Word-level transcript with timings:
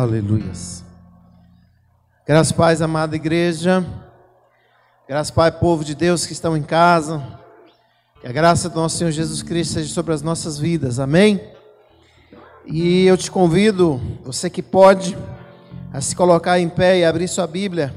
Aleluias. 0.00 0.82
Graças, 2.26 2.52
Pai, 2.52 2.74
amada 2.82 3.16
igreja. 3.16 3.84
Graças, 5.06 5.30
Pai, 5.30 5.52
povo 5.52 5.84
de 5.84 5.94
Deus 5.94 6.24
que 6.24 6.32
estão 6.32 6.56
em 6.56 6.62
casa. 6.62 7.22
Que 8.18 8.26
a 8.26 8.32
graça 8.32 8.70
do 8.70 8.76
nosso 8.76 8.96
Senhor 8.96 9.10
Jesus 9.10 9.42
Cristo 9.42 9.74
seja 9.74 9.92
sobre 9.92 10.14
as 10.14 10.22
nossas 10.22 10.58
vidas. 10.58 10.98
Amém? 10.98 11.38
E 12.64 13.04
eu 13.04 13.14
te 13.14 13.30
convido, 13.30 14.00
você 14.24 14.48
que 14.48 14.62
pode, 14.62 15.18
a 15.92 16.00
se 16.00 16.16
colocar 16.16 16.58
em 16.58 16.70
pé 16.70 17.00
e 17.00 17.04
abrir 17.04 17.28
sua 17.28 17.46
Bíblia 17.46 17.94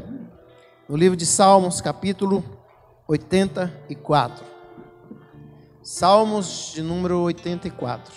no 0.89 0.97
livro 0.97 1.15
de 1.15 1.25
Salmos, 1.25 1.79
capítulo 1.79 2.43
84. 3.07 4.43
Salmos 5.81 6.73
de 6.75 6.81
número 6.81 7.19
84. 7.19 8.13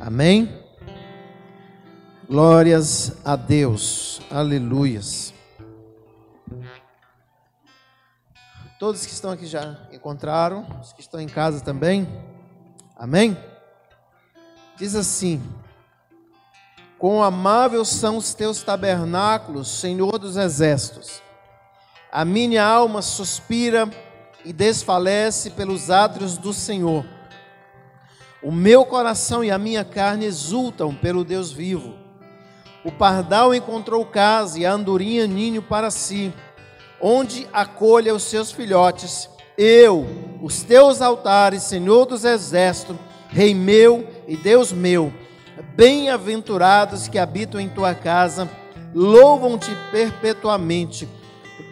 Amém? 0.00 0.63
Glórias 2.26 3.12
a 3.22 3.36
Deus. 3.36 4.18
Aleluias. 4.30 5.34
Todos 8.78 9.04
que 9.04 9.12
estão 9.12 9.30
aqui 9.30 9.46
já 9.46 9.76
encontraram, 9.92 10.66
os 10.80 10.94
que 10.94 11.02
estão 11.02 11.20
em 11.20 11.28
casa 11.28 11.60
também. 11.60 12.08
Amém? 12.96 13.36
Diz 14.78 14.94
assim: 14.94 15.42
Quão 16.98 17.22
amáveis 17.22 17.88
são 17.88 18.16
os 18.16 18.32
teus 18.32 18.62
tabernáculos, 18.62 19.68
Senhor 19.68 20.18
dos 20.18 20.38
exércitos. 20.38 21.22
A 22.10 22.24
minha 22.24 22.64
alma 22.64 23.02
suspira 23.02 23.86
e 24.46 24.52
desfalece 24.52 25.50
pelos 25.50 25.90
átrios 25.90 26.38
do 26.38 26.54
Senhor. 26.54 27.04
O 28.42 28.50
meu 28.50 28.86
coração 28.86 29.44
e 29.44 29.50
a 29.50 29.58
minha 29.58 29.84
carne 29.84 30.24
exultam 30.24 30.94
pelo 30.94 31.22
Deus 31.22 31.52
vivo. 31.52 32.03
O 32.84 32.92
pardal 32.92 33.54
encontrou 33.54 34.04
casa 34.04 34.58
e 34.58 34.66
a 34.66 34.72
andorinha 34.72 35.26
ninho 35.26 35.62
para 35.62 35.90
si, 35.90 36.32
onde 37.00 37.48
acolha 37.52 38.14
os 38.14 38.24
seus 38.24 38.52
filhotes. 38.52 39.28
Eu, 39.56 40.06
os 40.42 40.62
teus 40.62 41.00
altares, 41.00 41.62
Senhor 41.62 42.04
dos 42.04 42.24
exércitos, 42.24 42.96
Rei 43.28 43.54
meu 43.54 44.06
e 44.28 44.36
Deus 44.36 44.70
meu, 44.70 45.12
bem-aventurados 45.74 47.08
que 47.08 47.18
habitam 47.18 47.60
em 47.60 47.68
tua 47.68 47.94
casa, 47.94 48.48
louvam-te 48.94 49.70
perpetuamente. 49.90 51.08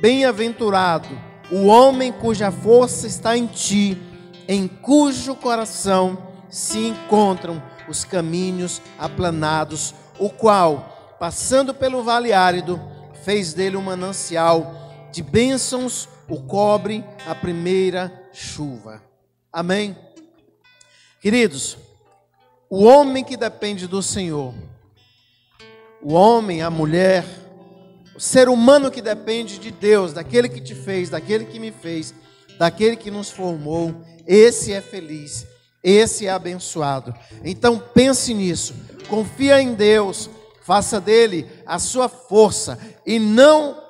Bem-aventurado 0.00 1.08
o 1.52 1.66
homem 1.66 2.10
cuja 2.10 2.50
força 2.50 3.06
está 3.06 3.36
em 3.36 3.46
ti, 3.46 4.00
em 4.48 4.66
cujo 4.66 5.34
coração 5.34 6.16
se 6.48 6.78
encontram 6.78 7.62
os 7.86 8.04
caminhos 8.04 8.80
aplanados, 8.98 9.94
o 10.18 10.30
qual 10.30 10.91
passando 11.22 11.72
pelo 11.72 12.02
vale 12.02 12.32
árido, 12.32 12.80
fez 13.22 13.54
dele 13.54 13.76
um 13.76 13.80
manancial 13.80 14.74
de 15.12 15.22
bênçãos, 15.22 16.08
o 16.28 16.42
cobre 16.42 17.04
a 17.24 17.32
primeira 17.32 18.12
chuva. 18.32 19.00
Amém? 19.52 19.96
Queridos, 21.20 21.78
o 22.68 22.82
homem 22.82 23.22
que 23.22 23.36
depende 23.36 23.86
do 23.86 24.02
Senhor, 24.02 24.52
o 26.02 26.12
homem, 26.12 26.60
a 26.60 26.68
mulher, 26.68 27.24
o 28.16 28.20
ser 28.20 28.48
humano 28.48 28.90
que 28.90 29.00
depende 29.00 29.60
de 29.60 29.70
Deus, 29.70 30.12
daquele 30.12 30.48
que 30.48 30.60
te 30.60 30.74
fez, 30.74 31.08
daquele 31.08 31.44
que 31.44 31.60
me 31.60 31.70
fez, 31.70 32.12
daquele 32.58 32.96
que 32.96 33.12
nos 33.12 33.30
formou, 33.30 33.94
esse 34.26 34.72
é 34.72 34.80
feliz, 34.80 35.46
esse 35.84 36.26
é 36.26 36.30
abençoado. 36.30 37.14
Então 37.44 37.78
pense 37.78 38.34
nisso, 38.34 38.74
confia 39.08 39.62
em 39.62 39.72
Deus 39.72 40.28
Faça 40.64 41.00
dele 41.00 41.50
a 41.66 41.78
sua 41.78 42.08
força 42.08 42.78
e 43.04 43.18
não 43.18 43.82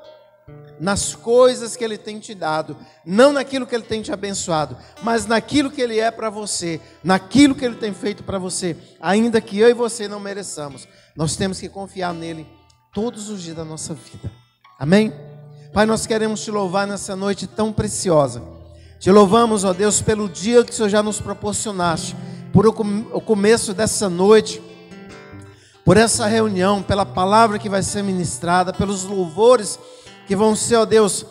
nas 0.80 1.14
coisas 1.14 1.76
que 1.76 1.84
ele 1.84 1.96
tem 1.96 2.18
te 2.18 2.34
dado, 2.34 2.76
não 3.06 3.32
naquilo 3.32 3.66
que 3.66 3.74
ele 3.74 3.84
tem 3.84 4.02
te 4.02 4.10
abençoado, 4.10 4.76
mas 5.00 5.26
naquilo 5.26 5.70
que 5.70 5.80
ele 5.80 6.00
é 6.00 6.10
para 6.10 6.28
você, 6.28 6.80
naquilo 7.04 7.54
que 7.54 7.64
ele 7.64 7.76
tem 7.76 7.94
feito 7.94 8.24
para 8.24 8.38
você, 8.38 8.76
ainda 9.00 9.40
que 9.40 9.58
eu 9.58 9.68
e 9.68 9.74
você 9.74 10.08
não 10.08 10.18
mereçamos. 10.18 10.88
Nós 11.14 11.36
temos 11.36 11.60
que 11.60 11.68
confiar 11.68 12.12
nele 12.12 12.46
todos 12.92 13.28
os 13.28 13.42
dias 13.42 13.56
da 13.56 13.64
nossa 13.64 13.94
vida. 13.94 14.32
Amém? 14.76 15.12
Pai, 15.72 15.86
nós 15.86 16.06
queremos 16.06 16.42
te 16.42 16.50
louvar 16.50 16.86
nessa 16.86 17.14
noite 17.14 17.46
tão 17.46 17.72
preciosa. 17.72 18.42
Te 18.98 19.10
louvamos, 19.10 19.62
ó 19.64 19.72
Deus, 19.72 20.02
pelo 20.02 20.28
dia 20.28 20.64
que 20.64 20.72
o 20.72 20.74
Senhor 20.74 20.88
já 20.88 21.02
nos 21.02 21.20
proporcionaste, 21.20 22.16
por 22.52 22.66
o 22.66 23.20
começo 23.20 23.72
dessa 23.72 24.08
noite 24.08 24.60
por 25.84 25.96
essa 25.96 26.26
reunião, 26.26 26.82
pela 26.82 27.04
palavra 27.04 27.58
que 27.58 27.68
vai 27.68 27.82
ser 27.82 28.02
ministrada, 28.02 28.72
pelos 28.72 29.04
louvores 29.04 29.78
que 30.26 30.36
vão 30.36 30.54
ser, 30.54 30.76
ó 30.76 30.84
Deus, 30.84 31.26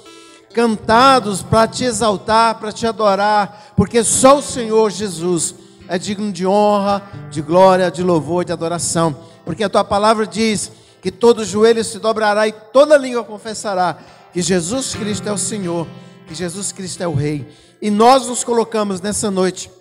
cantados 0.53 1.41
para 1.41 1.67
te 1.67 1.85
exaltar, 1.85 2.59
para 2.59 2.71
te 2.71 2.85
adorar, 2.85 3.73
porque 3.75 4.03
só 4.03 4.37
o 4.37 4.41
Senhor 4.41 4.91
Jesus 4.91 5.55
é 5.87 5.97
digno 5.97 6.31
de 6.31 6.45
honra, 6.45 7.01
de 7.29 7.41
glória, 7.41 7.89
de 7.89 8.03
louvor, 8.03 8.43
de 8.43 8.51
adoração, 8.51 9.15
porque 9.45 9.63
a 9.63 9.69
tua 9.69 9.83
palavra 9.83 10.27
diz 10.27 10.71
que 11.01 11.11
todo 11.11 11.45
joelho 11.45 11.83
se 11.83 11.99
dobrará 11.99 12.47
e 12.47 12.51
toda 12.51 12.97
língua 12.97 13.23
confessará 13.23 13.97
que 14.31 14.41
Jesus 14.41 14.93
Cristo 14.93 15.27
é 15.27 15.31
o 15.31 15.37
Senhor, 15.37 15.87
que 16.27 16.35
Jesus 16.35 16.71
Cristo 16.71 17.01
é 17.01 17.07
o 17.07 17.13
Rei. 17.13 17.47
E 17.81 17.89
nós 17.89 18.27
nos 18.27 18.43
colocamos 18.43 19.01
nessa 19.01 19.31
noite 19.31 19.71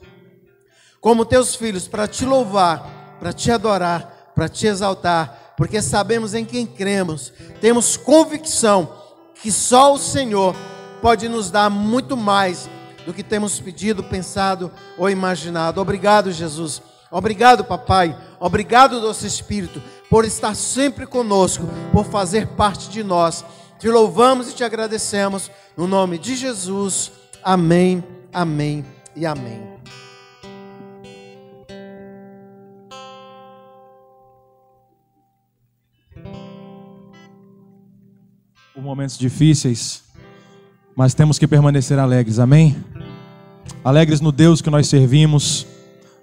como 1.00 1.25
teus 1.25 1.55
filhos 1.55 1.87
para 1.87 2.06
te 2.06 2.25
louvar, 2.25 3.17
para 3.21 3.33
te 3.33 3.50
adorar 3.50 4.10
para 4.41 4.49
te 4.49 4.67
exaltar, 4.67 5.53
porque 5.55 5.83
sabemos 5.83 6.33
em 6.33 6.47
quem 6.47 6.65
cremos, 6.65 7.31
temos 7.61 7.99
convicção 7.99 8.91
que 9.35 9.53
só 9.53 9.93
o 9.93 9.99
Senhor 9.99 10.57
pode 11.03 11.29
nos 11.29 11.51
dar 11.51 11.69
muito 11.69 12.17
mais 12.17 12.67
do 13.05 13.13
que 13.13 13.23
temos 13.23 13.61
pedido, 13.61 14.03
pensado 14.03 14.73
ou 14.97 15.11
imaginado. 15.11 15.79
Obrigado, 15.79 16.33
Jesus. 16.33 16.81
Obrigado, 17.11 17.65
papai. 17.65 18.17
Obrigado, 18.41 18.99
doce 18.99 19.27
Espírito, 19.27 19.83
por 20.09 20.25
estar 20.25 20.57
sempre 20.57 21.07
conosco, 21.07 21.69
por 21.93 22.07
fazer 22.07 22.47
parte 22.47 22.89
de 22.89 23.05
nós. 23.05 23.45
Te 23.79 23.91
louvamos 23.91 24.49
e 24.49 24.55
te 24.55 24.65
agradecemos 24.65 25.51
no 25.77 25.87
nome 25.87 26.17
de 26.17 26.35
Jesus. 26.35 27.13
Amém. 27.43 28.03
Amém 28.33 28.87
e 29.15 29.27
amém. 29.27 29.69
Por 38.75 38.82
momentos 38.82 39.19
difíceis, 39.19 40.02
mas 40.94 41.14
temos 41.14 41.38
que 41.38 41.46
permanecer 41.46 41.99
alegres, 41.99 42.38
amém? 42.38 42.76
Alegres 43.84 44.20
no 44.20 44.31
Deus 44.31 44.61
que 44.61 44.70
nós 44.70 44.87
servimos, 44.87 45.67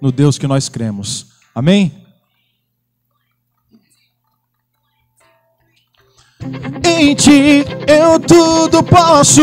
no 0.00 0.10
Deus 0.10 0.38
que 0.38 0.46
nós 0.46 0.68
cremos, 0.68 1.26
amém? 1.54 1.92
Em 6.84 7.14
ti 7.14 7.64
eu 7.86 8.18
tudo 8.18 8.82
posso, 8.82 9.42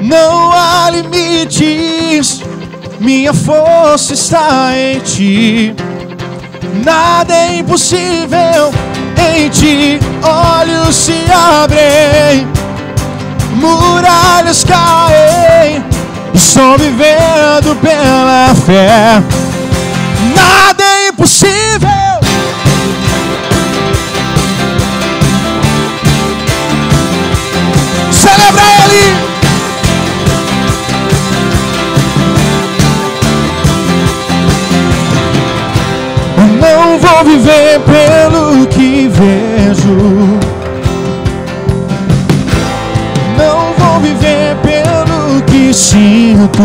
não 0.00 0.52
há 0.52 0.90
limites, 0.90 2.40
minha 3.00 3.34
força 3.34 4.14
está 4.14 4.70
em 4.76 5.00
ti, 5.00 5.74
nada 6.84 7.34
é 7.34 7.58
impossível 7.58 8.87
em 9.18 9.48
ti 9.48 9.98
olhos 10.22 10.94
se 10.94 11.24
abrem, 11.30 12.46
muralhas 13.54 14.64
caem. 14.64 15.84
Estou 16.34 16.78
vivendo 16.78 17.76
pela 17.80 18.54
fé. 18.66 19.22
Nada 20.34 20.84
é 20.84 21.08
impossível. 21.08 21.88
Celebra 28.12 28.62
Ele. 28.84 29.37
Vou 37.08 37.24
viver 37.24 37.80
pelo 37.80 38.66
que 38.66 39.08
vejo. 39.08 40.38
Não 43.36 43.72
vou 43.78 44.00
viver 44.00 44.56
pelo 44.62 45.42
que 45.42 45.72
sinto. 45.72 46.62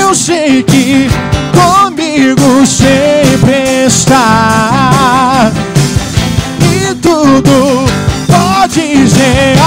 Eu 0.00 0.14
sei 0.14 0.62
que 0.62 1.08
comigo 1.52 2.66
sempre 2.66 3.86
está. 3.86 5.50
E 6.60 6.94
tudo 6.96 7.86
pode 8.26 8.80
realizar. 8.80 9.61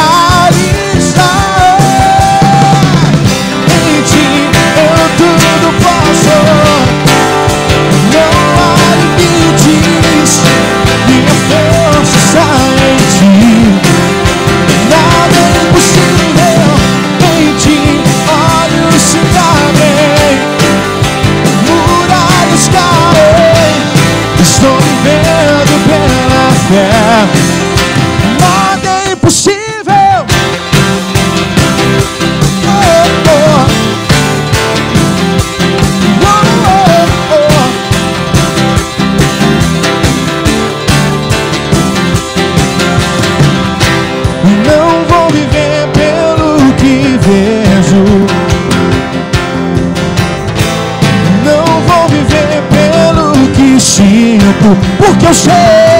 Viver 52.09 52.61
pelo 52.69 53.47
que 53.53 53.79
sinto, 53.79 54.77
porque 54.97 55.25
eu 55.27 55.33
sei, 55.33 55.94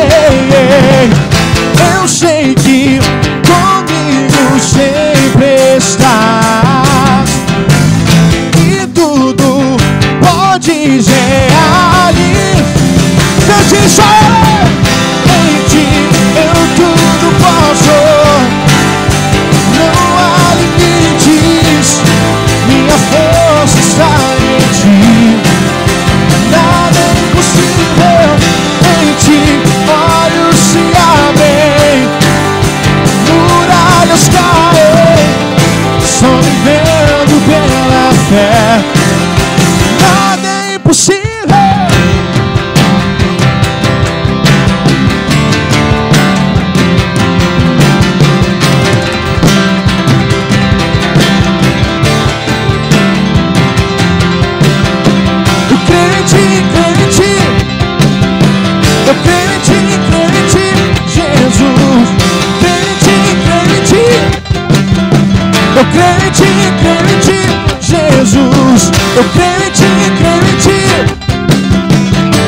eu 0.54 1.35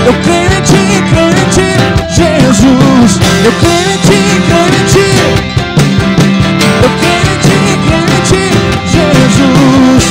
Eu 0.08 0.14
creio 0.24 0.46
em 0.46 0.62
ti, 0.62 1.04
creio 1.12 1.32
em 1.32 1.50
ti, 1.50 1.76
Jesus. 2.08 3.20
Eu 3.44 3.52
creio 3.60 3.90
em 3.92 3.98
ti, 3.98 4.20
creio 4.48 4.74
em 4.74 4.86
ti. 4.86 5.10
Eu 6.82 6.90
creio 7.02 7.28
em 7.34 7.40
ti, 7.44 7.58
creio 7.88 8.08
em 8.08 8.22
ti, 8.30 8.44
Jesus. 8.94 10.04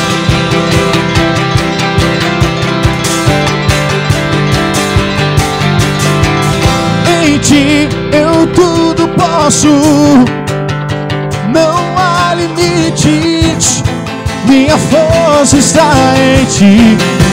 Em 7.25 7.39
ti 7.39 7.89
eu 8.13 8.47
tudo 8.49 9.09
posso. 9.17 9.73
Não 11.55 11.97
há 11.97 12.35
limites. 12.35 13.83
Minha 14.45 14.77
força 14.77 15.57
está 15.57 15.91
em 16.19 16.45
ti. 16.45 17.26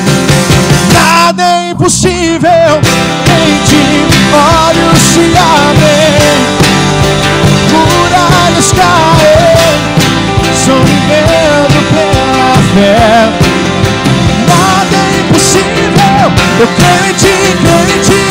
Eu 16.64 16.70
creio 16.78 17.06
em 17.10 17.14
ti, 17.16 17.28
creio 17.60 17.92
em 17.94 18.00
ti. 18.00 18.24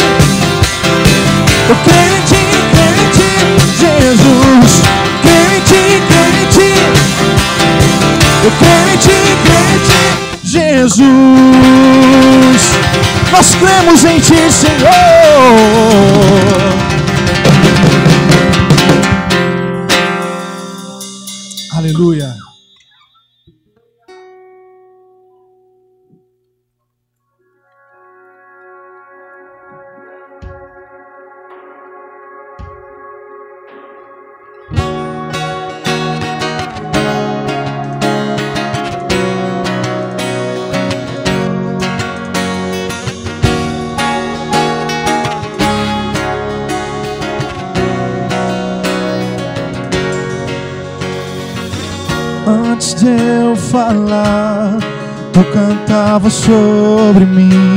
Eu 1.68 1.76
creio 1.84 2.16
em 2.16 2.22
ti, 2.22 2.42
creio 2.72 2.96
em 2.96 3.10
ti, 3.10 3.32
Jesus. 3.78 4.70
Creio 5.20 5.50
em 5.54 5.60
ti, 5.60 5.82
creio 6.08 6.36
em 6.40 6.46
ti. 6.46 6.72
Eu 8.42 8.50
creio 8.58 8.88
em 8.88 8.96
ti, 8.96 9.18
creio 9.44 9.68
em 9.74 9.80
ti, 9.84 10.00
Jesus. 10.44 11.02
Nós 13.32 13.48
cremos 13.56 14.02
em 14.06 14.18
ti, 14.18 14.50
Senhor. 14.50 15.21
Cantava 56.12 56.28
sobre 56.28 57.24
mim. 57.24 57.71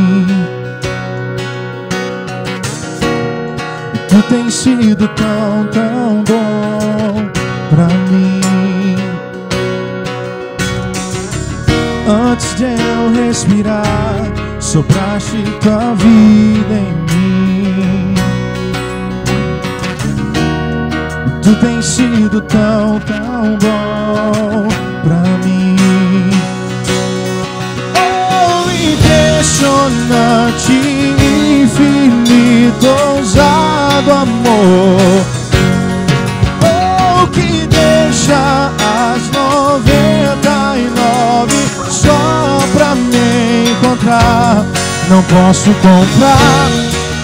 Não 45.09 45.21
posso 45.23 45.71
comprar 45.75 46.69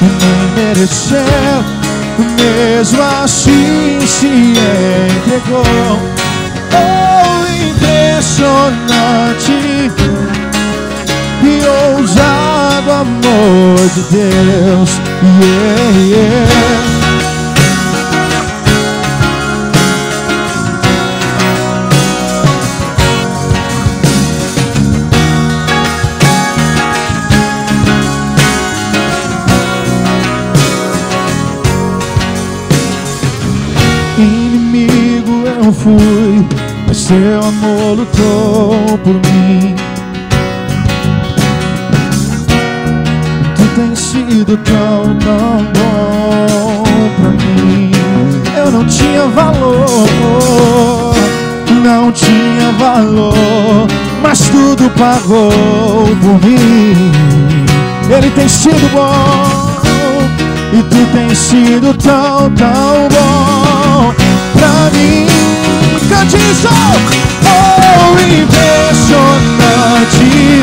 e 0.01 0.05
nem 0.05 0.65
merecer. 0.65 1.63
Mesmo 2.37 3.01
assim 3.01 3.99
se 4.05 4.27
entregou. 4.27 5.99
Oh, 6.73 7.45
impressionante 7.69 9.51
e 11.43 11.61
ousado 11.95 12.91
amor 12.91 13.77
de 13.95 14.01
Deus. 14.11 14.89
Yeah, 15.39 15.99
yeah. 16.07 16.90
Seu 37.11 37.43
amor 37.43 37.97
lutou 37.97 38.97
por 38.99 39.13
mim. 39.13 39.75
Tu 43.53 43.63
tens 43.75 43.99
sido 43.99 44.55
tão, 44.55 45.17
tão 45.19 45.65
bom 45.73 46.83
pra 47.19 47.29
mim. 47.31 47.91
Eu 48.55 48.71
não 48.71 48.85
tinha 48.85 49.25
valor, 49.27 51.13
não 51.83 52.13
tinha 52.13 52.71
valor, 52.79 53.87
mas 54.23 54.47
tudo 54.47 54.89
pagou 54.91 55.51
por 56.21 56.47
mim. 56.47 57.11
Ele 58.09 58.29
tem 58.29 58.47
sido 58.47 58.89
bom. 58.93 59.81
E 60.71 60.81
tu 60.83 61.05
tens 61.11 61.37
sido 61.37 61.93
tão, 61.95 62.49
tão 62.51 63.09
bom 63.09 64.13
pra 64.53 64.89
mim. 64.97 65.40
Cante 66.21 66.37
isso, 66.37 66.69
oh, 66.69 68.13
impressionante. 68.21 70.61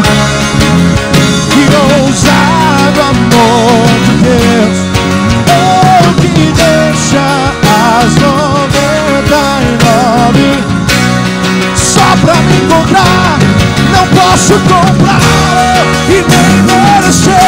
E 1.56 1.58
ousado 1.98 3.00
amor 3.00 3.88
de 4.04 4.12
Deus, 4.22 4.78
oh, 5.50 6.14
que 6.20 6.28
deixa 6.28 7.26
as 7.98 8.12
noventa 8.14 9.40
e 9.60 9.62
nove. 9.82 10.50
Só 11.74 12.06
pra 12.24 12.36
me 12.36 12.56
encontrar. 12.58 13.38
Não 13.92 14.04
posso 14.16 14.54
comprar 14.60 15.20
e 16.08 16.10
nem 16.12 16.62
merecê-lo, 16.62 17.47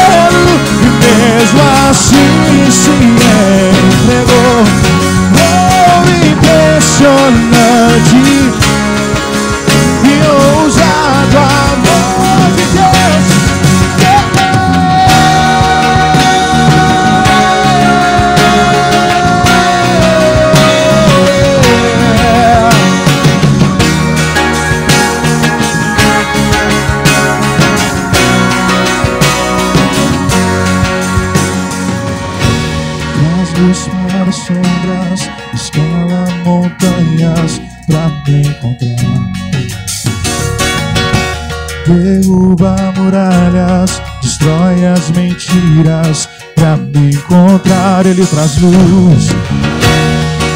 Ele 48.11 48.25
traz 48.25 48.57
luz, 48.57 49.29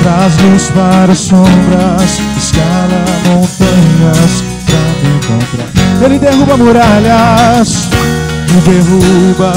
traz 0.04 0.38
luz 0.42 0.70
para 0.72 1.14
as 1.14 1.20
sombras, 1.20 2.20
escala 2.38 3.06
montanhas 3.30 4.44
pra 4.66 4.84
me 5.02 5.16
encontrar. 5.16 5.70
Ele 6.04 6.20
derruba 6.20 6.58
muralhas, 6.58 7.88
e 8.50 8.60
derruba 8.70 9.54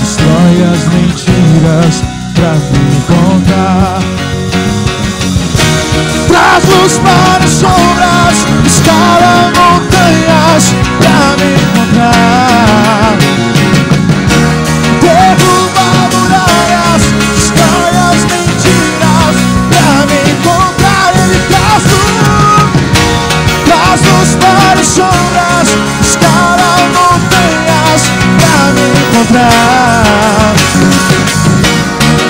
destrói 0.00 0.62
as 0.72 0.82
mentiras 0.94 2.02
pra 2.34 2.52
me 2.54 2.80
encontrar. 2.96 4.00
Traz 6.28 6.64
luz 6.64 6.98
para 7.00 7.44
as 7.44 7.50
sombras, 7.50 8.46
escala 8.64 9.52
montanhas 9.54 10.74
pra 11.00 11.36
me 11.36 11.52
encontrar. 11.52 12.85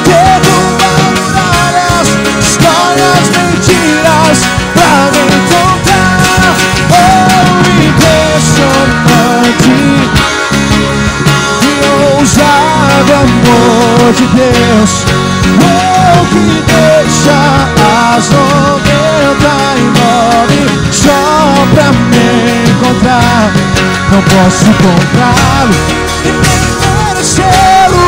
Derruba 0.04 0.90
muralhas, 1.16 2.08
destrói 2.40 2.99
as 3.12 3.28
mentiras 3.30 4.65
amor 14.06 14.12
de 14.12 14.26
Deus. 14.26 15.04
Oh, 15.62 16.26
que 16.26 16.62
deixa 16.62 17.38
as 18.16 18.25
noventa 18.30 19.54
e 19.76 19.80
nove 19.98 20.62
só 20.92 21.66
pra 21.75 21.88
me 21.92 22.28
encontrar. 22.70 23.50
Não 24.12 24.22
posso 24.22 24.66
comprá-lo 24.66 25.75
e 26.25 26.26
nem 26.28 26.60
merecê-lo, 27.08 28.06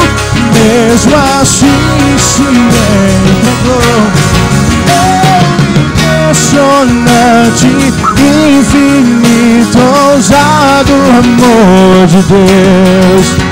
mesmo 0.55 1.17
assim 1.41 2.17
se 2.19 2.43
entregou. 2.43 3.99
Oh, 4.89 5.43
impressionante, 6.29 7.69
infinito, 8.61 9.79
ousado 10.13 10.93
amor 11.19 12.07
de 12.07 12.21
Deus. 12.23 13.48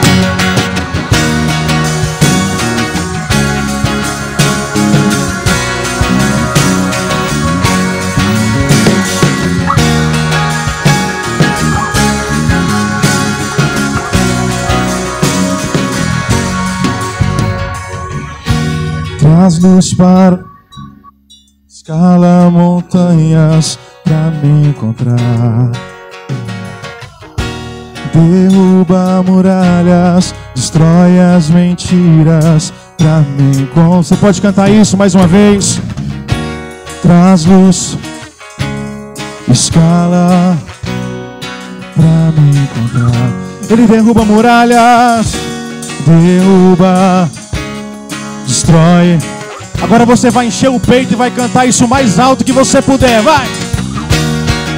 Traz 19.56 19.58
luz 19.58 19.94
para 19.94 20.44
escala 21.66 22.50
montanhas 22.50 23.78
pra 24.04 24.30
me 24.42 24.68
encontrar. 24.68 25.70
Derruba 28.12 29.22
muralhas, 29.22 30.34
destrói 30.54 31.18
as 31.20 31.48
mentiras 31.48 32.72
pra 32.98 33.20
me 33.20 33.62
encontrar. 33.62 33.96
Você 34.02 34.16
pode 34.16 34.42
cantar 34.42 34.70
isso 34.70 34.96
mais 34.96 35.14
uma 35.14 35.26
vez? 35.26 35.80
Traz 37.00 37.46
luz, 37.46 37.96
escala 39.48 40.56
pra 41.94 42.32
me 42.42 42.50
encontrar. 42.50 43.30
Ele 43.70 43.86
derruba 43.86 44.24
muralhas, 44.24 45.32
derruba, 46.06 47.30
destrói. 48.46 49.18
Agora 49.86 50.04
você 50.04 50.30
vai 50.30 50.46
encher 50.46 50.68
o 50.68 50.80
peito 50.80 51.12
e 51.12 51.16
vai 51.16 51.30
cantar 51.30 51.64
isso 51.64 51.86
mais 51.86 52.18
alto 52.18 52.44
que 52.44 52.50
você 52.50 52.82
puder, 52.82 53.22
vai! 53.22 53.46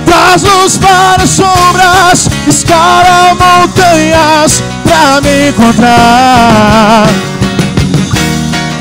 Traz 0.05 0.43
luz 0.43 0.77
para 0.77 1.23
as 1.23 1.31
sombras, 1.31 2.29
escala 2.47 3.35
montanhas 3.35 4.63
pra 4.85 5.19
me 5.23 5.49
encontrar. 5.49 7.07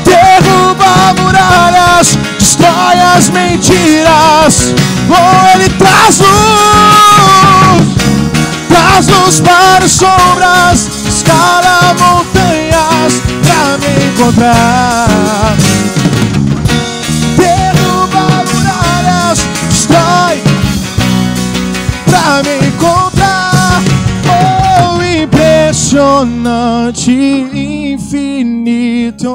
Derruba 0.04 1.14
muralhas, 1.22 2.20
destrói 2.38 3.00
as 3.16 3.30
mentiras. 3.30 4.76
Oh, 5.10 5.56
ele 5.56 5.70
traz 5.70 6.20
luz, 6.20 7.88
traz 8.68 9.08
luz 9.08 9.40
para 9.40 9.86
as 9.86 9.92
sombras, 9.94 10.90
escala 11.08 11.96
montanhas 11.98 13.22
pra 13.44 13.78
me 13.78 14.08
encontrar. 14.12 15.07
Impressionante, 26.18 27.12
infinito. 27.94 29.30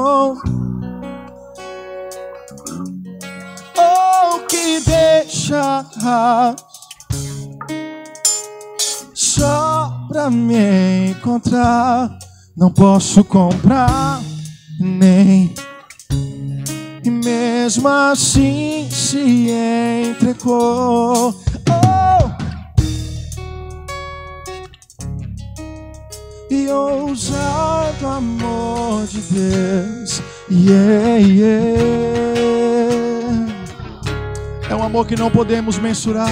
Oh, 3.77 4.39
que 4.49 4.81
deixa 4.81 5.85
só 9.13 10.05
pra 10.09 10.29
me 10.29 11.11
encontrar. 11.11 12.17
Não 12.57 12.69
posso 12.71 13.23
comprar 13.23 14.21
nem. 14.79 15.53
E 17.03 17.09
mesmo 17.09 17.87
assim 17.87 18.89
se 18.91 19.49
entregou. 20.11 21.33
Oh! 21.69 22.42
e 26.53 26.69
ousado 26.69 28.07
amor 28.07 29.07
de 29.07 29.21
Deus. 29.21 30.21
Yeah, 30.51 31.17
yeah. 31.17 32.53
É 34.69 34.75
um 34.75 34.83
amor 34.83 35.07
que 35.07 35.15
não 35.15 35.31
podemos 35.31 35.79
mensurar. 35.79 36.29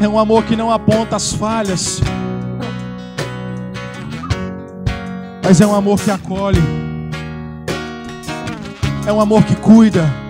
É 0.00 0.08
um 0.08 0.18
amor 0.18 0.44
que 0.44 0.56
não 0.56 0.72
aponta 0.72 1.16
as 1.16 1.30
falhas, 1.34 2.00
mas 5.44 5.60
é 5.60 5.66
um 5.66 5.74
amor 5.74 6.00
que 6.00 6.10
acolhe, 6.10 6.62
é 9.06 9.12
um 9.12 9.20
amor 9.20 9.44
que 9.44 9.54
cuida 9.56 10.29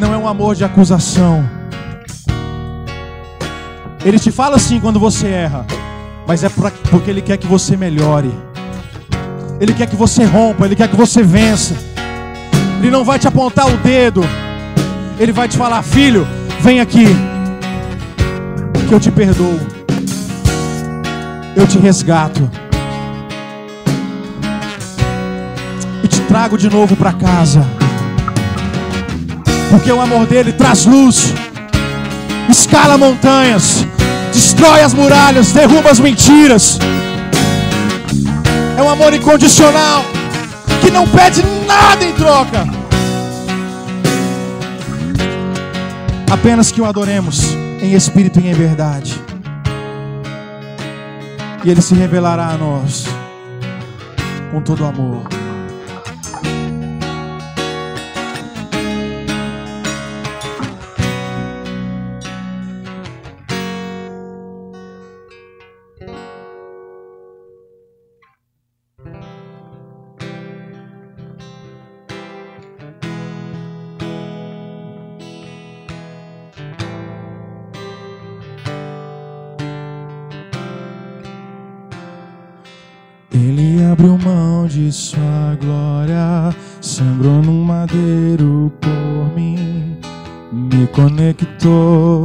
não 0.00 0.14
é 0.14 0.16
um 0.16 0.26
amor 0.26 0.54
de 0.54 0.64
acusação. 0.64 1.48
Ele 4.02 4.18
te 4.18 4.32
fala 4.32 4.56
assim 4.56 4.80
quando 4.80 4.98
você 4.98 5.28
erra, 5.28 5.66
mas 6.26 6.42
é 6.42 6.48
porque 6.48 7.10
Ele 7.10 7.20
quer 7.20 7.36
que 7.36 7.46
você 7.46 7.76
melhore, 7.76 8.32
Ele 9.60 9.74
quer 9.74 9.86
que 9.86 9.94
você 9.94 10.24
rompa, 10.24 10.64
Ele 10.64 10.74
quer 10.74 10.88
que 10.88 10.96
você 10.96 11.22
vença. 11.22 11.74
Ele 12.78 12.90
não 12.90 13.04
vai 13.04 13.18
te 13.18 13.28
apontar 13.28 13.68
o 13.68 13.76
dedo, 13.76 14.22
Ele 15.18 15.32
vai 15.32 15.46
te 15.46 15.58
falar: 15.58 15.82
filho, 15.82 16.26
vem 16.60 16.80
aqui, 16.80 17.06
que 18.88 18.94
eu 18.94 18.98
te 18.98 19.10
perdoo, 19.10 19.60
eu 21.54 21.66
te 21.66 21.78
resgato. 21.78 22.50
E 26.02 26.08
te 26.08 26.20
trago 26.22 26.56
de 26.56 26.70
novo 26.70 26.96
para 26.96 27.12
casa. 27.12 27.79
Porque 29.70 29.92
o 29.92 30.00
amor 30.00 30.26
dele 30.26 30.52
traz 30.52 30.84
luz, 30.84 31.32
escala 32.48 32.98
montanhas, 32.98 33.86
destrói 34.32 34.82
as 34.82 34.92
muralhas, 34.92 35.52
derruba 35.52 35.90
as 35.90 36.00
mentiras. 36.00 36.78
É 38.76 38.82
um 38.82 38.88
amor 38.88 39.14
incondicional 39.14 40.04
que 40.80 40.90
não 40.90 41.06
pede 41.06 41.42
nada 41.66 42.04
em 42.04 42.12
troca. 42.12 42.64
Apenas 46.30 46.72
que 46.72 46.80
o 46.80 46.84
adoremos 46.84 47.56
em 47.80 47.94
espírito 47.94 48.40
e 48.40 48.48
em 48.48 48.54
verdade. 48.54 49.20
E 51.64 51.70
ele 51.70 51.82
se 51.82 51.94
revelará 51.94 52.48
a 52.48 52.56
nós 52.56 53.04
com 54.50 54.60
todo 54.60 54.84
amor. 54.84 55.39
Sua 84.92 85.56
glória, 85.60 86.54
sangrou 86.80 87.42
no 87.42 87.52
madeiro 87.64 88.72
por 88.80 89.34
mim, 89.36 89.96
me 90.52 90.86
conectou? 90.88 92.20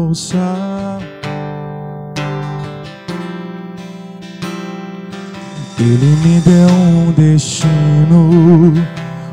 Ele 5.77 6.15
me 6.23 6.41
deu 6.41 6.67
um 6.69 7.11
destino, 7.11 8.73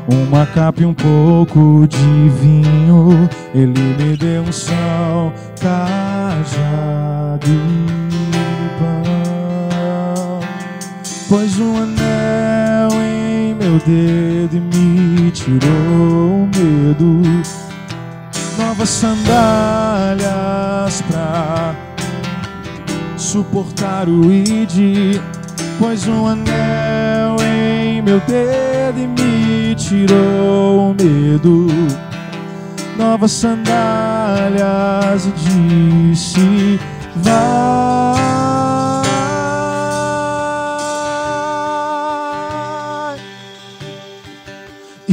uma 0.07 0.45
capa 0.45 0.81
e 0.81 0.85
um 0.85 0.93
pouco 0.93 1.87
de 1.87 2.29
vinho. 2.41 3.29
Ele 3.55 3.79
me 3.79 4.15
deu 4.17 4.43
um 4.43 4.51
sal, 4.51 5.33
cajado 5.59 7.47
e 7.47 8.69
pão, 8.77 10.39
pois 11.27 11.59
um 11.59 11.77
anel 11.77 12.02
meu 13.73 13.79
dedo 13.79 14.55
e 14.55 14.59
me 14.59 15.31
tirou 15.31 16.43
o 16.43 16.49
medo. 16.55 17.21
Novas 18.57 18.89
sandálias 18.89 20.21
pra 21.09 21.73
suportar 23.17 24.07
o 24.07 24.31
id. 24.31 25.19
Pois 25.79 26.07
um 26.07 26.27
anel 26.27 27.37
em 27.41 27.99
meu 28.01 28.19
dedo 28.21 28.99
e 28.99 29.07
me 29.07 29.73
tirou 29.75 30.91
o 30.91 30.93
medo. 30.93 31.65
Novas 32.95 33.31
sandálias 33.31 35.25
e 35.25 35.31
disse: 36.11 36.79
Vai. 37.15 38.92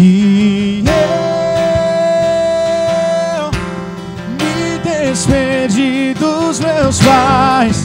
E 0.03 0.83
eu 3.37 3.51
me 4.41 4.79
despedi 4.79 6.15
dos 6.19 6.59
meus 6.59 7.01
pais. 7.01 7.85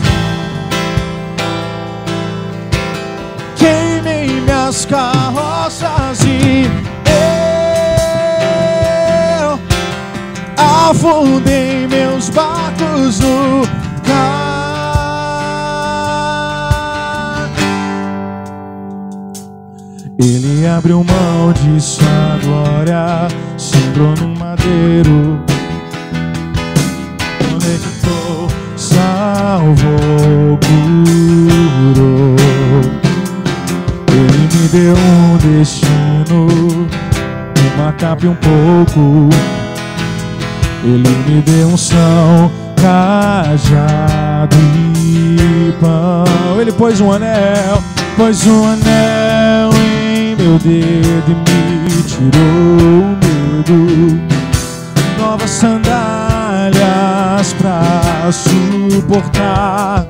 Queimei 3.58 4.28
minhas 4.40 4.86
carroças 4.86 6.22
e 6.24 6.70
eu 9.42 9.60
afundei 10.56 11.86
meus 11.88 12.30
barcos 12.30 13.20
no 13.20 13.75
Abriu 20.68 21.04
mão 21.04 21.54
de 21.54 21.80
sua 21.80 22.38
glória, 22.44 23.28
sembrou 23.58 24.14
no 24.16 24.28
madeiro, 24.38 25.40
conectou, 27.40 28.50
salvou, 28.76 30.60
curou. 30.66 32.36
Ele 34.12 34.50
me 34.54 34.68
deu 34.68 34.96
um 34.96 35.38
destino, 35.38 36.88
uma 37.76 37.94
capa 37.94 38.26
e 38.26 38.28
um 38.28 38.36
pouco. 38.36 39.30
Ele 40.84 41.10
me 41.28 41.42
deu 41.42 41.68
um 41.70 41.78
são, 41.78 42.52
cajado 42.76 44.58
e 44.98 45.74
pão. 45.80 46.60
Ele 46.60 46.72
pôs 46.74 47.00
um 47.00 47.12
anel, 47.12 47.82
pôs 48.18 48.46
um 48.46 48.66
anel 48.68 49.95
meu 50.46 50.60
dedo 50.60 51.32
e 51.32 51.34
me 51.34 52.04
tirou 52.04 52.78
o 53.02 53.18
medo. 53.18 54.22
Novas 55.18 55.50
sandálias 55.50 56.76
pra 57.58 58.30
suportar. 58.32 60.06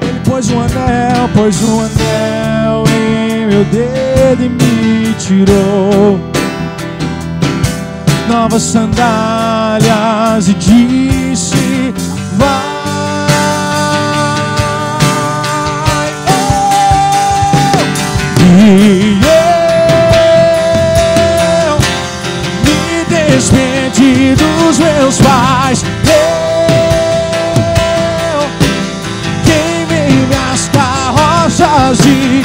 Ele 0.00 0.18
pôs 0.28 0.50
um 0.50 0.60
anel, 0.60 1.28
pôs 1.32 1.62
um 1.62 1.78
anel 1.80 2.82
em 2.88 3.46
meu 3.46 3.64
dedo 3.66 4.42
e 4.42 4.48
me 4.48 5.14
tirou. 5.14 6.18
Novas 8.28 8.62
sandálias 8.62 10.48
e 10.48 10.54
disse: 10.54 11.94
Vai. 12.36 12.72
Dos 24.30 24.78
meus 24.78 25.18
pais. 25.18 25.84
Eu 28.24 28.48
queimei 29.44 30.10
minhas 30.26 30.68
carroças 30.68 31.98
e 32.06 32.41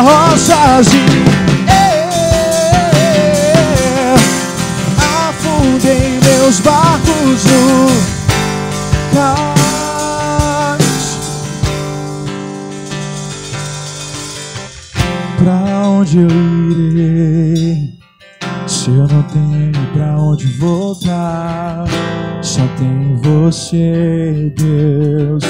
Rosas 0.00 0.86
e 0.94 0.96
eu 1.68 2.10
Afundei 5.28 6.18
meus 6.24 6.60
barcos 6.60 7.44
no 7.44 7.86
cais. 9.14 9.60
Pra 15.38 15.88
onde 15.88 16.18
eu 16.18 16.30
irei? 16.70 17.98
Se 18.66 18.88
eu 18.88 19.06
não 19.06 19.22
tenho 19.24 19.86
pra 19.92 20.16
onde 20.16 20.46
voltar, 20.58 21.84
só 22.40 22.62
tenho 22.78 23.20
você, 23.22 24.50
Deus. 24.56 25.44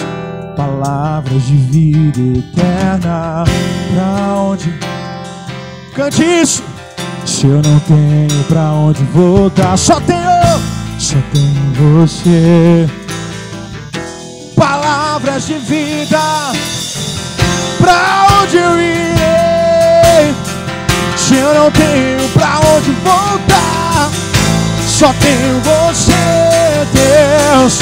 Palavras 0.60 1.42
de 1.46 1.56
vida 1.56 2.38
eterna. 2.38 3.44
Pra 3.94 4.34
onde? 4.34 4.78
Cante 5.94 6.22
isso. 6.22 6.62
Se 7.24 7.46
eu 7.46 7.62
não 7.62 7.80
tenho 7.80 8.44
pra 8.44 8.70
onde 8.72 9.02
voltar, 9.04 9.78
só 9.78 9.98
tenho, 10.00 10.60
só 10.98 11.16
tenho 11.32 12.04
você. 12.04 12.86
Palavras 14.54 15.46
de 15.46 15.54
vida. 15.54 16.20
Pra 17.78 18.42
onde 18.42 18.58
eu 18.58 18.78
irei? 18.78 20.34
Se 21.16 21.36
eu 21.36 21.54
não 21.54 21.70
tenho 21.70 22.28
pra 22.34 22.60
onde 22.76 22.90
voltar, 23.02 24.10
só 24.86 25.10
tenho 25.14 25.58
você, 25.62 26.86
Deus. 26.92 27.78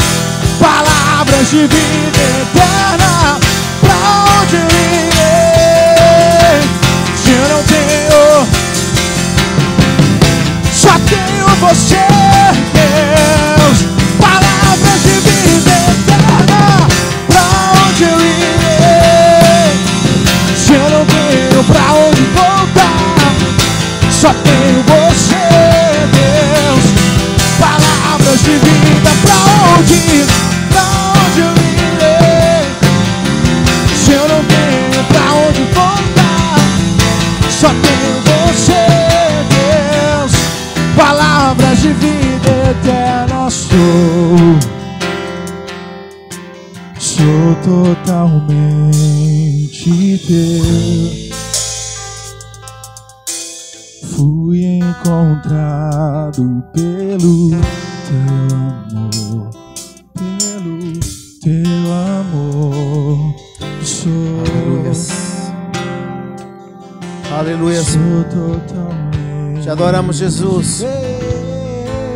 Palavras 0.61 0.98
de 1.27 1.67
vida 1.67 2.21
eterna. 2.43 3.39
Pra 3.81 3.97
onde 4.41 4.57
eu 4.57 4.63
irei? 4.63 5.09
Se 7.17 7.31
eu 7.31 7.49
não 7.49 7.63
tenho, 7.65 8.47
só 10.73 10.93
tenho 11.09 11.47
você, 11.61 12.07
Deus. 12.73 13.79
Palavras 14.21 15.03
de 15.03 15.15
vida 15.27 15.73
eterna. 15.91 16.87
Pra 17.27 17.47
onde 17.87 18.05
eu 18.05 18.21
irei? 18.21 19.73
Se 20.57 20.73
eu 20.75 20.91
não 20.91 21.05
tenho 21.07 21.65
pra 21.65 21.95
onde 21.95 22.23
voltar, 22.35 23.35
só 24.11 24.33
tenho 24.45 24.85
você, 24.85 25.49
Deus. 26.13 26.85
Palavras 27.59 28.41
de 28.43 28.53
vida 28.59 29.11
pra 29.23 29.37
onde 29.79 29.99
sou. 43.79 44.59
Sou 46.99 47.55
totalmente 47.63 48.91
teu. 50.27 51.29
Fui 54.17 54.65
encontrado 54.65 56.43
pelo 56.73 57.51
teu 58.09 58.49
amor, 58.57 59.51
pelo 60.15 60.99
teu 61.41 61.93
amor. 62.19 63.35
Sou, 63.83 64.11
Aleluias. 64.51 65.03
Aleluias. 67.33 67.87
sou 67.87 68.25
totalmente. 68.25 69.63
Te 69.63 69.71
adoramos, 69.71 70.17
Jesus. 70.17 70.85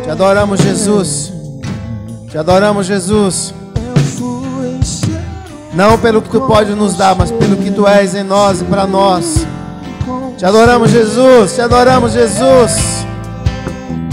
Te 0.03 0.09
adoramos, 0.09 0.59
Jesus. 0.59 1.42
Te 2.33 2.39
adoramos, 2.39 2.87
Jesus. 2.87 3.53
Não 5.71 5.99
pelo 5.99 6.19
que 6.19 6.29
tu 6.29 6.41
pode 6.41 6.73
nos 6.73 6.95
dar, 6.95 7.15
mas 7.15 7.29
pelo 7.29 7.55
que 7.57 7.69
tu 7.69 7.87
és 7.87 8.15
em 8.15 8.23
nós 8.23 8.59
e 8.59 8.63
para 8.63 8.87
nós. 8.87 9.45
Te 10.35 10.43
adoramos, 10.43 10.89
Jesus. 10.89 11.53
Te 11.53 11.61
adoramos, 11.61 12.11
Jesus. 12.11 13.05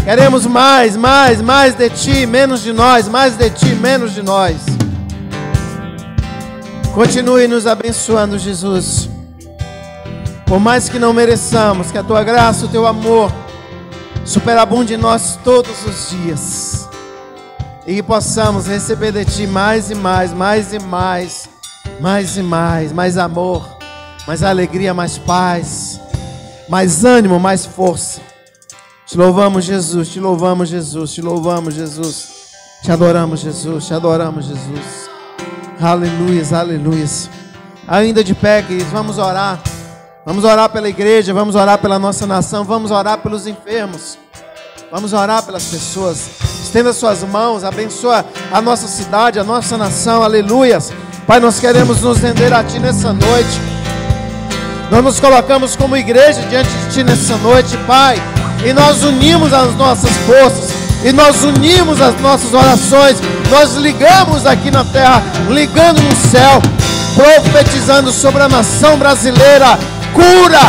Queremos 0.05 0.45
mais, 0.45 0.99
mais, 0.99 1.41
mais 1.41 1.75
de 1.75 1.89
ti, 1.89 2.27
menos 2.27 2.61
de 2.63 2.75
nós, 2.75 3.09
mais 3.09 3.39
de 3.39 3.49
ti, 3.49 3.75
menos 3.77 4.13
de 4.13 4.21
nós. 4.21 4.57
Continue 6.93 7.49
nos 7.49 7.67
abençoando, 7.67 8.39
Jesus. 8.39 9.09
Por 10.45 10.61
mais 10.61 10.91
que 10.91 10.99
não 10.99 11.15
mereçamos, 11.15 11.91
que 11.91 11.97
a 11.97 12.03
tua 12.03 12.23
graça, 12.23 12.67
o 12.67 12.69
teu 12.69 12.87
amor 12.87 13.33
superabunde 14.27 14.93
em 14.93 14.99
nós 14.99 15.39
todos 15.43 15.87
os 15.87 16.11
dias. 16.11 16.70
E 17.91 17.95
que 17.97 18.05
possamos 18.05 18.69
receber 18.69 19.11
de 19.11 19.25
ti 19.25 19.49
mais 19.49 19.91
e 19.91 19.97
mais, 19.97 20.33
mais 20.33 20.73
e 20.73 20.79
mais, 20.79 21.49
mais 22.01 22.37
e 22.37 22.41
mais, 22.41 22.93
mais 22.93 23.19
amor, 23.19 23.69
mais 24.29 24.45
alegria, 24.45 24.95
mais 24.95 25.19
paz, 25.19 26.01
mais 26.69 27.05
ânimo, 27.05 27.41
mais 27.41 27.67
força. 27.67 28.21
Te 29.05 29.19
louvamos, 29.19 29.65
Jesus, 29.65 30.09
te 30.09 30.21
louvamos, 30.21 30.69
Jesus, 30.69 31.13
te 31.13 31.21
louvamos, 31.21 31.75
Jesus. 31.75 32.29
Te 32.81 32.93
adoramos, 32.93 33.41
Jesus, 33.41 33.89
te 33.89 33.93
adoramos, 33.93 34.45
Jesus. 34.45 35.11
Aleluias, 35.81 36.53
aleluias. 36.53 37.29
Ainda 37.89 38.23
de 38.23 38.37
pé, 38.37 38.63
queridos, 38.63 38.93
vamos 38.93 39.19
orar. 39.19 39.61
Vamos 40.25 40.45
orar 40.45 40.69
pela 40.69 40.89
igreja, 40.89 41.35
vamos 41.35 41.57
orar 41.57 41.79
pela 41.79 41.99
nossa 41.99 42.25
nação, 42.25 42.63
vamos 42.63 42.93
orar 42.93 43.19
pelos 43.19 43.49
enfermos. 43.49 44.17
Vamos 44.93 45.13
orar 45.13 45.43
pelas 45.43 45.65
pessoas. 45.65 46.50
Estenda 46.71 46.93
suas 46.93 47.25
mãos, 47.25 47.65
abençoa 47.65 48.25
a 48.53 48.63
nossa 48.63 48.87
cidade, 48.87 49.41
a 49.41 49.43
nossa 49.43 49.77
nação. 49.77 50.23
Aleluias. 50.23 50.93
Pai, 51.27 51.41
nós 51.41 51.59
queremos 51.59 52.01
nos 52.01 52.19
render 52.19 52.53
a 52.53 52.63
Ti 52.63 52.79
nessa 52.79 53.13
noite. 53.13 53.61
Nós 54.89 55.03
nos 55.03 55.19
colocamos 55.19 55.75
como 55.75 55.97
igreja 55.97 56.41
diante 56.43 56.71
de 56.71 56.95
Ti 56.95 57.03
nessa 57.03 57.35
noite, 57.39 57.77
Pai. 57.89 58.23
E 58.65 58.73
nós 58.73 59.03
unimos 59.03 59.53
as 59.53 59.75
nossas 59.75 60.13
forças. 60.19 60.71
E 61.05 61.11
nós 61.11 61.43
unimos 61.43 62.01
as 62.01 62.21
nossas 62.21 62.55
orações. 62.55 63.17
Nós 63.51 63.75
ligamos 63.75 64.47
aqui 64.47 64.71
na 64.71 64.85
terra, 64.85 65.25
ligando 65.49 66.01
no 66.01 66.15
céu, 66.15 66.63
profetizando 67.17 68.13
sobre 68.13 68.45
a 68.45 68.49
nação 68.49 68.97
brasileira. 68.97 69.77
Cura, 70.15 70.61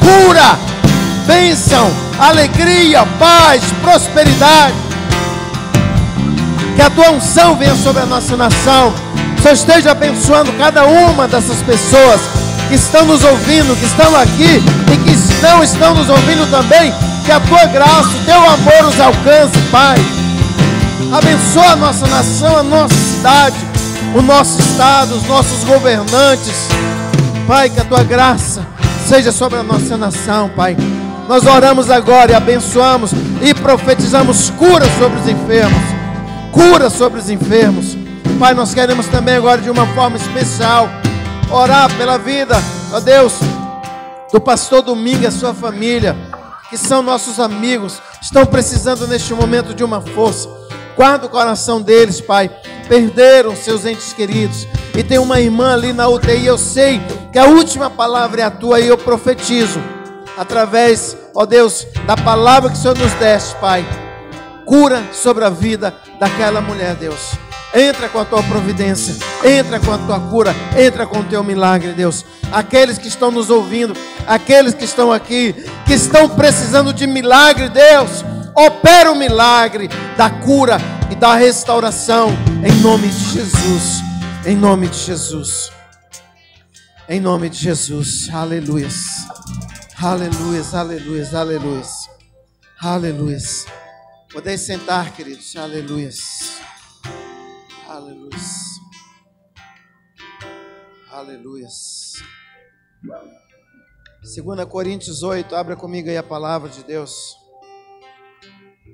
cura, 0.00 0.58
bênção, 1.26 1.90
alegria, 2.18 3.06
paz, 3.18 3.62
prosperidade. 3.82 4.74
Que 6.76 6.82
a 6.82 6.90
tua 6.90 7.10
unção 7.10 7.56
venha 7.56 7.74
sobre 7.74 8.02
a 8.02 8.06
nossa 8.06 8.36
nação. 8.36 8.92
Só 9.42 9.50
esteja 9.50 9.92
abençoando 9.92 10.52
cada 10.54 10.84
uma 10.84 11.26
dessas 11.26 11.62
pessoas 11.62 12.20
que 12.68 12.74
estão 12.74 13.04
nos 13.04 13.24
ouvindo, 13.24 13.76
que 13.78 13.86
estão 13.86 14.14
aqui 14.16 14.62
e 14.92 14.96
que 14.98 15.42
não 15.42 15.62
estão 15.62 15.94
nos 15.94 16.08
ouvindo 16.08 16.48
também. 16.50 16.92
Que 17.24 17.32
a 17.32 17.40
tua 17.40 17.64
graça, 17.66 18.08
o 18.08 18.24
teu 18.24 18.36
amor 18.36 18.88
os 18.88 19.00
alcance, 19.00 19.58
Pai. 19.70 19.96
Abençoa 21.12 21.72
a 21.72 21.76
nossa 21.76 22.06
nação, 22.06 22.56
a 22.56 22.62
nossa 22.62 22.94
cidade, 22.94 23.56
o 24.14 24.22
nosso 24.22 24.60
estado, 24.60 25.16
os 25.16 25.24
nossos 25.24 25.64
governantes. 25.64 26.68
Pai, 27.46 27.68
que 27.68 27.80
a 27.80 27.84
tua 27.84 28.04
graça 28.04 28.64
seja 29.06 29.32
sobre 29.32 29.58
a 29.58 29.62
nossa 29.62 29.96
nação, 29.96 30.48
Pai. 30.50 30.76
Nós 31.30 31.46
oramos 31.46 31.88
agora 31.92 32.32
e 32.32 32.34
abençoamos 32.34 33.12
e 33.40 33.54
profetizamos 33.54 34.50
cura 34.50 34.84
sobre 34.98 35.20
os 35.20 35.28
enfermos. 35.28 35.80
Cura 36.50 36.90
sobre 36.90 37.20
os 37.20 37.30
enfermos. 37.30 37.96
Pai, 38.36 38.52
nós 38.52 38.74
queremos 38.74 39.06
também 39.06 39.36
agora 39.36 39.62
de 39.62 39.70
uma 39.70 39.86
forma 39.94 40.16
especial 40.16 40.88
orar 41.48 41.88
pela 41.96 42.18
vida, 42.18 42.56
ó 42.92 42.98
Deus, 42.98 43.34
do 44.32 44.40
pastor 44.40 44.82
Domingo 44.82 45.22
e 45.22 45.26
a 45.28 45.30
sua 45.30 45.54
família, 45.54 46.16
que 46.68 46.76
são 46.76 47.00
nossos 47.00 47.38
amigos, 47.38 48.02
estão 48.20 48.44
precisando 48.44 49.06
neste 49.06 49.32
momento 49.32 49.72
de 49.72 49.84
uma 49.84 50.00
força. 50.00 50.48
Guarda 50.96 51.26
o 51.26 51.30
coração 51.30 51.80
deles, 51.80 52.20
Pai. 52.20 52.50
Perderam 52.88 53.54
seus 53.54 53.86
entes 53.86 54.12
queridos. 54.12 54.66
E 54.98 55.04
tem 55.04 55.20
uma 55.20 55.38
irmã 55.38 55.74
ali 55.74 55.92
na 55.92 56.08
UTI. 56.08 56.44
Eu 56.44 56.58
sei 56.58 57.00
que 57.32 57.38
a 57.38 57.44
última 57.44 57.88
palavra 57.88 58.40
é 58.40 58.44
a 58.44 58.50
tua 58.50 58.80
e 58.80 58.88
eu 58.88 58.98
profetizo. 58.98 59.80
Através, 60.36 61.19
ó 61.34 61.46
Deus, 61.46 61.86
da 62.06 62.16
palavra 62.16 62.70
que 62.70 62.76
o 62.76 62.80
Senhor 62.80 62.96
nos 62.96 63.12
deste, 63.14 63.54
Pai. 63.56 63.84
Cura 64.64 65.02
sobre 65.12 65.44
a 65.44 65.50
vida 65.50 65.94
daquela 66.18 66.60
mulher, 66.60 66.94
Deus. 66.94 67.32
Entra 67.74 68.08
com 68.08 68.18
a 68.18 68.24
tua 68.24 68.42
providência, 68.42 69.14
entra 69.44 69.78
com 69.78 69.92
a 69.92 69.98
tua 69.98 70.18
cura, 70.18 70.54
entra 70.76 71.06
com 71.06 71.20
o 71.20 71.24
teu 71.24 71.42
milagre, 71.44 71.92
Deus. 71.92 72.24
Aqueles 72.50 72.98
que 72.98 73.06
estão 73.06 73.30
nos 73.30 73.48
ouvindo, 73.48 73.94
aqueles 74.26 74.74
que 74.74 74.84
estão 74.84 75.12
aqui, 75.12 75.54
que 75.86 75.94
estão 75.94 76.28
precisando 76.28 76.92
de 76.92 77.06
milagre, 77.06 77.68
Deus, 77.68 78.24
opera 78.56 79.10
o 79.10 79.14
milagre 79.14 79.88
da 80.16 80.28
cura 80.28 80.78
e 81.10 81.14
da 81.14 81.34
restauração, 81.34 82.30
em 82.64 82.72
nome 82.80 83.08
de 83.08 83.32
Jesus, 83.32 84.02
em 84.44 84.56
nome 84.56 84.88
de 84.88 84.98
Jesus, 84.98 85.70
em 87.08 87.20
nome 87.20 87.48
de 87.48 87.58
Jesus, 87.58 88.28
aleluias, 88.32 89.26
aleluias, 90.02 90.74
aleluias, 90.74 91.34
aleluias, 91.34 92.10
aleluias. 92.80 93.66
Podeis 94.32 94.60
sentar, 94.60 95.14
queridos, 95.14 95.54
aleluias. 95.56 96.60
Aleluias. 97.88 98.80
Aleluias. 101.10 102.12
2 104.22 104.64
Coríntios 104.66 105.22
8, 105.22 105.54
abra 105.56 105.76
comigo 105.76 106.08
aí 106.08 106.16
a 106.16 106.22
palavra 106.22 106.70
de 106.70 106.84
Deus. 106.84 107.36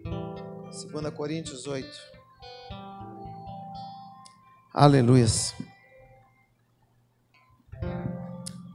2 0.04 1.10
Coríntios 1.14 1.66
8. 1.66 1.88
Aleluia. 4.72 5.26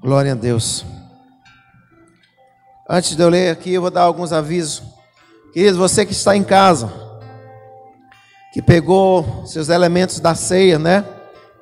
Glória 0.02 0.34
a 0.34 0.36
Deus. 0.36 0.86
Antes 2.94 3.16
de 3.16 3.24
eu 3.24 3.30
ler 3.30 3.52
aqui, 3.52 3.72
eu 3.72 3.80
vou 3.80 3.90
dar 3.90 4.02
alguns 4.02 4.34
avisos. 4.34 4.84
Queridos, 5.54 5.78
você 5.78 6.06
que 6.06 6.12
está 6.12 6.36
em 6.36 6.44
casa, 6.44 6.92
que 8.54 8.62
pegou 8.62 9.46
seus 9.46 9.70
elementos 9.70 10.20
da 10.20 10.36
ceia, 10.36 10.78
né? 10.78 11.06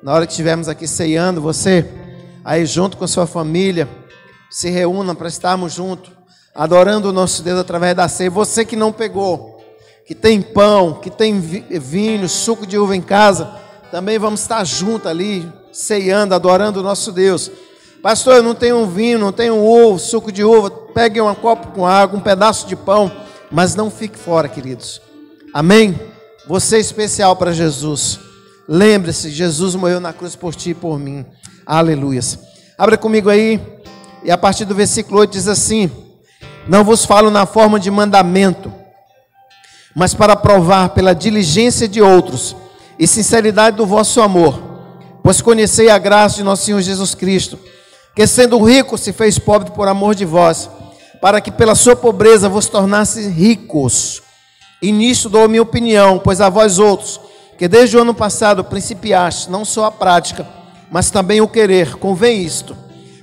Na 0.02 0.12
hora 0.12 0.26
que 0.26 0.32
estivermos 0.32 0.66
aqui 0.66 0.88
ceando, 0.88 1.40
você 1.40 1.88
aí 2.44 2.66
junto 2.66 2.96
com 2.96 3.06
sua 3.06 3.28
família, 3.28 3.88
se 4.50 4.70
reúna 4.70 5.14
para 5.14 5.28
estarmos 5.28 5.72
juntos, 5.72 6.10
adorando 6.52 7.10
o 7.10 7.12
nosso 7.12 7.44
Deus 7.44 7.60
através 7.60 7.94
da 7.94 8.08
ceia. 8.08 8.28
Você 8.28 8.64
que 8.64 8.74
não 8.74 8.90
pegou, 8.90 9.64
que 10.04 10.16
tem 10.16 10.42
pão, 10.42 10.94
que 10.94 11.10
tem 11.10 11.38
vinho, 11.38 12.28
suco 12.28 12.66
de 12.66 12.76
uva 12.76 12.96
em 12.96 13.00
casa, 13.00 13.48
também 13.92 14.18
vamos 14.18 14.40
estar 14.40 14.64
juntos 14.64 15.06
ali, 15.06 15.48
ceando, 15.70 16.34
adorando 16.34 16.80
o 16.80 16.82
nosso 16.82 17.12
Deus. 17.12 17.52
Pastor, 18.02 18.38
eu 18.38 18.42
não 18.42 18.56
tenho 18.56 18.84
vinho, 18.84 19.16
não 19.16 19.30
tenho 19.30 19.56
uva, 19.56 19.96
suco 19.96 20.32
de 20.32 20.42
uva. 20.42 20.79
Pegue 20.94 21.20
um 21.20 21.34
copo 21.34 21.68
com 21.68 21.86
água, 21.86 22.18
um 22.18 22.22
pedaço 22.22 22.66
de 22.66 22.76
pão, 22.76 23.10
mas 23.50 23.74
não 23.74 23.90
fique 23.90 24.18
fora, 24.18 24.48
queridos. 24.48 25.00
Amém? 25.52 25.98
Você 26.46 26.76
é 26.76 26.80
especial 26.80 27.36
para 27.36 27.52
Jesus. 27.52 28.18
Lembre-se, 28.68 29.30
Jesus 29.30 29.74
morreu 29.74 30.00
na 30.00 30.12
cruz 30.12 30.36
por 30.36 30.54
ti 30.54 30.70
e 30.70 30.74
por 30.74 30.98
mim. 30.98 31.24
Aleluia. 31.66 32.20
Abra 32.78 32.96
comigo 32.96 33.28
aí 33.28 33.60
e 34.22 34.30
a 34.30 34.38
partir 34.38 34.64
do 34.64 34.74
versículo 34.74 35.20
8 35.20 35.32
diz 35.32 35.48
assim: 35.48 35.90
Não 36.66 36.84
vos 36.84 37.04
falo 37.04 37.30
na 37.30 37.46
forma 37.46 37.80
de 37.80 37.90
mandamento, 37.90 38.72
mas 39.94 40.14
para 40.14 40.36
provar 40.36 40.90
pela 40.90 41.14
diligência 41.14 41.88
de 41.88 42.00
outros 42.00 42.54
e 42.98 43.06
sinceridade 43.06 43.76
do 43.76 43.86
vosso 43.86 44.20
amor, 44.20 44.60
pois 45.22 45.40
conhecei 45.40 45.88
a 45.88 45.98
graça 45.98 46.36
de 46.36 46.42
nosso 46.42 46.64
Senhor 46.64 46.80
Jesus 46.80 47.14
Cristo, 47.14 47.58
que 48.14 48.26
sendo 48.26 48.62
rico 48.62 48.98
se 48.98 49.12
fez 49.12 49.38
pobre 49.38 49.70
por 49.70 49.88
amor 49.88 50.14
de 50.14 50.24
vós, 50.24 50.68
para 51.20 51.40
que 51.40 51.50
pela 51.50 51.74
sua 51.74 51.94
pobreza 51.94 52.48
vos 52.48 52.66
tornasse 52.66 53.28
ricos. 53.28 54.22
E 54.80 54.90
nisto 54.92 55.28
dou 55.28 55.48
minha 55.48 55.62
opinião, 55.62 56.18
pois 56.18 56.40
a 56.40 56.48
vós 56.48 56.78
outros, 56.78 57.20
que 57.58 57.68
desde 57.68 57.96
o 57.96 58.00
ano 58.00 58.14
passado 58.14 58.64
principiaste 58.64 59.50
não 59.50 59.64
só 59.64 59.84
a 59.86 59.90
prática, 59.90 60.46
mas 60.90 61.10
também 61.10 61.40
o 61.40 61.48
querer, 61.48 61.96
convém 61.96 62.42
isto 62.42 62.76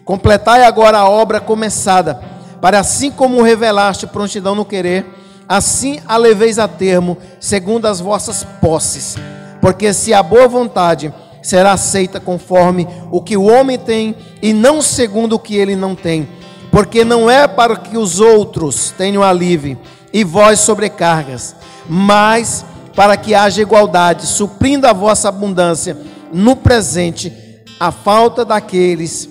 Completai 0.07 0.63
agora 0.63 0.99
a 0.99 1.10
obra 1.10 1.41
começada, 1.41 2.21
para 2.62 2.79
assim 2.79 3.12
como 3.12 3.41
revelaste 3.41 4.07
prontidão 4.07 4.55
no 4.55 4.63
querer, 4.63 5.05
assim 5.49 5.99
a 6.07 6.15
leveis 6.15 6.57
a 6.57 6.65
termo, 6.65 7.17
segundo 7.41 7.88
as 7.88 7.99
vossas 7.99 8.41
posses. 8.62 9.17
Porque 9.60 9.91
se 9.91 10.13
a 10.13 10.23
boa 10.23 10.47
vontade 10.47 11.13
será 11.43 11.73
aceita 11.73 12.21
conforme 12.21 12.88
o 13.12 13.21
que 13.21 13.36
o 13.36 13.43
homem 13.43 13.77
tem, 13.77 14.15
e 14.41 14.53
não 14.53 14.81
segundo 14.81 15.33
o 15.33 15.39
que 15.39 15.57
ele 15.57 15.75
não 15.75 15.93
tem. 15.93 16.25
Porque 16.71 17.03
não 17.03 17.30
é 17.30 17.47
para 17.47 17.75
que 17.75 17.97
os 17.97 18.19
outros 18.19 18.91
tenham 18.97 19.23
alívio 19.23 19.77
e 20.13 20.23
vós 20.23 20.60
sobrecargas, 20.60 21.56
mas 21.88 22.65
para 22.95 23.15
que 23.15 23.36
haja 23.36 23.62
igualdade, 23.62 24.25
suprindo 24.25 24.88
a 24.88 24.93
vossa 24.93 25.30
abundância 25.30 25.97
no 26.32 26.56
presente 26.56 27.32
a 27.80 27.91
falta 27.91 28.43
daqueles 28.43 29.30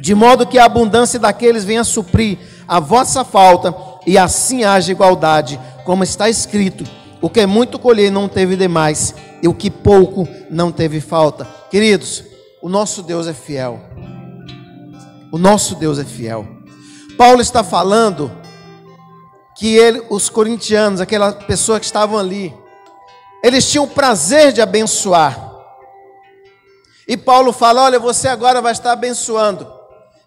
de 0.00 0.14
modo 0.14 0.46
que 0.46 0.58
a 0.58 0.64
abundância 0.64 1.18
daqueles 1.18 1.64
venha 1.64 1.84
suprir 1.84 2.38
a 2.66 2.80
vossa 2.80 3.24
falta, 3.24 3.74
e 4.06 4.16
assim 4.16 4.64
haja 4.64 4.92
igualdade, 4.92 5.58
como 5.84 6.04
está 6.04 6.28
escrito: 6.28 6.84
o 7.20 7.28
que 7.28 7.44
muito 7.46 7.78
colher 7.78 8.10
não 8.10 8.28
teve 8.28 8.56
demais, 8.56 9.14
e 9.42 9.48
o 9.48 9.54
que 9.54 9.70
pouco 9.70 10.28
não 10.50 10.70
teve 10.70 11.00
falta. 11.00 11.46
Queridos, 11.70 12.22
o 12.62 12.68
nosso 12.68 13.02
Deus 13.02 13.26
é 13.26 13.32
fiel. 13.32 13.80
O 15.30 15.38
nosso 15.38 15.74
Deus 15.74 15.98
é 15.98 16.04
fiel. 16.04 16.46
Paulo 17.16 17.40
está 17.40 17.62
falando 17.62 18.30
que 19.56 19.76
ele, 19.76 20.02
os 20.08 20.28
corintianos, 20.28 21.00
aquela 21.00 21.32
pessoa 21.32 21.80
que 21.80 21.86
estavam 21.86 22.18
ali, 22.18 22.54
eles 23.42 23.70
tinham 23.70 23.84
o 23.84 23.88
prazer 23.88 24.52
de 24.52 24.60
abençoar. 24.60 25.52
E 27.06 27.16
Paulo 27.16 27.52
fala: 27.52 27.84
Olha, 27.84 27.98
você 27.98 28.28
agora 28.28 28.60
vai 28.60 28.72
estar 28.72 28.92
abençoando. 28.92 29.66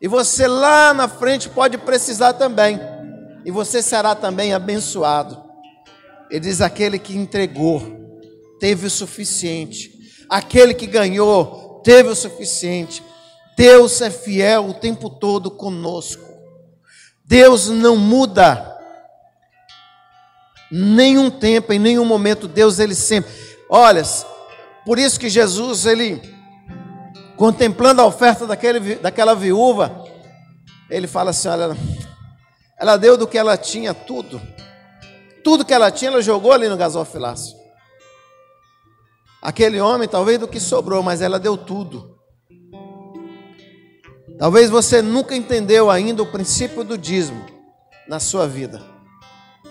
E 0.02 0.08
você 0.08 0.48
lá 0.48 0.94
na 0.94 1.08
frente 1.08 1.48
pode 1.48 1.78
precisar 1.78 2.34
também. 2.34 2.80
E 3.46 3.52
você 3.52 3.82
será 3.82 4.16
também 4.16 4.54
abençoado. 4.54 5.42
Ele 6.30 6.40
diz: 6.40 6.62
aquele 6.62 6.98
que 6.98 7.16
entregou, 7.16 7.82
teve 8.60 8.88
o 8.88 8.90
suficiente. 8.90 9.92
Aquele 10.30 10.74
que 10.74 10.88
ganhou, 10.88 11.82
teve 11.84 12.10
o 12.10 12.16
suficiente. 12.16 13.04
Deus 13.62 14.02
é 14.02 14.10
fiel 14.10 14.70
o 14.70 14.74
tempo 14.74 15.08
todo 15.08 15.52
conosco. 15.52 16.28
Deus 17.24 17.70
não 17.70 17.96
muda. 17.96 18.76
Nenhum 20.72 21.30
tempo, 21.30 21.72
em 21.72 21.78
nenhum 21.78 22.04
momento, 22.04 22.48
Deus 22.48 22.80
ele 22.80 22.96
sempre. 22.96 23.32
Olha, 23.70 24.02
por 24.84 24.98
isso 24.98 25.20
que 25.20 25.30
Jesus 25.30 25.86
ele 25.86 26.20
contemplando 27.38 28.02
a 28.02 28.06
oferta 28.08 28.48
daquele, 28.48 28.96
daquela 28.96 29.36
viúva, 29.36 30.06
ele 30.90 31.06
fala 31.06 31.30
assim: 31.30 31.48
olha, 31.48 31.78
ela 32.80 32.98
deu 32.98 33.16
do 33.16 33.28
que 33.28 33.38
ela 33.38 33.56
tinha 33.58 33.94
tudo. 33.94 34.42
Tudo 35.44 35.64
que 35.64 35.74
ela 35.74 35.92
tinha, 35.92 36.10
ela 36.10 36.22
jogou 36.24 36.52
ali 36.52 36.68
no 36.68 36.78
gasofilácio. 36.78 37.56
Aquele 39.40 39.80
homem, 39.80 40.08
talvez 40.08 40.40
do 40.40 40.48
que 40.48 40.60
sobrou, 40.60 41.04
mas 41.04 41.22
ela 41.22 41.38
deu 41.38 41.56
tudo. 41.56 42.11
Talvez 44.42 44.72
você 44.72 45.04
nunca 45.04 45.36
entendeu 45.36 45.92
ainda 45.92 46.24
o 46.24 46.26
princípio 46.26 46.84
do 46.84 46.98
dízimo 46.98 47.46
na 48.08 48.20
sua 48.20 48.48
vida, 48.48 48.82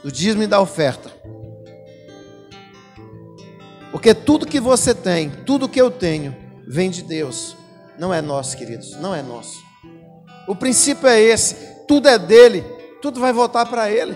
do 0.00 0.12
dízimo 0.12 0.44
e 0.44 0.46
da 0.46 0.60
oferta. 0.60 1.10
Porque 3.90 4.14
tudo 4.14 4.46
que 4.46 4.60
você 4.60 4.94
tem, 4.94 5.28
tudo 5.28 5.68
que 5.68 5.80
eu 5.80 5.90
tenho, 5.90 6.36
vem 6.68 6.88
de 6.88 7.02
Deus. 7.02 7.56
Não 7.98 8.14
é 8.14 8.22
nosso, 8.22 8.56
queridos, 8.56 8.92
não 9.00 9.12
é 9.12 9.22
nosso. 9.22 9.60
O 10.46 10.54
princípio 10.54 11.08
é 11.08 11.20
esse: 11.20 11.56
tudo 11.88 12.08
é 12.08 12.16
dele, 12.16 12.62
tudo 13.02 13.18
vai 13.18 13.32
voltar 13.32 13.66
para 13.66 13.90
ele. 13.90 14.14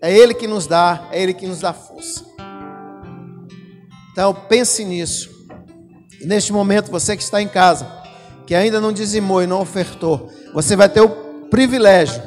É 0.00 0.16
ele 0.16 0.34
que 0.34 0.46
nos 0.46 0.68
dá, 0.68 1.08
é 1.10 1.20
ele 1.20 1.34
que 1.34 1.48
nos 1.48 1.58
dá 1.58 1.72
força. 1.72 2.24
Então 4.12 4.32
pense 4.32 4.84
nisso. 4.84 5.28
E 6.20 6.26
neste 6.26 6.52
momento, 6.52 6.92
você 6.92 7.16
que 7.16 7.24
está 7.24 7.42
em 7.42 7.48
casa, 7.48 8.05
que 8.46 8.54
ainda 8.54 8.80
não 8.80 8.92
dizimou 8.92 9.42
e 9.42 9.46
não 9.46 9.60
ofertou, 9.60 10.30
você 10.54 10.76
vai 10.76 10.88
ter 10.88 11.00
o 11.00 11.08
privilégio, 11.50 12.22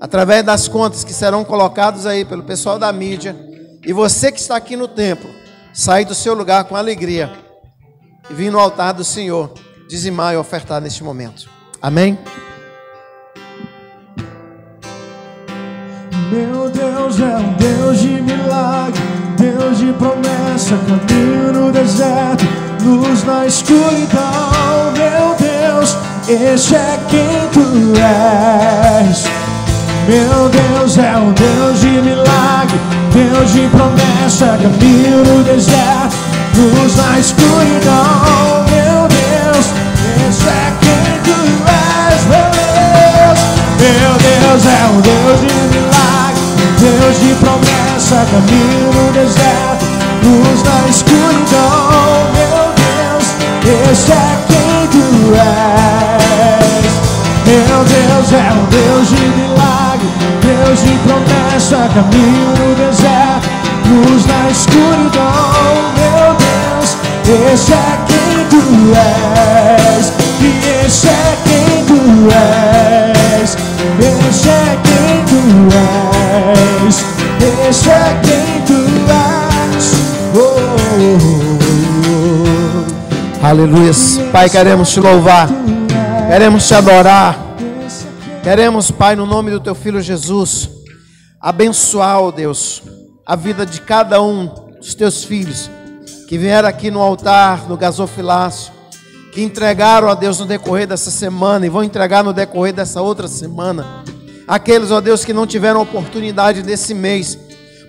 através 0.00 0.42
das 0.42 0.66
contas 0.66 1.04
que 1.04 1.12
serão 1.12 1.44
colocadas 1.44 2.06
aí 2.06 2.24
pelo 2.24 2.42
pessoal 2.42 2.78
da 2.78 2.92
mídia, 2.92 3.36
e 3.84 3.92
você 3.92 4.32
que 4.32 4.40
está 4.40 4.56
aqui 4.56 4.76
no 4.76 4.88
templo, 4.88 5.28
sair 5.72 6.04
do 6.04 6.14
seu 6.14 6.34
lugar 6.34 6.64
com 6.64 6.76
alegria 6.76 7.30
e 8.30 8.34
vir 8.34 8.50
no 8.50 8.58
altar 8.58 8.92
do 8.92 9.04
Senhor 9.04 9.52
dizimar 9.88 10.34
e 10.34 10.36
ofertar 10.36 10.80
neste 10.80 11.04
momento. 11.04 11.48
Amém? 11.80 12.18
Meu 16.30 16.70
Deus 16.70 17.20
é 17.20 17.36
um 17.36 17.52
Deus 17.54 18.00
de 18.00 18.22
milagre, 18.22 19.02
Deus 19.36 19.78
de 19.78 19.92
promessa, 19.92 20.76
caminho 20.86 21.52
no 21.52 21.72
deserto, 21.72 22.44
luz 22.84 23.24
na 23.24 23.46
escuridão. 23.46 24.92
Meu 24.96 25.34
Deus, 25.36 25.96
esse 26.28 26.74
é 26.74 26.98
quem 27.08 27.48
tu 27.52 27.92
és. 27.98 29.24
Meu 30.08 30.48
Deus 30.48 30.98
é 30.98 31.16
um 31.16 31.32
Deus 31.32 31.80
de 31.80 31.88
milagre, 32.02 32.80
Deus 33.12 33.52
de 33.52 33.68
promessa, 33.68 34.58
caminho 34.60 35.24
no 35.24 35.44
deserto 35.44 36.32
luz 36.56 36.96
na 36.96 37.18
escuridão, 37.18 38.64
meu 38.68 39.08
Deus, 39.08 39.66
esse 40.28 40.48
é 40.48 40.72
quem 40.80 41.20
tu 41.24 41.38
és, 41.66 42.24
meu 42.26 42.48
Deus. 42.50 43.40
Meu 43.80 44.12
Deus 44.18 44.66
é 44.66 44.84
um 44.86 45.00
Deus 45.00 45.40
de 45.40 45.54
milagre, 45.74 46.42
Deus 46.78 47.20
de 47.20 47.34
promessa, 47.36 48.26
caminho 48.30 48.90
no 48.92 49.12
deserto, 49.12 49.86
luz 50.22 50.62
na 50.62 50.88
escuridão, 50.88 51.81
esse 53.92 54.10
é 54.10 54.38
quem 54.48 54.88
tu 54.88 55.04
és. 55.34 56.92
Meu 57.44 57.84
Deus 57.84 58.32
é 58.32 58.50
um 58.54 58.64
Deus 58.70 59.08
de 59.10 59.20
milagre, 59.36 60.08
Deus 60.40 60.78
de 60.82 60.96
promessa, 61.00 61.90
caminho 61.92 62.54
no 62.56 62.74
deserto, 62.74 63.50
luz 63.90 64.24
na 64.24 64.48
escuridão. 64.48 65.92
Meu 65.98 66.34
Deus, 66.40 66.96
esse 67.52 67.72
é 67.74 67.98
quem 68.06 68.46
tu 68.48 68.62
és. 68.96 70.10
E 70.40 70.86
esse 70.86 71.08
é 71.08 71.36
quem 71.44 71.84
tu 71.84 72.00
és. 72.32 73.58
Esse 74.00 74.48
é 74.48 74.78
quem 74.84 75.22
tu 75.26 75.42
és. 76.86 76.96
Esse 77.68 77.90
é 77.90 78.20
quem 78.22 78.51
Aleluia. 83.42 83.90
Pai, 84.30 84.48
queremos 84.48 84.92
te 84.92 85.00
louvar. 85.00 85.48
Queremos 86.30 86.64
te 86.64 86.74
adorar. 86.74 87.36
Queremos, 88.40 88.92
Pai, 88.92 89.16
no 89.16 89.26
nome 89.26 89.50
do 89.50 89.58
teu 89.58 89.74
filho 89.74 90.00
Jesus, 90.00 90.70
abençoar, 91.40 92.30
Deus, 92.30 92.84
a 93.26 93.34
vida 93.34 93.66
de 93.66 93.80
cada 93.80 94.22
um 94.22 94.46
dos 94.78 94.94
teus 94.94 95.24
filhos 95.24 95.68
que 96.28 96.38
vieram 96.38 96.68
aqui 96.68 96.88
no 96.88 97.00
altar, 97.00 97.68
no 97.68 97.76
gasofilácio, 97.76 98.72
que 99.32 99.42
entregaram 99.42 100.08
a 100.08 100.14
Deus 100.14 100.38
no 100.38 100.46
decorrer 100.46 100.86
dessa 100.86 101.10
semana 101.10 101.66
e 101.66 101.68
vão 101.68 101.82
entregar 101.82 102.22
no 102.22 102.32
decorrer 102.32 102.72
dessa 102.72 103.02
outra 103.02 103.26
semana. 103.26 104.04
Aqueles, 104.46 104.92
ó 104.92 105.00
Deus, 105.00 105.24
que 105.24 105.32
não 105.32 105.48
tiveram 105.48 105.82
oportunidade 105.82 106.62
desse 106.62 106.94
mês, 106.94 107.36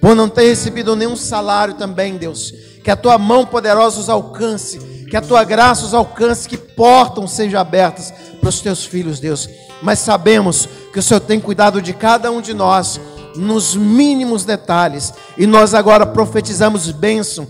por 0.02 0.16
não 0.16 0.28
ter 0.28 0.48
recebido 0.48 0.96
nenhum 0.96 1.16
salário 1.16 1.76
também, 1.76 2.18
Deus. 2.18 2.52
Que 2.84 2.90
a 2.90 2.96
tua 2.96 3.20
mão 3.20 3.46
poderosa 3.46 4.00
os 4.00 4.10
alcance, 4.10 4.93
que 5.14 5.18
a 5.18 5.22
tua 5.22 5.44
graça 5.44 5.86
os 5.86 5.94
alcance, 5.94 6.50
que 6.50 6.58
portas 6.58 7.30
sejam 7.30 7.62
abertas 7.62 8.12
para 8.40 8.50
os 8.50 8.62
teus 8.62 8.84
filhos, 8.84 9.20
Deus. 9.20 9.48
Mas 9.80 10.00
sabemos 10.00 10.68
que 10.92 10.98
o 10.98 11.04
Senhor 11.04 11.20
tem 11.20 11.40
cuidado 11.40 11.84
de 11.84 11.94
cada 11.94 12.32
um 12.32 12.42
de 12.42 12.52
nós 12.52 13.00
nos 13.36 13.76
mínimos 13.76 14.44
detalhes. 14.44 15.14
E 15.38 15.46
nós 15.46 15.76
agora 15.76 16.04
profetizamos 16.04 16.90
bênção. 16.90 17.48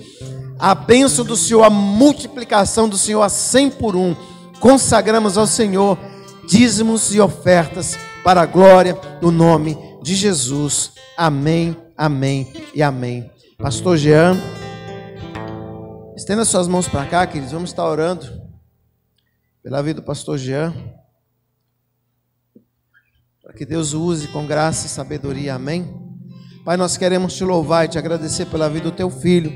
A 0.60 0.76
bênção 0.76 1.24
do 1.24 1.38
Senhor, 1.38 1.64
a 1.64 1.70
multiplicação 1.70 2.90
do 2.90 2.98
Senhor 2.98 3.22
a 3.22 3.30
cem 3.30 3.70
por 3.70 3.96
um. 3.96 4.14
Consagramos 4.60 5.38
ao 5.38 5.48
Senhor 5.48 5.98
dízimos 6.46 7.16
e 7.16 7.22
ofertas 7.22 7.98
para 8.26 8.42
a 8.42 8.46
glória 8.46 9.00
do 9.22 9.32
nome 9.32 9.78
de 10.02 10.16
Jesus. 10.16 10.92
Amém, 11.16 11.78
amém 11.98 12.52
e 12.76 12.84
amém. 12.84 13.32
Pastor 13.58 13.96
Jean, 13.96 14.38
estenda 16.16 16.46
suas 16.46 16.68
mãos 16.68 16.88
para 16.88 17.06
cá, 17.06 17.26
queridos. 17.28 17.52
Vamos 17.52 17.70
estar 17.70 17.86
orando 17.86 18.28
pela 19.62 19.82
vida 19.82 20.02
do 20.02 20.06
pastor 20.06 20.38
Jean. 20.38 20.74
Para 23.42 23.54
que 23.54 23.66
Deus 23.66 23.94
use 23.94 24.28
com 24.30 24.46
graça 24.46 24.86
e 24.86 24.90
sabedoria. 24.90 25.56
Amém. 25.56 25.94
Pai, 26.64 26.78
nós 26.78 26.98
queremos 26.98 27.36
te 27.36 27.44
louvar 27.44 27.86
e 27.86 27.90
te 27.90 27.98
agradecer 27.98 28.46
pela 28.46 28.70
vida 28.70 28.90
do 28.90 28.96
teu 28.96 29.10
filho. 29.10 29.52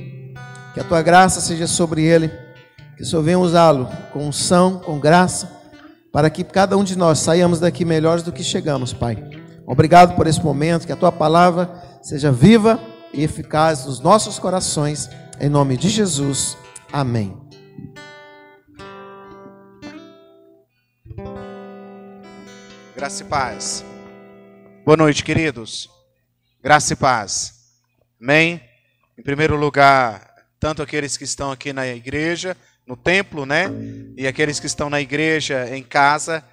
Que 0.74 0.80
a 0.80 0.84
tua 0.84 1.02
graça 1.02 1.40
seja 1.40 1.68
sobre 1.68 2.04
ele. 2.04 2.30
Que 2.96 3.04
o 3.04 3.06
Senhor 3.06 3.22
venha 3.22 3.40
usá-lo 3.40 3.88
com 4.12 4.28
unção, 4.28 4.80
com 4.80 5.00
graça 5.00 5.58
para 6.18 6.32
que 6.32 6.44
cada 6.44 6.76
um 6.76 6.84
de 6.84 6.98
nós 6.98 7.20
saiamos 7.20 7.60
daqui 7.60 7.86
melhores 7.86 8.24
do 8.24 8.32
que 8.32 8.44
chegamos, 8.44 8.92
Pai. 8.92 9.24
Obrigado 9.68 10.16
por 10.16 10.26
esse 10.26 10.44
momento, 10.44 10.88
que 10.88 10.92
a 10.92 10.96
tua 10.96 11.12
palavra 11.12 11.70
seja 12.02 12.32
viva 12.32 12.80
e 13.14 13.24
eficaz 13.24 13.86
nos 13.86 14.00
nossos 14.00 14.40
corações, 14.40 15.08
em 15.40 15.50
nome 15.50 15.78
de 15.78 15.90
Jesus. 15.90 16.58
Amém. 16.92 17.38
Graça 22.96 23.24
e 23.24 23.26
paz. 23.26 23.86
Boa 24.84 24.98
noite, 24.98 25.24
queridos. 25.24 25.90
Graça 26.62 26.94
e 26.94 26.96
paz. 26.96 27.54
Amém. 28.22 28.62
Em 29.18 29.22
primeiro 29.22 29.56
lugar, 29.56 30.34
tanto 30.60 30.82
aqueles 30.82 31.18
que 31.18 31.24
estão 31.24 31.52
aqui 31.52 31.72
na 31.72 31.88
igreja, 31.88 32.58
no 32.86 32.96
templo, 32.96 33.46
né? 33.46 33.66
E 34.16 34.26
aqueles 34.26 34.60
que 34.60 34.66
estão 34.66 34.90
na 34.90 35.00
igreja, 35.00 35.76
em 35.76 35.84
casa, 35.84 36.44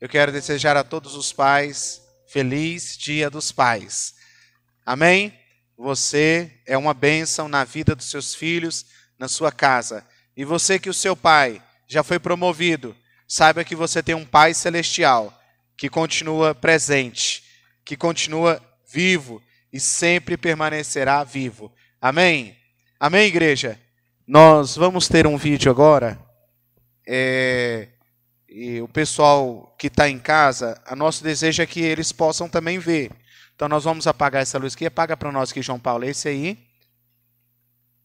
eu 0.00 0.08
quero 0.08 0.32
desejar 0.32 0.76
a 0.76 0.84
todos 0.84 1.14
os 1.14 1.32
pais 1.32 2.02
feliz 2.26 2.96
Dia 2.96 3.30
dos 3.30 3.52
Pais. 3.52 4.14
Amém? 4.84 5.32
Você 5.76 6.52
é 6.66 6.78
uma 6.78 6.94
bênção 6.94 7.48
na 7.48 7.64
vida 7.64 7.94
dos 7.94 8.10
seus 8.10 8.34
filhos, 8.34 8.86
na 9.18 9.28
sua 9.28 9.50
casa. 9.50 10.06
E 10.36 10.44
você 10.44 10.78
que 10.78 10.88
o 10.88 10.94
seu 10.94 11.16
pai 11.16 11.62
já 11.88 12.02
foi 12.02 12.18
promovido, 12.18 12.96
saiba 13.26 13.64
que 13.64 13.74
você 13.74 14.02
tem 14.02 14.14
um 14.14 14.24
pai 14.24 14.54
celestial 14.54 15.36
que 15.76 15.88
continua 15.88 16.54
presente, 16.54 17.42
que 17.84 17.96
continua 17.96 18.62
vivo 18.90 19.42
e 19.72 19.80
sempre 19.80 20.36
permanecerá 20.36 21.24
vivo. 21.24 21.72
Amém? 22.00 22.56
Amém, 22.98 23.26
igreja? 23.26 23.78
Nós 24.26 24.76
vamos 24.76 25.08
ter 25.08 25.26
um 25.26 25.36
vídeo 25.36 25.70
agora. 25.70 26.18
É, 27.06 27.88
e 28.48 28.80
o 28.80 28.88
pessoal 28.88 29.74
que 29.78 29.88
está 29.88 30.08
em 30.08 30.18
casa, 30.18 30.80
a 30.86 30.94
nosso 30.94 31.24
desejo 31.24 31.60
é 31.60 31.66
que 31.66 31.80
eles 31.80 32.12
possam 32.12 32.48
também 32.48 32.78
ver. 32.78 33.10
Então 33.54 33.68
nós 33.68 33.84
vamos 33.84 34.06
apagar 34.06 34.42
essa 34.42 34.58
luz 34.58 34.74
aqui. 34.74 34.86
Apaga 34.86 35.16
para 35.16 35.30
nós 35.30 35.50
aqui, 35.50 35.62
João 35.62 35.78
Paulo. 35.78 36.04
Esse 36.04 36.28
aí. 36.28 36.58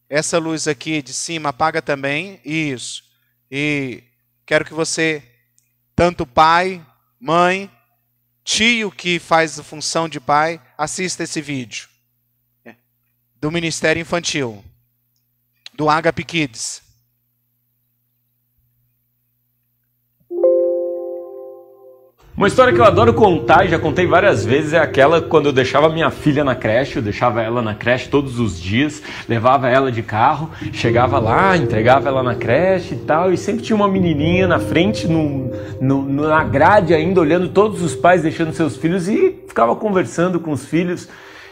Essa 0.07 0.37
luz 0.37 0.67
aqui 0.67 1.01
de 1.01 1.13
cima, 1.13 1.49
apaga 1.49 1.81
também. 1.81 2.39
Isso. 2.43 3.03
E 3.49 4.03
quero 4.45 4.65
que 4.65 4.73
você, 4.73 5.23
tanto 5.95 6.25
pai, 6.25 6.85
mãe, 7.19 7.71
tio 8.43 8.91
que 8.91 9.19
faz 9.19 9.59
a 9.59 9.63
função 9.63 10.09
de 10.09 10.19
pai, 10.19 10.61
assista 10.77 11.23
esse 11.23 11.41
vídeo. 11.41 11.87
É, 12.65 12.75
do 13.35 13.51
Ministério 13.51 14.01
Infantil 14.01 14.63
do 15.79 15.89
Agape 15.89 16.25
Kids. 16.25 16.88
Uma 22.39 22.47
história 22.47 22.71
que 22.71 22.79
eu 22.79 22.85
adoro 22.85 23.13
contar 23.13 23.65
e 23.65 23.67
já 23.67 23.77
contei 23.77 24.07
várias 24.07 24.45
vezes 24.45 24.71
é 24.71 24.79
aquela 24.79 25.21
quando 25.21 25.47
eu 25.47 25.51
deixava 25.51 25.89
minha 25.89 26.09
filha 26.09 26.41
na 26.41 26.55
creche, 26.55 26.95
eu 26.95 27.01
deixava 27.01 27.41
ela 27.41 27.61
na 27.61 27.75
creche 27.75 28.07
todos 28.07 28.39
os 28.39 28.57
dias, 28.57 29.03
levava 29.27 29.67
ela 29.67 29.91
de 29.91 30.01
carro, 30.01 30.49
chegava 30.71 31.19
lá, 31.19 31.57
entregava 31.57 32.07
ela 32.07 32.23
na 32.23 32.35
creche 32.35 32.95
e 32.95 32.99
tal, 32.99 33.33
e 33.33 33.35
sempre 33.35 33.61
tinha 33.61 33.75
uma 33.75 33.89
menininha 33.89 34.47
na 34.47 34.57
frente, 34.57 35.05
no, 35.05 35.51
no, 35.81 36.05
na 36.29 36.41
grade 36.45 36.93
ainda, 36.93 37.19
olhando 37.19 37.49
todos 37.49 37.81
os 37.81 37.93
pais 37.93 38.21
deixando 38.21 38.53
seus 38.53 38.77
filhos 38.77 39.09
e 39.09 39.35
ficava 39.45 39.75
conversando 39.75 40.39
com 40.39 40.51
os 40.51 40.63
filhos. 40.63 41.09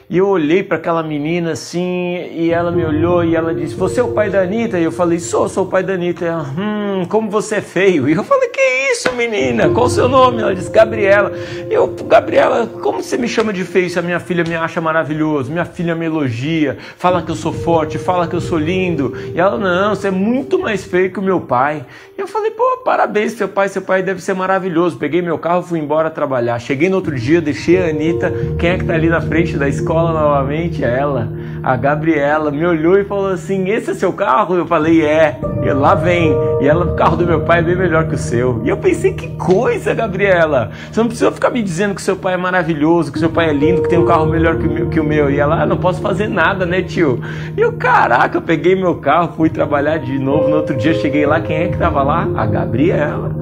E 0.10 0.20
eu 0.20 0.28
olhei 0.30 0.64
para 0.64 0.78
aquela 0.78 1.04
menina 1.04 1.52
assim, 1.52 2.30
e 2.32 2.50
ela 2.50 2.72
me 2.72 2.86
olhou 2.86 3.26
e 3.26 3.36
ela 3.36 3.54
disse: 3.54 3.76
Você 3.76 4.00
é 4.00 4.04
o 4.04 4.14
pai 4.14 4.30
da 4.30 4.40
Anitta? 4.40 4.80
E 4.80 4.84
eu 4.86 4.92
falei: 4.92 5.20
Sou, 5.20 5.50
sou 5.50 5.66
o 5.66 5.68
pai 5.68 5.84
da 5.84 5.96
Anitta. 5.96 6.24
E 6.24 6.28
ela, 6.30 6.44
hum, 6.58 7.06
como 7.10 7.30
você 7.30 7.56
é 7.56 7.62
feio. 7.62 8.08
E 8.08 8.14
eu 8.14 8.24
falei: 8.24 8.48
Que 8.48 8.62
isso, 8.94 9.12
menina? 9.12 9.68
Qual 9.68 9.88
o 9.88 9.90
seu 9.90 10.08
nome? 10.08 10.42
Ela 10.42 10.56
disse: 10.56 10.72
Gabriela. 10.72 11.34
E 11.70 11.74
eu, 11.74 11.94
Gabriela, 12.08 12.68
como 12.82 13.04
você 13.04 13.18
me 13.18 13.28
chama 13.28 13.52
de 13.52 13.66
feio 13.66 13.90
se 13.90 14.00
a 14.00 14.02
minha 14.02 14.18
filha 14.18 14.46
me 14.46 14.56
acha 14.56 14.80
maravilhoso? 14.80 15.52
Minha 15.52 15.66
filha 15.66 15.94
me 15.94 16.06
elogia, 16.06 16.78
fala 16.98 17.22
que 17.22 17.30
eu 17.30 17.36
sou 17.36 17.52
forte, 17.52 17.98
fala 17.98 18.30
que 18.30 18.36
eu 18.36 18.40
sou 18.42 18.58
lindo. 18.58 19.14
E 19.36 19.38
ela: 19.38 19.58
Não, 19.58 19.94
você 19.94 20.08
é 20.08 20.12
muito 20.12 20.58
mais 20.58 20.86
feio 20.86 21.12
que 21.12 21.20
o 21.20 21.22
meu 21.22 21.42
pai. 21.42 21.86
E 22.18 22.22
eu 22.22 22.28
falei: 22.30 22.52
Pô, 22.52 22.78
parabéns, 22.78 23.34
seu 23.34 23.50
pai, 23.50 23.68
seu 23.68 23.82
pai 23.82 24.02
deve 24.02 24.22
ser 24.22 24.36
maravilhoso. 24.36 24.98
Peguei 24.98 25.22
meu 25.22 25.38
carro, 25.38 25.64
fui 25.64 25.80
embora 25.80 26.10
trabalhar. 26.10 26.58
Cheguei 26.60 26.88
no 26.88 26.96
outro 26.96 27.14
dia, 27.14 27.42
deixei 27.42 27.78
a 27.78 27.90
Anitta. 27.90 28.32
Quem 28.58 28.70
é 28.70 28.78
que 28.78 28.86
tá 28.86 28.94
ali 28.94 29.10
na 29.10 29.20
frente 29.20 29.58
da 29.58 29.68
escola? 29.68 29.97
Escola 29.98 30.14
novamente, 30.14 30.84
ela, 30.84 31.28
a 31.64 31.76
Gabriela, 31.76 32.52
me 32.52 32.64
olhou 32.64 33.00
e 33.00 33.04
falou 33.04 33.30
assim: 33.30 33.68
Esse 33.70 33.92
é 33.92 33.94
seu 33.96 34.14
carro? 34.14 34.56
Eu 34.56 34.68
falei: 34.68 35.04
É. 35.04 35.40
E 35.64 35.74
lá 35.74 35.96
vem. 35.96 36.32
E 36.62 36.68
ela, 36.68 36.86
o 36.86 36.96
carro 36.96 37.18
do 37.18 37.26
meu 37.26 37.42
pai 37.42 37.60
é 37.60 37.62
bem 37.64 37.76
melhor 37.76 38.08
que 38.08 38.14
o 38.14 38.18
seu. 38.18 38.62
E 38.64 38.70
eu 38.70 38.78
pensei: 38.78 39.14
Que 39.14 39.30
coisa, 39.30 39.94
Gabriela. 39.94 40.70
Você 40.92 41.00
não 41.00 41.08
precisa 41.08 41.32
ficar 41.32 41.50
me 41.50 41.64
dizendo 41.64 41.96
que 41.96 42.02
seu 42.02 42.16
pai 42.16 42.36
é 42.36 42.38
maravilhoso, 42.38 43.12
que 43.12 43.20
seu 43.20 43.30
pai 43.30 43.50
é 43.50 43.54
lindo, 43.54 43.82
que 43.82 43.90
tem 43.90 43.98
um 43.98 44.06
carro 44.06 44.28
melhor 44.28 44.58
que 44.58 44.68
o 44.68 44.72
meu. 44.72 44.90
Que 44.90 45.00
o 45.00 45.04
meu. 45.04 45.32
E 45.32 45.40
ela: 45.40 45.64
ah, 45.64 45.66
Não 45.66 45.78
posso 45.78 46.00
fazer 46.00 46.28
nada, 46.28 46.66
né, 46.66 46.82
tio? 46.84 47.20
E 47.56 47.62
eu, 47.62 47.74
caraca, 47.74 48.38
eu 48.38 48.42
peguei 48.42 48.76
meu 48.76 48.96
carro, 48.96 49.34
fui 49.36 49.50
trabalhar 49.50 49.98
de 49.98 50.20
novo. 50.20 50.48
No 50.48 50.58
outro 50.58 50.76
dia 50.78 50.94
cheguei 50.94 51.26
lá, 51.26 51.42
quem 51.42 51.58
é 51.58 51.68
que 51.70 51.78
tava 51.78 52.04
lá? 52.04 52.28
A 52.36 52.46
Gabriela 52.46 53.36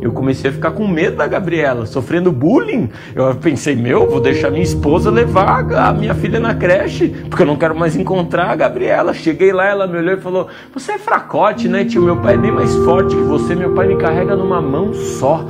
eu 0.00 0.12
comecei 0.12 0.50
a 0.50 0.52
ficar 0.52 0.70
com 0.72 0.86
medo 0.86 1.16
da 1.16 1.26
Gabriela, 1.26 1.86
sofrendo 1.86 2.30
bullying. 2.30 2.88
Eu 3.14 3.34
pensei, 3.34 3.74
meu, 3.74 4.08
vou 4.08 4.20
deixar 4.20 4.50
minha 4.50 4.62
esposa 4.62 5.10
levar 5.10 5.72
a 5.74 5.92
minha 5.92 6.14
filha 6.14 6.38
na 6.38 6.54
creche, 6.54 7.08
porque 7.28 7.42
eu 7.42 7.46
não 7.46 7.56
quero 7.56 7.74
mais 7.74 7.96
encontrar 7.96 8.50
a 8.50 8.56
Gabriela. 8.56 9.14
Cheguei 9.14 9.52
lá, 9.52 9.66
ela 9.66 9.86
me 9.86 9.98
olhou 9.98 10.14
e 10.14 10.20
falou: 10.20 10.48
Você 10.72 10.92
é 10.92 10.98
fracote, 10.98 11.68
né, 11.68 11.84
tio? 11.84 12.02
Meu 12.02 12.16
pai 12.16 12.34
é 12.34 12.38
bem 12.38 12.52
mais 12.52 12.74
forte 12.76 13.14
que 13.14 13.22
você, 13.22 13.54
meu 13.54 13.74
pai 13.74 13.88
me 13.88 13.96
carrega 13.96 14.36
numa 14.36 14.60
mão 14.60 14.92
só. 14.92 15.44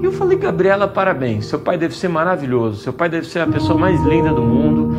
E 0.00 0.04
eu 0.04 0.12
falei, 0.12 0.38
Gabriela, 0.38 0.88
parabéns. 0.88 1.46
Seu 1.46 1.58
pai 1.58 1.76
deve 1.76 1.94
ser 1.94 2.08
maravilhoso. 2.08 2.80
Seu 2.80 2.92
pai 2.92 3.10
deve 3.10 3.26
ser 3.26 3.40
a 3.40 3.46
pessoa 3.46 3.78
mais 3.78 4.02
linda 4.02 4.30
do 4.30 4.40
mundo, 4.40 4.89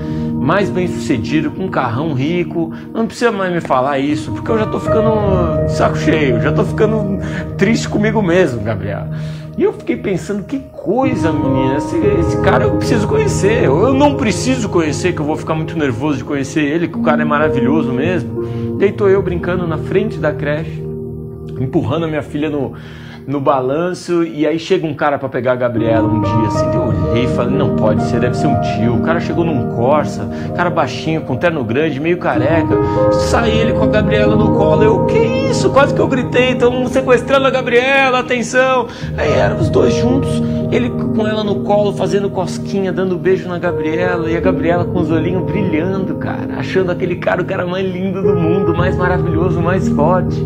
mais 0.51 0.69
bem 0.69 0.85
sucedido, 0.85 1.49
com 1.49 1.63
um 1.63 1.69
carrão 1.69 2.13
rico. 2.13 2.73
Não 2.93 3.07
precisa 3.07 3.31
mais 3.31 3.53
me 3.53 3.61
falar 3.61 3.99
isso, 3.99 4.33
porque 4.33 4.51
eu 4.51 4.59
já 4.59 4.65
tô 4.65 4.81
ficando 4.81 5.65
de 5.65 5.71
saco 5.71 5.97
cheio, 5.97 6.41
já 6.41 6.51
tô 6.51 6.65
ficando 6.65 7.19
triste 7.57 7.87
comigo 7.87 8.21
mesmo, 8.21 8.61
Gabriela. 8.61 9.09
E 9.57 9.63
eu 9.63 9.71
fiquei 9.71 9.95
pensando, 9.95 10.43
que 10.43 10.59
coisa, 10.59 11.31
menina. 11.31 11.77
Esse, 11.77 11.95
esse, 12.19 12.41
cara 12.41 12.65
eu 12.65 12.71
preciso 12.71 13.07
conhecer. 13.07 13.63
Eu 13.63 13.93
não 13.93 14.15
preciso 14.15 14.67
conhecer, 14.67 15.13
que 15.13 15.21
eu 15.21 15.25
vou 15.25 15.37
ficar 15.37 15.55
muito 15.55 15.77
nervoso 15.77 16.17
de 16.17 16.25
conhecer 16.25 16.65
ele, 16.65 16.89
que 16.89 16.97
o 16.97 17.01
cara 17.01 17.21
é 17.21 17.25
maravilhoso 17.25 17.93
mesmo. 17.93 18.77
Tô 18.97 19.07
eu 19.07 19.21
brincando 19.21 19.65
na 19.65 19.77
frente 19.77 20.17
da 20.17 20.33
creche, 20.33 20.83
empurrando 21.61 22.03
a 22.03 22.07
minha 22.09 22.21
filha 22.21 22.49
no, 22.49 22.73
no 23.27 23.39
balanço 23.39 24.23
e 24.23 24.45
aí 24.45 24.57
chega 24.57 24.85
um 24.85 24.93
cara 24.93 25.17
para 25.17 25.29
pegar 25.29 25.53
a 25.53 25.55
Gabriela 25.55 26.07
um 26.07 26.21
dia 26.21 26.47
assim, 26.47 26.65
eu 26.73 26.81
olhei 26.81 27.25
e 27.25 27.27
falei, 27.27 27.55
não 27.55 27.75
pode 27.75 28.03
ser, 28.03 28.19
deve 28.19 28.35
ser 28.35 28.47
um 28.47 28.59
tio. 28.61 28.95
O 28.95 29.01
cara 29.01 29.19
chegou 29.19 29.43
num 29.43 29.75
Corsa, 29.75 30.27
cara 30.55 30.69
baixinho, 30.69 31.21
com 31.21 31.35
terno 31.35 31.63
grande, 31.63 31.99
meio 31.99 32.17
careca. 32.17 32.75
Sai 33.11 33.51
ele 33.51 33.73
com 33.73 33.83
a 33.83 33.87
Gabriela 33.87 34.35
no 34.35 34.55
colo. 34.55 34.83
Eu, 34.83 35.05
que 35.05 35.17
isso? 35.17 35.69
Quase 35.69 35.93
que 35.93 35.99
eu 35.99 36.07
gritei, 36.07 36.51
estão 36.51 36.87
sequestrando 36.87 37.47
a 37.47 37.49
Gabriela, 37.49 38.19
atenção. 38.19 38.87
Aí 39.17 39.31
eram 39.31 39.57
os 39.57 39.69
dois 39.69 39.93
juntos, 39.93 40.41
ele 40.71 40.89
com 40.89 41.27
ela 41.27 41.43
no 41.43 41.61
colo, 41.61 41.93
fazendo 41.93 42.29
cosquinha, 42.29 42.91
dando 42.91 43.17
beijo 43.17 43.47
na 43.47 43.59
Gabriela, 43.59 44.29
e 44.29 44.35
a 44.35 44.39
Gabriela 44.39 44.85
com 44.85 44.99
os 44.99 45.11
olhinhos 45.11 45.43
brilhando, 45.43 46.15
cara, 46.15 46.55
achando 46.57 46.91
aquele 46.91 47.15
cara 47.15 47.41
o 47.41 47.45
cara 47.45 47.65
mais 47.65 47.85
lindo 47.85 48.21
do 48.21 48.35
mundo, 48.35 48.75
mais 48.75 48.95
maravilhoso, 48.95 49.61
mais 49.61 49.87
forte 49.89 50.41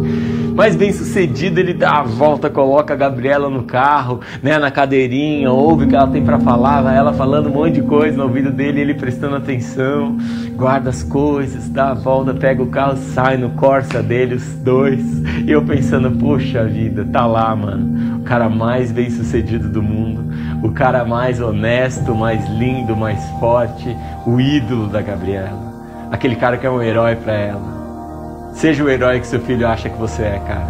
mais 0.56 0.74
bem 0.74 0.94
sucedido, 0.94 1.60
ele 1.60 1.74
dá 1.74 2.00
a 2.00 2.04
volta, 2.04 2.50
coloca 2.50 2.94
a 2.94 2.98
Gabriela 2.98 3.50
no 3.50 3.64
carro, 3.64 4.22
né, 4.42 4.58
na 4.58 4.72
cadeirinha, 4.72 5.52
ouve 5.52 5.84
o 5.84 5.88
que 5.88 5.96
ela 5.96 6.08
tem 6.08 6.24
para 6.24 6.40
falar, 6.40 6.96
ela 6.96 7.12
falando 7.12 7.48
um 7.48 7.54
monte 7.54 7.74
de 7.74 7.82
coisa 7.82 8.16
no 8.16 8.24
ouvido 8.24 8.52
dele, 8.52 8.80
ele 8.80 8.94
prestando 8.94 9.36
atenção, 9.36 10.18
guarda 10.56 10.90
as 10.90 11.04
coisas, 11.04 11.68
dá 11.68 11.90
a 11.90 11.94
volta, 11.94 12.34
pega 12.34 12.64
o 12.64 12.68
carro, 12.68 12.96
sai 12.96 13.36
no 13.36 13.50
Corsa 13.50 14.02
dele, 14.02 14.36
os 14.36 14.56
dois. 14.56 15.04
E 15.46 15.52
eu 15.52 15.62
pensando, 15.62 16.10
poxa 16.12 16.64
vida, 16.64 17.04
tá 17.04 17.26
lá, 17.26 17.54
mano, 17.54 18.20
o 18.20 18.24
cara 18.24 18.48
mais 18.48 18.94
bem 18.94 19.10
sucedido 19.10 19.68
do 19.68 19.84
mundo, 19.84 20.24
o 20.64 20.72
cara 20.72 21.04
mais 21.04 21.42
honesto, 21.42 22.16
mais 22.16 22.48
lindo, 22.52 22.96
mais 22.96 23.22
forte, 23.42 23.94
o 24.26 24.40
ídolo 24.40 24.88
da 24.88 25.02
Gabriela. 25.02 25.74
Aquele 26.10 26.38
cara 26.38 26.58
que 26.58 26.66
é 26.66 26.70
um 26.70 26.82
herói 26.82 27.18
para 27.18 27.34
ela. 27.34 27.75
Seja 28.56 28.86
o 28.86 28.90
herói 28.90 29.20
que 29.20 29.28
seu 29.28 29.42
filho 29.42 29.68
acha 29.68 29.90
que 29.90 29.98
você 29.98 30.24
é, 30.24 30.40
cara. 30.40 30.70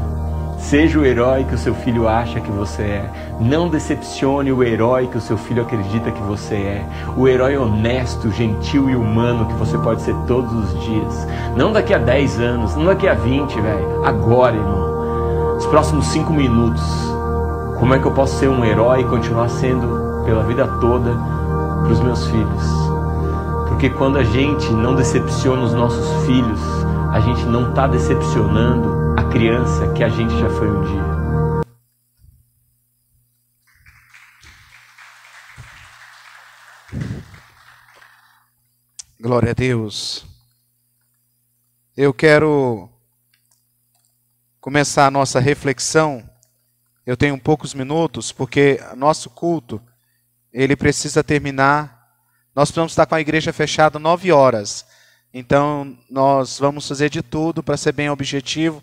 Seja 0.58 1.00
o 1.00 1.06
herói 1.06 1.44
que 1.44 1.54
o 1.54 1.58
seu 1.58 1.76
filho 1.76 2.08
acha 2.08 2.42
que 2.42 2.50
você 2.50 2.82
é. 2.82 3.10
Não 3.40 3.70
decepcione 3.70 4.52
o 4.52 4.64
herói 4.64 5.06
que 5.06 5.20
o 5.20 5.22
seu 5.22 5.38
filho 5.38 5.62
acredita 5.62 6.10
que 6.10 6.22
você 6.24 6.56
é. 6.56 6.86
O 7.16 7.28
herói 7.28 7.56
honesto, 7.56 8.32
gentil 8.32 8.90
e 8.90 8.96
humano 8.96 9.46
que 9.46 9.54
você 9.54 9.78
pode 9.78 10.02
ser 10.02 10.16
todos 10.26 10.52
os 10.52 10.84
dias. 10.84 11.28
Não 11.56 11.72
daqui 11.72 11.94
a 11.94 12.00
10 12.00 12.40
anos, 12.40 12.76
não 12.76 12.86
daqui 12.86 13.08
a 13.08 13.14
20, 13.14 13.62
velho. 13.62 14.04
Agora, 14.04 14.56
irmão. 14.56 15.56
Os 15.56 15.68
próximos 15.68 16.08
5 16.08 16.34
minutos. 16.34 16.84
Como 17.78 17.94
é 17.94 18.00
que 18.00 18.06
eu 18.06 18.12
posso 18.14 18.40
ser 18.40 18.50
um 18.50 18.66
herói 18.66 19.02
e 19.02 19.06
continuar 19.06 19.48
sendo 19.48 20.24
pela 20.26 20.44
vida 20.44 20.68
toda 20.82 21.12
para 21.84 21.92
os 21.92 22.00
meus 22.00 22.26
filhos? 22.26 22.64
Porque 23.70 23.92
quando 23.92 24.18
a 24.18 24.24
gente 24.24 24.74
não 24.74 24.96
decepciona 24.96 25.62
os 25.62 25.74
nossos 25.74 26.26
filhos, 26.26 26.85
a 27.16 27.20
gente 27.22 27.46
não 27.46 27.70
está 27.70 27.88
decepcionando 27.88 29.16
a 29.18 29.24
criança 29.30 29.90
que 29.94 30.04
a 30.04 30.10
gente 30.10 30.38
já 30.38 30.50
foi 30.50 30.70
um 30.70 30.84
dia. 30.84 31.16
Glória 39.18 39.52
a 39.52 39.54
Deus. 39.54 40.26
Eu 41.96 42.14
quero 42.14 42.90
começar 44.60 45.06
a 45.06 45.12
nossa 45.12 45.40
reflexão. 45.40 46.30
Eu 47.06 47.16
tenho 47.16 47.40
poucos 47.40 47.74
minutos, 47.74 48.34
porque 48.34 48.82
nosso 48.98 49.30
culto 49.30 49.82
ele 50.52 50.76
precisa 50.76 51.24
terminar. 51.24 52.10
Nós 52.54 52.68
precisamos 52.68 52.92
estar 52.92 53.06
com 53.06 53.16
a 53.16 53.22
igreja 53.22 53.54
fechada 53.54 53.98
nove 53.98 54.34
horas. 54.34 54.86
Então, 55.38 55.98
nós 56.10 56.58
vamos 56.60 56.88
fazer 56.88 57.10
de 57.10 57.22
tudo 57.22 57.62
para 57.62 57.76
ser 57.76 57.92
bem 57.92 58.10
objetivo. 58.10 58.82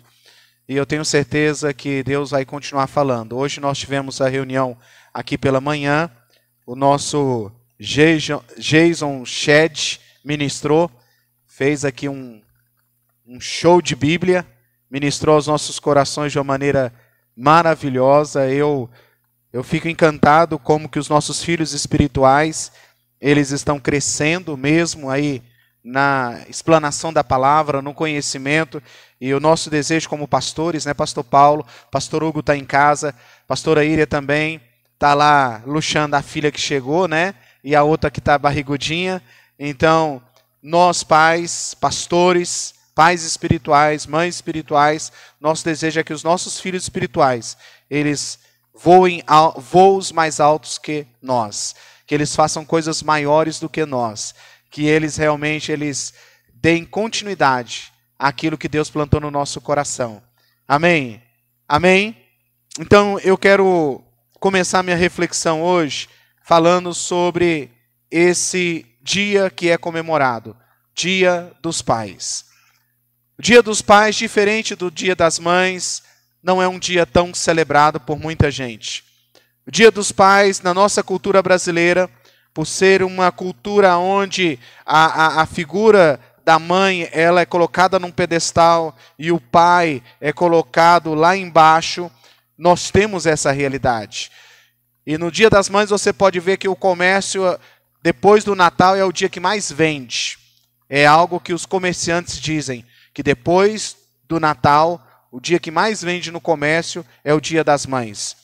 E 0.69 0.75
eu 0.75 0.85
tenho 0.85 1.03
certeza 1.03 1.73
que 1.73 2.03
Deus 2.03 2.29
vai 2.29 2.45
continuar 2.45 2.85
falando. 2.85 3.35
Hoje 3.35 3.59
nós 3.59 3.79
tivemos 3.79 4.21
a 4.21 4.29
reunião 4.29 4.77
aqui 5.11 5.35
pela 5.35 5.59
manhã. 5.59 6.11
O 6.63 6.75
nosso 6.75 7.51
Jason 7.79 9.25
Shed 9.25 9.99
ministrou, 10.23 10.91
fez 11.47 11.83
aqui 11.83 12.07
um, 12.07 12.39
um 13.25 13.41
show 13.41 13.81
de 13.81 13.95
Bíblia, 13.95 14.45
ministrou 14.91 15.33
aos 15.33 15.47
nossos 15.47 15.79
corações 15.79 16.31
de 16.31 16.37
uma 16.37 16.43
maneira 16.43 16.93
maravilhosa. 17.35 18.47
Eu 18.47 18.87
eu 19.51 19.63
fico 19.63 19.87
encantado 19.87 20.59
como 20.59 20.87
que 20.87 20.99
os 20.99 21.09
nossos 21.09 21.43
filhos 21.43 21.73
espirituais, 21.73 22.71
eles 23.19 23.49
estão 23.49 23.79
crescendo 23.79 24.55
mesmo 24.55 25.09
aí 25.09 25.41
na 25.83 26.41
explanação 26.47 27.11
da 27.11 27.23
palavra, 27.23 27.81
no 27.81 27.93
conhecimento. 27.93 28.81
E 29.19 29.33
o 29.33 29.39
nosso 29.39 29.69
desejo 29.69 30.07
como 30.07 30.27
pastores, 30.27 30.85
né, 30.85 30.93
Pastor 30.93 31.23
Paulo, 31.23 31.65
Pastor 31.91 32.23
Hugo 32.23 32.39
está 32.39 32.55
em 32.55 32.63
casa, 32.63 33.13
Pastora 33.47 33.83
Íria 33.83 34.07
também 34.07 34.61
está 34.93 35.13
lá 35.13 35.61
luxando 35.65 36.15
a 36.15 36.21
filha 36.21 36.51
que 36.51 36.61
chegou, 36.61 37.07
né? 37.07 37.35
E 37.63 37.75
a 37.75 37.83
outra 37.83 38.09
que 38.09 38.19
está 38.19 38.37
barrigudinha. 38.37 39.21
Então, 39.59 40.21
nós 40.61 41.03
pais, 41.03 41.73
pastores, 41.73 42.73
pais 42.95 43.23
espirituais, 43.23 44.05
mães 44.05 44.35
espirituais, 44.35 45.11
nosso 45.41 45.65
desejo 45.65 45.99
é 45.99 46.03
que 46.03 46.13
os 46.13 46.23
nossos 46.23 46.59
filhos 46.59 46.83
espirituais, 46.83 47.57
eles 47.89 48.39
voem 48.73 49.21
voos 49.57 50.11
mais 50.11 50.39
altos 50.39 50.77
que 50.77 51.05
nós, 51.21 51.75
que 52.07 52.15
eles 52.15 52.35
façam 52.35 52.63
coisas 52.63 53.03
maiores 53.03 53.59
do 53.59 53.69
que 53.69 53.85
nós 53.85 54.33
que 54.73 54.87
eles 54.87 55.17
realmente 55.17 55.71
eles 55.71 56.15
deem 56.51 56.83
continuidade 56.83 57.93
àquilo 58.17 58.57
que 58.57 58.67
Deus 58.67 58.89
plantou 58.89 59.21
no 59.21 59.29
nosso 59.29 59.61
coração. 59.61 60.19
Amém? 60.67 61.21
Amém? 61.69 62.17
Então 62.79 63.19
eu 63.19 63.37
quero 63.37 64.03
começar 64.39 64.81
minha 64.81 64.95
reflexão 64.95 65.61
hoje 65.61 66.09
falando 66.43 66.91
sobre 66.91 67.69
esse 68.09 68.83
dia 68.99 69.47
que 69.47 69.69
é 69.69 69.77
comemorado, 69.77 70.57
Dia 70.95 71.51
dos 71.61 71.83
Pais. 71.83 72.45
O 73.37 73.43
Dia 73.43 73.61
dos 73.61 73.79
Pais, 73.79 74.15
diferente 74.15 74.75
do 74.75 74.89
Dia 74.89 75.15
das 75.15 75.37
Mães, 75.37 76.01
não 76.41 76.59
é 76.59 76.67
um 76.67 76.79
dia 76.79 77.05
tão 77.05 77.31
celebrado 77.31 77.99
por 77.99 78.17
muita 78.17 78.49
gente. 78.49 79.03
O 79.67 79.71
Dia 79.71 79.91
dos 79.91 80.11
Pais, 80.11 80.61
na 80.61 80.73
nossa 80.73 81.03
cultura 81.03 81.43
brasileira, 81.43 82.09
por 82.53 82.67
ser 82.67 83.03
uma 83.03 83.31
cultura 83.31 83.97
onde 83.97 84.59
a, 84.85 85.05
a, 85.05 85.41
a 85.41 85.45
figura 85.45 86.19
da 86.45 86.59
mãe 86.59 87.09
ela 87.11 87.41
é 87.41 87.45
colocada 87.45 87.97
num 87.97 88.11
pedestal 88.11 88.95
e 89.17 89.31
o 89.31 89.39
pai 89.39 90.03
é 90.19 90.31
colocado 90.33 91.13
lá 91.13 91.35
embaixo, 91.35 92.11
nós 92.57 92.91
temos 92.91 93.25
essa 93.25 93.51
realidade. 93.51 94.29
E 95.05 95.17
no 95.17 95.31
Dia 95.31 95.49
das 95.49 95.69
Mães 95.69 95.89
você 95.89 96.13
pode 96.13 96.39
ver 96.39 96.57
que 96.57 96.67
o 96.67 96.75
comércio 96.75 97.59
depois 98.01 98.43
do 98.43 98.55
Natal 98.55 98.95
é 98.95 99.03
o 99.03 99.11
dia 99.11 99.29
que 99.29 99.39
mais 99.39 99.71
vende. 99.71 100.37
É 100.89 101.05
algo 101.05 101.39
que 101.39 101.53
os 101.53 101.65
comerciantes 101.65 102.39
dizem 102.39 102.85
que 103.13 103.23
depois 103.23 103.95
do 104.27 104.39
Natal, 104.39 105.01
o 105.31 105.39
dia 105.39 105.59
que 105.59 105.71
mais 105.71 106.01
vende 106.01 106.31
no 106.31 106.41
comércio 106.41 107.05
é 107.23 107.33
o 107.33 107.41
Dia 107.41 107.63
das 107.63 107.85
Mães. 107.85 108.35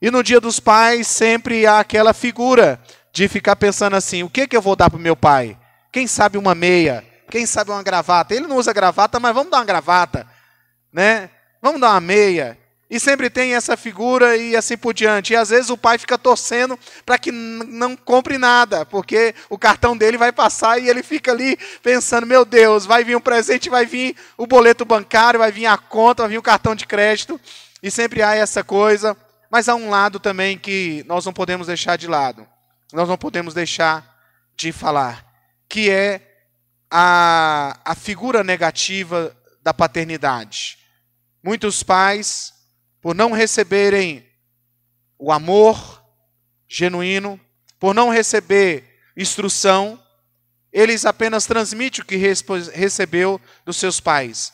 E 0.00 0.10
no 0.10 0.22
Dia 0.22 0.40
dos 0.40 0.60
Pais 0.60 1.06
sempre 1.06 1.66
há 1.66 1.80
aquela 1.80 2.12
figura 2.12 2.80
de 3.14 3.28
ficar 3.28 3.54
pensando 3.54 3.94
assim: 3.94 4.24
o 4.24 4.28
que, 4.28 4.46
que 4.46 4.56
eu 4.56 4.60
vou 4.60 4.76
dar 4.76 4.90
para 4.90 4.98
meu 4.98 5.16
pai? 5.16 5.56
Quem 5.90 6.06
sabe 6.06 6.36
uma 6.36 6.54
meia? 6.54 7.04
Quem 7.30 7.46
sabe 7.46 7.70
uma 7.70 7.82
gravata? 7.82 8.34
Ele 8.34 8.46
não 8.46 8.56
usa 8.56 8.72
gravata, 8.72 9.18
mas 9.20 9.32
vamos 9.32 9.50
dar 9.50 9.58
uma 9.58 9.64
gravata, 9.64 10.26
né? 10.92 11.30
Vamos 11.62 11.80
dar 11.80 11.92
uma 11.92 12.00
meia. 12.00 12.58
E 12.90 13.00
sempre 13.00 13.30
tem 13.30 13.54
essa 13.54 13.76
figura 13.76 14.36
e 14.36 14.54
assim 14.54 14.76
por 14.76 14.92
diante. 14.92 15.32
E 15.32 15.36
às 15.36 15.48
vezes 15.48 15.70
o 15.70 15.76
pai 15.76 15.96
fica 15.96 16.18
torcendo 16.18 16.78
para 17.06 17.16
que 17.16 17.32
não 17.32 17.96
compre 17.96 18.36
nada, 18.36 18.84
porque 18.84 19.34
o 19.48 19.56
cartão 19.56 19.96
dele 19.96 20.18
vai 20.18 20.32
passar 20.32 20.78
e 20.78 20.88
ele 20.88 21.02
fica 21.02 21.30
ali 21.30 21.56
pensando: 21.82 22.26
meu 22.26 22.44
Deus, 22.44 22.84
vai 22.84 23.04
vir 23.04 23.16
um 23.16 23.20
presente, 23.20 23.70
vai 23.70 23.86
vir 23.86 24.16
o 24.36 24.46
boleto 24.46 24.84
bancário, 24.84 25.38
vai 25.38 25.52
vir 25.52 25.66
a 25.66 25.78
conta, 25.78 26.24
vai 26.24 26.30
vir 26.30 26.38
o 26.38 26.42
cartão 26.42 26.74
de 26.74 26.84
crédito. 26.84 27.40
E 27.80 27.90
sempre 27.92 28.22
há 28.22 28.34
essa 28.34 28.64
coisa. 28.64 29.16
Mas 29.50 29.68
há 29.68 29.74
um 29.76 29.88
lado 29.88 30.18
também 30.18 30.58
que 30.58 31.04
nós 31.06 31.24
não 31.24 31.32
podemos 31.32 31.68
deixar 31.68 31.96
de 31.96 32.08
lado 32.08 32.44
nós 32.94 33.08
não 33.08 33.18
podemos 33.18 33.52
deixar 33.52 34.18
de 34.56 34.70
falar, 34.70 35.26
que 35.68 35.90
é 35.90 36.20
a, 36.88 37.78
a 37.84 37.94
figura 37.94 38.44
negativa 38.44 39.36
da 39.62 39.74
paternidade. 39.74 40.78
Muitos 41.42 41.82
pais, 41.82 42.54
por 43.00 43.14
não 43.14 43.32
receberem 43.32 44.24
o 45.18 45.32
amor 45.32 46.02
genuíno, 46.68 47.40
por 47.80 47.94
não 47.94 48.10
receber 48.10 49.00
instrução, 49.16 50.00
eles 50.72 51.04
apenas 51.04 51.46
transmitem 51.46 52.02
o 52.02 52.06
que 52.06 52.16
recebeu 52.16 53.40
dos 53.64 53.76
seus 53.76 54.00
pais. 54.00 54.52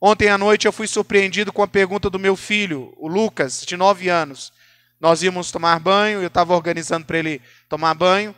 Ontem 0.00 0.28
à 0.28 0.38
noite 0.38 0.66
eu 0.66 0.72
fui 0.72 0.86
surpreendido 0.86 1.52
com 1.52 1.62
a 1.62 1.68
pergunta 1.68 2.08
do 2.08 2.18
meu 2.18 2.36
filho, 2.36 2.94
o 2.96 3.08
Lucas, 3.08 3.62
de 3.66 3.76
9 3.76 4.08
anos. 4.08 4.52
Nós 5.00 5.22
íamos 5.22 5.50
tomar 5.50 5.80
banho, 5.80 6.20
eu 6.20 6.26
estava 6.26 6.54
organizando 6.54 7.06
para 7.06 7.18
ele 7.18 7.40
tomar 7.68 7.94
banho, 7.94 8.34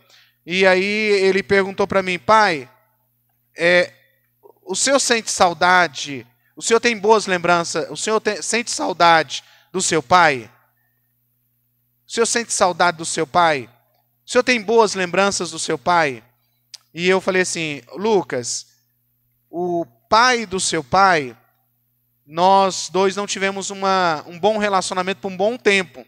e 0.46 0.64
aí 0.64 0.84
ele 0.84 1.42
perguntou 1.42 1.86
para 1.86 2.02
mim, 2.02 2.18
pai, 2.18 2.70
é, 3.56 3.92
o 4.64 4.74
senhor 4.76 5.00
sente 5.00 5.30
saudade? 5.30 6.26
O 6.56 6.62
senhor 6.62 6.80
tem 6.80 6.96
boas 6.96 7.26
lembranças? 7.26 7.90
O 7.90 7.96
senhor 7.96 8.20
tem, 8.20 8.40
sente 8.40 8.70
saudade 8.70 9.42
do 9.72 9.82
seu 9.82 10.02
pai? 10.02 10.50
O 12.06 12.12
senhor 12.12 12.26
sente 12.26 12.52
saudade 12.52 12.98
do 12.98 13.04
seu 13.04 13.26
pai? 13.26 13.68
O 14.24 14.30
senhor 14.30 14.44
tem 14.44 14.60
boas 14.62 14.94
lembranças 14.94 15.50
do 15.50 15.58
seu 15.58 15.76
pai? 15.76 16.22
E 16.94 17.08
eu 17.08 17.20
falei 17.20 17.42
assim, 17.42 17.82
Lucas, 17.94 18.66
o 19.50 19.84
pai 20.08 20.46
do 20.46 20.60
seu 20.60 20.84
pai, 20.84 21.36
nós 22.26 22.88
dois 22.90 23.16
não 23.16 23.26
tivemos 23.26 23.70
uma, 23.70 24.22
um 24.26 24.38
bom 24.38 24.58
relacionamento 24.58 25.20
por 25.20 25.32
um 25.32 25.36
bom 25.36 25.56
tempo. 25.56 26.06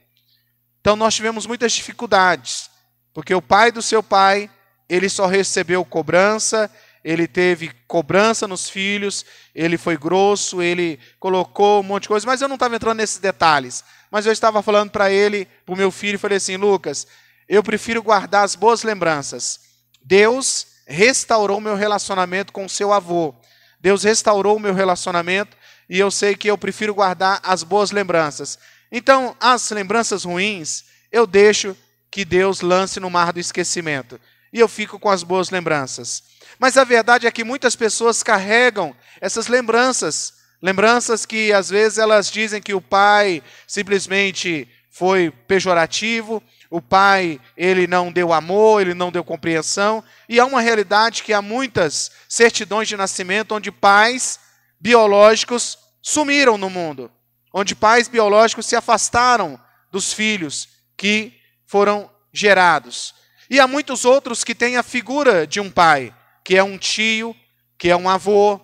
Então 0.85 0.97
nós 0.97 1.15
tivemos 1.15 1.47
muitas 1.47 1.73
dificuldades, 1.73 2.69
porque 3.15 3.35
o 3.35 3.41
pai 3.41 3.73
do 3.73 3.81
seu 3.81 4.03
pai, 4.03 4.51
ele 4.87 5.09
só 5.09 5.25
recebeu 5.25 5.83
cobrança, 5.83 6.71
ele 7.03 7.27
teve 7.27 7.73
cobrança 7.89 8.47
nos 8.47 8.69
filhos, 8.69 9.25
ele 9.55 9.79
foi 9.79 9.97
grosso, 9.97 10.61
ele 10.61 11.01
colocou 11.19 11.81
um 11.81 11.83
monte 11.83 12.03
de 12.03 12.09
coisa, 12.09 12.27
mas 12.27 12.43
eu 12.43 12.49
não 12.49 12.57
estava 12.57 12.77
entrando 12.77 12.99
nesses 12.99 13.17
detalhes. 13.17 13.83
Mas 14.11 14.27
eu 14.27 14.33
estava 14.33 14.61
falando 14.61 14.91
para 14.91 15.11
ele, 15.11 15.49
para 15.65 15.73
o 15.73 15.79
meu 15.79 15.91
filho, 15.91 16.19
falei 16.19 16.37
assim, 16.37 16.59
Lucas, 16.59 17.07
eu 17.49 17.63
prefiro 17.63 18.03
guardar 18.03 18.45
as 18.45 18.55
boas 18.55 18.83
lembranças. 18.83 19.61
Deus 20.05 20.67
restaurou 20.87 21.63
meu 21.63 21.77
relacionamento 21.77 22.53
com 22.53 22.67
o 22.67 22.69
seu 22.69 22.93
avô. 22.93 23.35
Deus 23.81 24.05
restaurou 24.05 24.59
o 24.59 24.61
meu 24.61 24.75
relacionamento 24.75 25.57
e 25.89 25.99
eu 25.99 26.11
sei 26.11 26.35
que 26.35 26.51
eu 26.51 26.59
prefiro 26.59 26.95
guardar 26.95 27.41
as 27.43 27.63
boas 27.63 27.91
lembranças. 27.91 28.59
Então, 28.97 29.37
as 29.41 29.69
lembranças 29.73 30.23
ruins, 30.23 30.85
eu 31.11 31.27
deixo 31.27 31.77
que 32.13 32.25
Deus 32.25 32.61
lance 32.61 33.01
no 33.01 33.11
mar 33.11 33.33
do 33.33 33.41
esquecimento. 33.41 34.21
E 34.53 34.61
eu 34.61 34.69
fico 34.69 35.01
com 35.01 35.11
as 35.11 35.25
boas 35.25 35.51
lembranças. 35.51 36.23
Mas 36.61 36.77
a 36.77 36.85
verdade 36.85 37.27
é 37.27 37.33
que 37.33 37.43
muitas 37.43 37.75
pessoas 37.75 38.23
carregam 38.23 38.95
essas 39.21 39.49
lembranças. 39.49 40.35
Lembranças 40.63 41.27
que 41.27 41.53
às 41.53 41.69
vezes 41.71 41.99
elas 41.99 42.31
dizem 42.31 42.63
que 42.63 42.73
o 42.73 42.81
pai 42.81 43.43
simplesmente 43.67 44.69
foi 44.93 45.29
pejorativo, 45.49 46.41
o 46.71 46.81
pai, 46.81 47.41
ele 47.57 47.89
não 47.89 48.13
deu 48.13 48.33
amor, 48.33 48.81
ele 48.81 48.95
não 48.95 49.11
deu 49.11 49.25
compreensão, 49.25 50.05
e 50.29 50.39
há 50.39 50.45
uma 50.45 50.61
realidade 50.61 51.25
que 51.25 51.33
há 51.33 51.43
muitas 51.43 52.13
certidões 52.29 52.87
de 52.87 52.97
nascimento 52.97 53.57
onde 53.57 53.73
pais 53.73 54.39
biológicos 54.79 55.77
sumiram 56.01 56.57
no 56.57 56.71
mundo, 56.71 57.11
onde 57.55 57.77
pais 57.77 58.09
biológicos 58.09 58.67
se 58.67 58.75
afastaram 58.75 59.59
dos 59.93 60.13
filhos 60.13 60.69
que 60.97 61.33
foram 61.65 62.11
gerados. 62.33 63.15
E 63.49 63.61
há 63.61 63.69
muitos 63.69 64.05
outros 64.05 64.43
que 64.43 64.55
têm 64.55 64.77
a 64.77 64.83
figura 64.83 65.47
de 65.47 65.61
um 65.61 65.71
pai, 65.71 66.13
que 66.45 66.57
é 66.57 66.63
um 66.65 66.77
tio, 66.77 67.35
que 67.79 67.89
é 67.89 67.97
um 67.97 68.09
avô, 68.09 68.61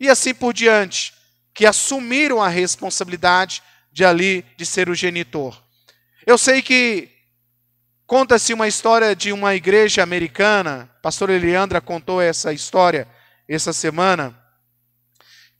e 0.00 0.08
assim 0.08 0.32
por 0.32 0.54
diante, 0.54 1.12
que 1.52 1.66
assumiram 1.66 2.42
a 2.42 2.48
responsabilidade 2.48 3.62
de 3.92 4.04
ali 4.04 4.44
de 4.56 4.64
ser 4.64 4.88
o 4.88 4.94
genitor. 4.94 5.62
Eu 6.26 6.38
sei 6.38 6.62
que 6.62 7.20
Conta-se 8.10 8.52
uma 8.52 8.66
história 8.66 9.14
de 9.14 9.32
uma 9.32 9.54
igreja 9.54 10.02
americana, 10.02 10.90
pastor 11.00 11.30
Eliandra 11.30 11.80
contou 11.80 12.20
essa 12.20 12.52
história 12.52 13.06
essa 13.48 13.72
semana, 13.72 14.36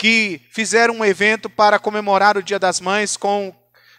que 0.01 0.41
fizeram 0.49 0.95
um 0.95 1.05
evento 1.05 1.51
para 1.51 1.79
comemorar 1.79 2.39
o 2.39 2.43
Dia 2.43 2.59
das 2.59 2.81
Mães 2.81 3.19
com, 3.19 3.55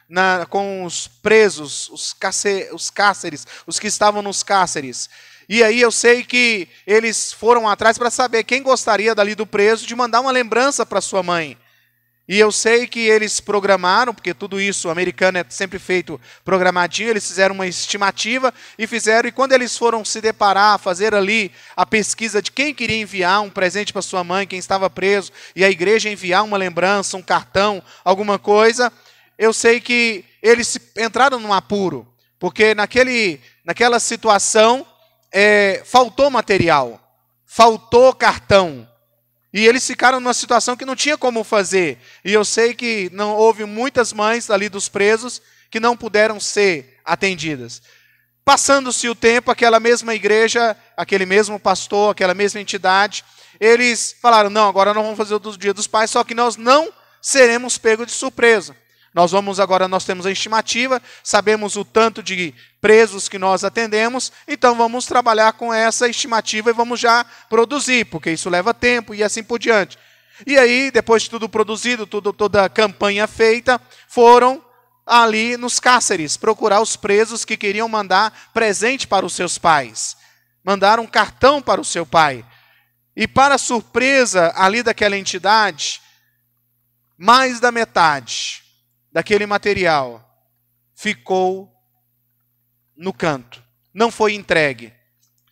na, 0.09 0.47
com 0.49 0.83
os 0.83 1.07
presos, 1.07 1.89
os, 1.89 2.11
cárcer, 2.11 2.73
os 2.73 2.89
cárceres, 2.89 3.45
os 3.67 3.77
que 3.77 3.85
estavam 3.85 4.23
nos 4.23 4.41
cárceres. 4.41 5.07
E 5.47 5.63
aí 5.63 5.79
eu 5.79 5.91
sei 5.91 6.23
que 6.23 6.67
eles 6.87 7.31
foram 7.31 7.69
atrás 7.69 7.99
para 7.99 8.09
saber 8.09 8.43
quem 8.45 8.63
gostaria 8.63 9.13
dali 9.13 9.35
do 9.35 9.45
preso 9.45 9.85
de 9.85 9.95
mandar 9.95 10.21
uma 10.21 10.31
lembrança 10.31 10.83
para 10.87 11.01
sua 11.01 11.21
mãe. 11.21 11.55
E 12.31 12.39
eu 12.39 12.49
sei 12.49 12.87
que 12.87 13.01
eles 13.01 13.41
programaram, 13.41 14.13
porque 14.13 14.33
tudo 14.33 14.61
isso, 14.61 14.89
americano 14.89 15.37
é 15.37 15.45
sempre 15.49 15.77
feito 15.77 16.17
programadinho, 16.45 17.09
eles 17.09 17.27
fizeram 17.27 17.53
uma 17.53 17.67
estimativa 17.67 18.53
e 18.79 18.87
fizeram, 18.87 19.27
e 19.27 19.33
quando 19.33 19.51
eles 19.51 19.77
foram 19.77 20.05
se 20.05 20.21
deparar, 20.21 20.79
fazer 20.79 21.13
ali 21.13 21.51
a 21.75 21.85
pesquisa 21.85 22.41
de 22.41 22.49
quem 22.49 22.73
queria 22.73 22.95
enviar 22.95 23.41
um 23.41 23.49
presente 23.49 23.91
para 23.91 24.01
sua 24.01 24.23
mãe, 24.23 24.47
quem 24.47 24.57
estava 24.57 24.89
preso, 24.89 25.29
e 25.53 25.65
a 25.65 25.69
igreja 25.69 26.09
enviar 26.09 26.45
uma 26.45 26.55
lembrança, 26.55 27.17
um 27.17 27.21
cartão, 27.21 27.83
alguma 28.01 28.39
coisa, 28.39 28.89
eu 29.37 29.51
sei 29.51 29.81
que 29.81 30.23
eles 30.41 30.79
entraram 30.97 31.37
num 31.37 31.51
apuro, 31.51 32.07
porque 32.39 32.73
naquele, 32.73 33.41
naquela 33.65 33.99
situação 33.99 34.87
é, 35.33 35.83
faltou 35.83 36.29
material, 36.29 36.97
faltou 37.45 38.13
cartão, 38.13 38.87
e 39.53 39.67
eles 39.67 39.85
ficaram 39.85 40.19
numa 40.19 40.33
situação 40.33 40.77
que 40.77 40.85
não 40.85 40.95
tinha 40.95 41.17
como 41.17 41.43
fazer. 41.43 41.97
E 42.23 42.31
eu 42.31 42.45
sei 42.45 42.73
que 42.73 43.09
não 43.11 43.35
houve 43.35 43.65
muitas 43.65 44.13
mães 44.13 44.49
ali 44.49 44.69
dos 44.69 44.87
presos 44.87 45.41
que 45.69 45.79
não 45.79 45.97
puderam 45.97 46.39
ser 46.39 46.99
atendidas. 47.03 47.81
Passando-se 48.45 49.07
o 49.09 49.15
tempo, 49.15 49.51
aquela 49.51 49.79
mesma 49.79 50.15
igreja, 50.15 50.75
aquele 50.95 51.25
mesmo 51.25 51.59
pastor, 51.59 52.11
aquela 52.11 52.33
mesma 52.33 52.61
entidade, 52.61 53.23
eles 53.59 54.15
falaram: 54.21 54.49
não, 54.49 54.67
agora 54.67 54.93
nós 54.93 55.03
vamos 55.03 55.17
fazer 55.17 55.35
o 55.35 55.57
dia 55.57 55.73
dos 55.73 55.87
pais, 55.87 56.09
só 56.09 56.23
que 56.23 56.33
nós 56.33 56.55
não 56.55 56.91
seremos 57.21 57.77
pegos 57.77 58.07
de 58.07 58.13
surpresa. 58.13 58.75
Nós 59.13 59.31
vamos 59.31 59.59
agora, 59.59 59.89
nós 59.89 60.05
temos 60.05 60.25
a 60.25 60.31
estimativa, 60.31 61.01
sabemos 61.21 61.75
o 61.75 61.83
tanto 61.83 62.23
de 62.23 62.55
presos 62.79 63.27
que 63.27 63.37
nós 63.37 63.63
atendemos, 63.63 64.31
então 64.47 64.73
vamos 64.75 65.05
trabalhar 65.05 65.53
com 65.53 65.73
essa 65.73 66.07
estimativa 66.07 66.69
e 66.69 66.73
vamos 66.73 66.99
já 66.99 67.25
produzir, 67.49 68.05
porque 68.05 68.31
isso 68.31 68.49
leva 68.49 68.73
tempo 68.73 69.13
e 69.13 69.21
assim 69.21 69.43
por 69.43 69.59
diante. 69.59 69.97
E 70.47 70.57
aí, 70.57 70.89
depois 70.91 71.23
de 71.23 71.29
tudo 71.29 71.49
produzido, 71.49 72.07
tudo, 72.07 72.31
toda 72.31 72.63
a 72.63 72.69
campanha 72.69 73.27
feita, 73.27 73.81
foram 74.07 74.63
ali 75.05 75.57
nos 75.57 75.77
cárceres 75.77 76.37
procurar 76.37 76.81
os 76.81 76.95
presos 76.95 77.43
que 77.43 77.57
queriam 77.57 77.89
mandar 77.89 78.49
presente 78.53 79.05
para 79.07 79.25
os 79.25 79.33
seus 79.33 79.57
pais. 79.57 80.15
Mandaram 80.63 81.03
um 81.03 81.07
cartão 81.07 81.61
para 81.61 81.81
o 81.81 81.85
seu 81.85 82.05
pai. 82.05 82.45
E 83.15 83.27
para 83.27 83.57
surpresa 83.57 84.53
ali 84.55 84.81
daquela 84.81 85.17
entidade, 85.17 86.01
mais 87.17 87.59
da 87.59 87.71
metade 87.71 88.60
daquele 89.11 89.45
material 89.45 90.27
ficou 90.95 91.71
no 92.95 93.11
canto, 93.11 93.63
não 93.93 94.11
foi 94.11 94.33
entregue. 94.33 94.93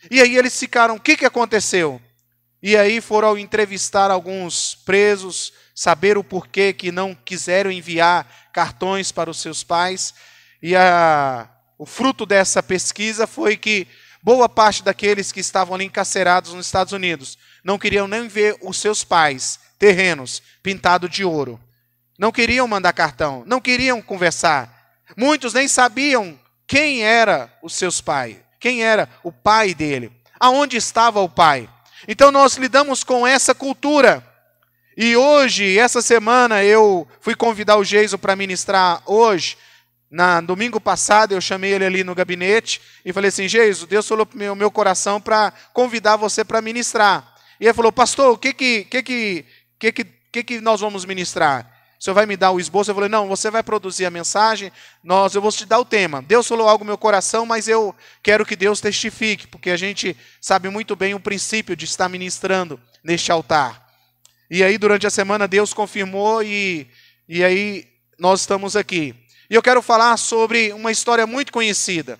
E 0.10 0.22
aí 0.22 0.38
eles 0.38 0.58
ficaram, 0.58 0.96
o 0.96 1.00
que, 1.00 1.18
que 1.18 1.26
aconteceu? 1.26 2.02
E 2.62 2.76
aí 2.76 3.02
foram 3.02 3.38
entrevistar 3.38 4.12
alguns 4.12 4.76
presos, 4.76 5.54
saber 5.74 6.18
o 6.18 6.24
porquê 6.24 6.74
que 6.74 6.92
não 6.92 7.16
quiseram 7.16 7.72
enviar 7.72 8.50
cartões 8.54 9.12
para 9.12 9.30
os 9.30 9.42
seus 9.42 9.64
pais. 9.64 10.14
E 10.62 10.76
a, 10.76 11.50
o 11.78 11.86
fruto 11.86 12.26
dessa 12.26 12.62
pesquisa 12.62 13.26
foi 13.26 13.56
que 13.56 13.88
boa 14.22 14.50
parte 14.50 14.84
daqueles 14.84 15.32
que 15.32 15.40
estavam 15.40 15.76
ali 15.76 15.86
encarcerados 15.86 16.54
nos 16.54 16.66
Estados 16.66 16.94
Unidos 16.94 17.38
não 17.64 17.80
queriam 17.80 18.08
nem 18.08 18.28
ver 18.28 18.58
os 18.62 18.78
seus 18.78 19.04
pais, 19.04 19.60
terrenos, 19.78 20.42
pintados 20.62 21.10
de 21.10 21.24
ouro. 21.24 21.60
Não 22.20 22.34
queriam 22.34 22.68
mandar 22.68 22.92
cartão, 22.92 23.44
não 23.46 23.62
queriam 23.62 24.02
conversar. 24.02 24.94
Muitos 25.16 25.54
nem 25.54 25.70
sabiam 25.70 26.38
quem 26.68 27.02
era 27.02 27.50
os 27.64 27.74
seus 27.74 28.02
pais, 28.02 28.36
quem 28.60 28.84
era 28.84 29.08
o 29.24 29.32
pai 29.32 29.74
dele, 29.74 30.12
aonde 30.38 30.76
estava 30.76 31.22
o 31.22 31.30
pai. 31.30 31.70
Então 32.10 32.30
nós 32.30 32.58
lidamos 32.58 33.06
com 33.06 33.26
essa 33.26 33.56
cultura. 33.56 34.22
E 34.98 35.16
hoje, 35.16 35.80
essa 35.80 36.02
semana, 36.02 36.62
eu 36.62 37.08
fui 37.22 37.36
convidar 37.36 37.78
o 37.78 37.86
Geiso 37.86 38.18
para 38.18 38.36
ministrar 38.36 39.02
hoje. 39.06 39.58
Na 40.12 40.42
domingo 40.42 40.82
passado, 40.82 41.34
eu 41.34 41.40
chamei 41.40 41.72
ele 41.72 41.86
ali 41.86 42.04
no 42.04 42.14
gabinete 42.14 42.82
e 43.06 43.14
falei 43.14 43.30
assim: 43.30 43.48
Geiso, 43.48 43.88
Deus 43.88 44.06
falou 44.06 44.26
para 44.26 44.36
o 44.36 44.40
meu, 44.40 44.56
meu 44.56 44.70
coração 44.70 45.22
para 45.22 45.54
convidar 45.72 46.18
você 46.18 46.44
para 46.44 46.62
ministrar. 46.62 47.34
E 47.62 47.66
ele 47.66 47.74
falou: 47.74 47.94
Pastor, 47.94 48.34
o 48.34 48.38
que 48.38 48.52
que, 48.54 48.84
que, 48.84 49.04
que, 49.04 49.46
que, 49.80 50.04
que, 50.04 50.44
que 50.44 50.60
nós 50.60 50.82
vamos 50.82 51.06
ministrar? 51.06 51.79
O 52.00 52.04
senhor 52.04 52.16
vai 52.16 52.26
me 52.26 52.38
dar 52.38 52.52
o 52.52 52.60
esboço? 52.62 52.90
Eu 52.90 52.96
falei, 52.96 53.10
não, 53.10 53.28
você 53.28 53.52
vai 53.52 53.62
produzir 53.62 54.06
a 54.06 54.10
mensagem, 54.10 54.72
nós, 55.04 55.36
eu 55.36 55.42
vou 55.42 55.52
te 55.52 55.66
dar 55.66 55.80
o 55.80 55.86
tema. 55.86 56.22
Deus 56.22 56.48
falou 56.48 56.70
algo 56.70 56.86
no 56.86 56.90
meu 56.90 56.98
coração, 56.98 57.46
mas 57.46 57.68
eu 57.68 57.94
quero 58.24 58.46
que 58.46 58.56
Deus 58.56 58.80
testifique, 58.80 59.48
porque 59.48 59.70
a 59.70 59.76
gente 59.76 60.16
sabe 60.40 60.70
muito 60.70 60.96
bem 60.96 61.14
o 61.14 61.20
princípio 61.20 61.76
de 61.76 61.84
estar 61.84 62.08
ministrando 62.08 62.80
neste 63.04 63.34
altar. 63.34 63.86
E 64.50 64.64
aí, 64.64 64.78
durante 64.78 65.06
a 65.06 65.10
semana, 65.10 65.46
Deus 65.46 65.74
confirmou 65.74 66.42
e, 66.42 66.90
e 67.28 67.44
aí 67.44 67.86
nós 68.18 68.40
estamos 68.40 68.78
aqui. 68.78 69.14
E 69.50 69.56
eu 69.56 69.62
quero 69.62 69.82
falar 69.82 70.16
sobre 70.16 70.72
uma 70.72 70.92
história 70.92 71.28
muito 71.28 71.52
conhecida. 71.52 72.18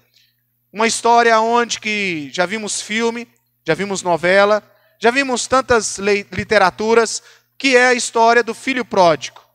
Uma 0.74 0.88
história 0.88 1.40
onde 1.40 1.80
que 1.80 2.30
já 2.34 2.46
vimos 2.46 2.82
filme, 2.82 3.26
já 3.66 3.74
vimos 3.74 4.02
novela, 4.02 4.62
já 5.00 5.10
vimos 5.10 5.48
tantas 5.48 5.98
literaturas, 5.98 7.24
que 7.58 7.78
é 7.78 7.88
a 7.88 7.94
história 7.94 8.44
do 8.44 8.54
filho 8.54 8.84
pródigo. 8.84 9.49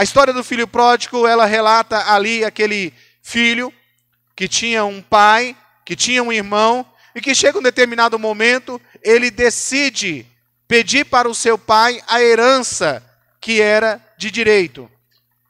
A 0.00 0.02
história 0.02 0.32
do 0.32 0.42
filho 0.42 0.66
pródigo, 0.66 1.26
ela 1.26 1.44
relata 1.44 2.10
ali 2.10 2.42
aquele 2.42 2.90
filho 3.22 3.70
que 4.34 4.48
tinha 4.48 4.82
um 4.82 5.02
pai, 5.02 5.54
que 5.84 5.94
tinha 5.94 6.22
um 6.22 6.32
irmão, 6.32 6.86
e 7.14 7.20
que 7.20 7.34
chega 7.34 7.58
um 7.58 7.62
determinado 7.62 8.18
momento, 8.18 8.80
ele 9.02 9.30
decide 9.30 10.26
pedir 10.66 11.04
para 11.04 11.28
o 11.28 11.34
seu 11.34 11.58
pai 11.58 12.00
a 12.08 12.18
herança 12.22 13.04
que 13.42 13.60
era 13.60 14.02
de 14.16 14.30
direito. 14.30 14.90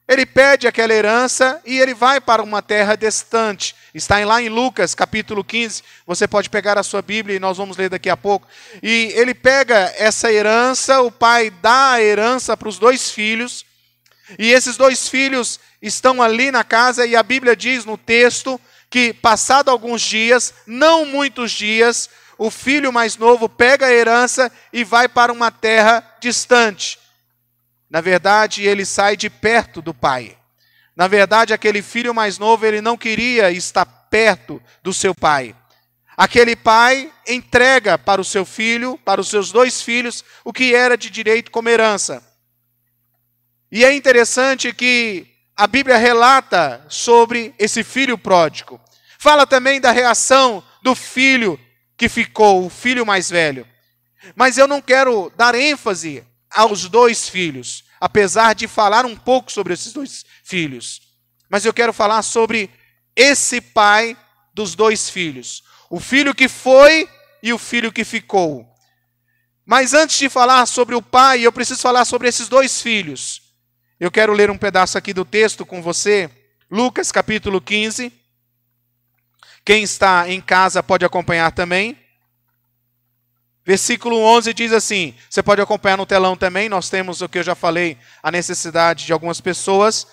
ele 0.09 0.27
pede 0.27 0.67
aquela 0.67 0.93
herança 0.93 1.63
e 1.65 1.79
ele 1.79 1.95
vai 1.95 2.21
para 2.21 2.43
uma 2.43 2.61
terra 2.61 2.97
distante. 2.97 3.77
Está 3.95 4.19
lá 4.25 4.43
em 4.43 4.49
Lucas, 4.49 4.97
capítulo 4.97 5.45
15. 5.45 5.85
Você 6.05 6.27
pode 6.27 6.51
pegar 6.51 6.77
a 6.77 6.83
sua 6.83 7.03
Bíblia 7.03 7.37
e 7.37 7.39
nós 7.39 7.57
vamos 7.57 7.77
ler 7.77 7.89
daqui 7.89 8.11
a 8.11 8.17
pouco. 8.17 8.49
E 8.83 9.13
ele 9.15 9.33
pega 9.33 9.95
essa 9.97 10.33
herança, 10.33 11.01
o 11.03 11.13
pai 11.13 11.51
dá 11.51 11.93
a 11.93 12.03
herança 12.03 12.57
para 12.57 12.69
os 12.69 12.81
dois 12.81 13.13
filhos. 13.13 13.70
E 14.39 14.53
esses 14.53 14.77
dois 14.77 15.09
filhos 15.09 15.59
estão 15.81 16.23
ali 16.23 16.51
na 16.51 16.65
casa 16.65 17.07
e 17.07 17.17
a 17.17 17.23
Bíblia 17.23 17.57
diz 17.57 17.85
no 17.85 17.97
texto 17.97 18.61
que 18.89 19.13
passado 19.13 19.71
alguns 19.71 20.03
dias, 20.03 20.53
não 20.67 21.05
muitos 21.05 21.53
dias, 21.53 22.11
o 22.37 22.51
filho 22.51 22.93
mais 22.93 23.17
novo 23.17 23.49
pega 23.49 23.87
a 23.87 23.93
herança 23.93 24.51
e 24.73 24.83
vai 24.83 25.09
para 25.09 25.33
uma 25.33 25.51
terra 25.51 26.03
distante. 26.21 26.99
Na 27.89 28.01
verdade, 28.01 28.65
ele 28.65 28.85
sai 28.85 29.17
de 29.17 29.29
perto 29.29 29.83
do 29.83 29.93
pai. 29.93 30.37
Na 30.97 31.07
verdade, 31.07 31.53
aquele 31.53 31.83
filho 31.83 32.15
mais 32.15 32.39
novo, 32.39 32.67
ele 32.67 32.81
não 32.81 32.97
queria 32.97 33.51
estar 33.51 33.85
perto 33.85 34.63
do 34.83 34.93
seu 34.93 35.15
pai. 35.15 35.55
Aquele 36.17 36.55
pai 36.55 37.11
entrega 37.27 37.97
para 37.97 38.21
o 38.21 38.25
seu 38.25 38.45
filho, 38.45 38.99
para 39.05 39.21
os 39.21 39.29
seus 39.29 39.51
dois 39.51 39.81
filhos, 39.81 40.25
o 40.45 40.53
que 40.53 40.75
era 40.75 40.97
de 40.97 41.09
direito 41.09 41.51
como 41.51 41.69
herança. 41.69 42.23
E 43.71 43.85
é 43.85 43.95
interessante 43.95 44.73
que 44.73 45.27
a 45.57 45.67
Bíblia 45.67 45.97
relata 45.97 46.85
sobre 46.89 47.55
esse 47.59 47.85
filho 47.85 48.19
pródigo. 48.19 48.81
Fala 49.19 49.47
também 49.47 49.81
da 49.81 49.93
reação 49.93 50.65
do 50.83 50.95
filho 50.95 51.61
que 51.97 52.09
ficou, 52.09 52.65
o 52.65 52.71
filho 52.71 53.05
mais 53.05 53.29
velho. 53.29 53.67
Mas 54.35 54.59
eu 54.59 54.67
não 54.67 54.81
quero 54.81 55.31
dar 55.37 55.55
ênfase 55.55 56.25
aos 56.51 56.89
dois 56.89 57.29
filhos, 57.29 57.85
apesar 58.01 58.55
de 58.55 58.67
falar 58.67 59.05
um 59.05 59.15
pouco 59.15 59.53
sobre 59.53 59.75
esses 59.75 59.93
dois 59.93 60.25
filhos. 60.43 61.01
Mas 61.49 61.65
eu 61.65 61.73
quero 61.73 61.93
falar 61.93 62.23
sobre 62.23 62.71
esse 63.15 63.61
pai 63.61 64.17
dos 64.55 64.75
dois 64.75 65.09
filhos, 65.09 65.63
o 65.89 66.01
filho 66.01 66.35
que 66.35 66.49
foi 66.49 67.09
e 67.43 67.53
o 67.53 67.59
filho 67.59 67.93
que 67.93 68.05
ficou. 68.05 68.67
Mas 69.65 69.95
antes 69.95 70.19
de 70.19 70.29
falar 70.29 70.67
sobre 70.67 70.95
o 70.95 71.03
pai, 71.03 71.43
eu 71.43 71.53
preciso 71.53 71.81
falar 71.81 72.05
sobre 72.05 72.29
esses 72.29 72.49
dois 72.49 72.81
filhos. 72.81 73.50
Eu 74.01 74.11
quero 74.11 74.33
ler 74.33 74.51
um 74.51 74.57
pedaço 74.57 74.97
aqui 74.97 75.13
do 75.13 75.27
texto 75.27 75.67
com 75.67 75.83
você, 75.83 76.31
Lucas 76.71 77.13
capítulo 77.13 77.61
15. 77.61 78.11
Quem 79.63 79.83
está 79.83 80.27
em 80.27 80.41
casa 80.41 80.83
pode 80.83 81.05
acompanhar 81.05 81.53
também. 81.53 81.99
Versículo 83.63 84.17
11 84.17 84.55
diz 84.55 84.73
assim: 84.73 85.15
você 85.29 85.43
pode 85.43 85.61
acompanhar 85.61 85.99
no 85.99 86.07
telão 86.07 86.35
também, 86.35 86.67
nós 86.67 86.89
temos 86.89 87.21
o 87.21 87.29
que 87.29 87.41
eu 87.41 87.43
já 87.43 87.55
falei, 87.55 87.99
a 88.23 88.31
necessidade 88.31 89.05
de 89.05 89.13
algumas 89.13 89.39
pessoas. 89.39 90.07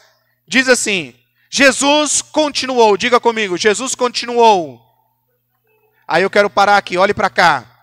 Diz 0.45 0.67
assim: 0.67 1.15
Jesus 1.49 2.21
continuou, 2.21 2.97
diga 2.97 3.21
comigo, 3.21 3.55
Jesus 3.55 3.95
continuou. 3.95 4.81
Aí 6.05 6.23
eu 6.23 6.29
quero 6.29 6.49
parar 6.49 6.75
aqui, 6.75 6.97
olhe 6.97 7.13
para 7.13 7.29
cá. 7.29 7.76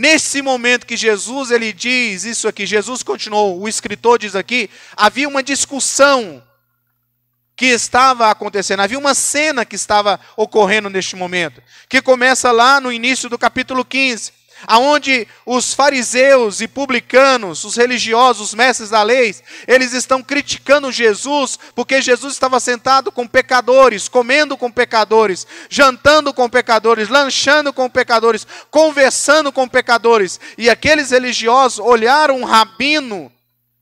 Nesse 0.00 0.40
momento 0.40 0.86
que 0.86 0.96
Jesus 0.96 1.50
ele 1.50 1.72
diz 1.72 2.22
isso 2.22 2.46
aqui, 2.46 2.64
Jesus 2.64 3.02
continuou, 3.02 3.60
o 3.60 3.68
escritor 3.68 4.16
diz 4.16 4.36
aqui, 4.36 4.70
havia 4.96 5.28
uma 5.28 5.42
discussão 5.42 6.40
que 7.56 7.66
estava 7.66 8.30
acontecendo, 8.30 8.78
havia 8.78 8.96
uma 8.96 9.12
cena 9.12 9.64
que 9.64 9.74
estava 9.74 10.20
ocorrendo 10.36 10.88
neste 10.88 11.16
momento, 11.16 11.60
que 11.88 12.00
começa 12.00 12.52
lá 12.52 12.80
no 12.80 12.92
início 12.92 13.28
do 13.28 13.36
capítulo 13.36 13.84
15 13.84 14.37
aonde 14.66 15.26
os 15.46 15.72
fariseus 15.72 16.60
e 16.60 16.68
publicanos, 16.68 17.64
os 17.64 17.76
religiosos, 17.76 18.48
os 18.48 18.54
mestres 18.54 18.90
da 18.90 19.02
lei, 19.02 19.34
eles 19.66 19.92
estão 19.92 20.22
criticando 20.22 20.92
Jesus, 20.92 21.58
porque 21.74 22.00
Jesus 22.02 22.32
estava 22.32 22.60
sentado 22.60 23.12
com 23.12 23.26
pecadores, 23.26 24.08
comendo 24.08 24.56
com 24.56 24.70
pecadores, 24.70 25.46
jantando 25.68 26.32
com 26.32 26.48
pecadores, 26.48 27.08
lanchando 27.08 27.72
com 27.72 27.88
pecadores, 27.88 28.46
conversando 28.70 29.52
com 29.52 29.68
pecadores. 29.68 30.40
E 30.56 30.68
aqueles 30.70 31.10
religiosos 31.10 31.78
olharam 31.78 32.38
um 32.38 32.44
rabino 32.44 33.32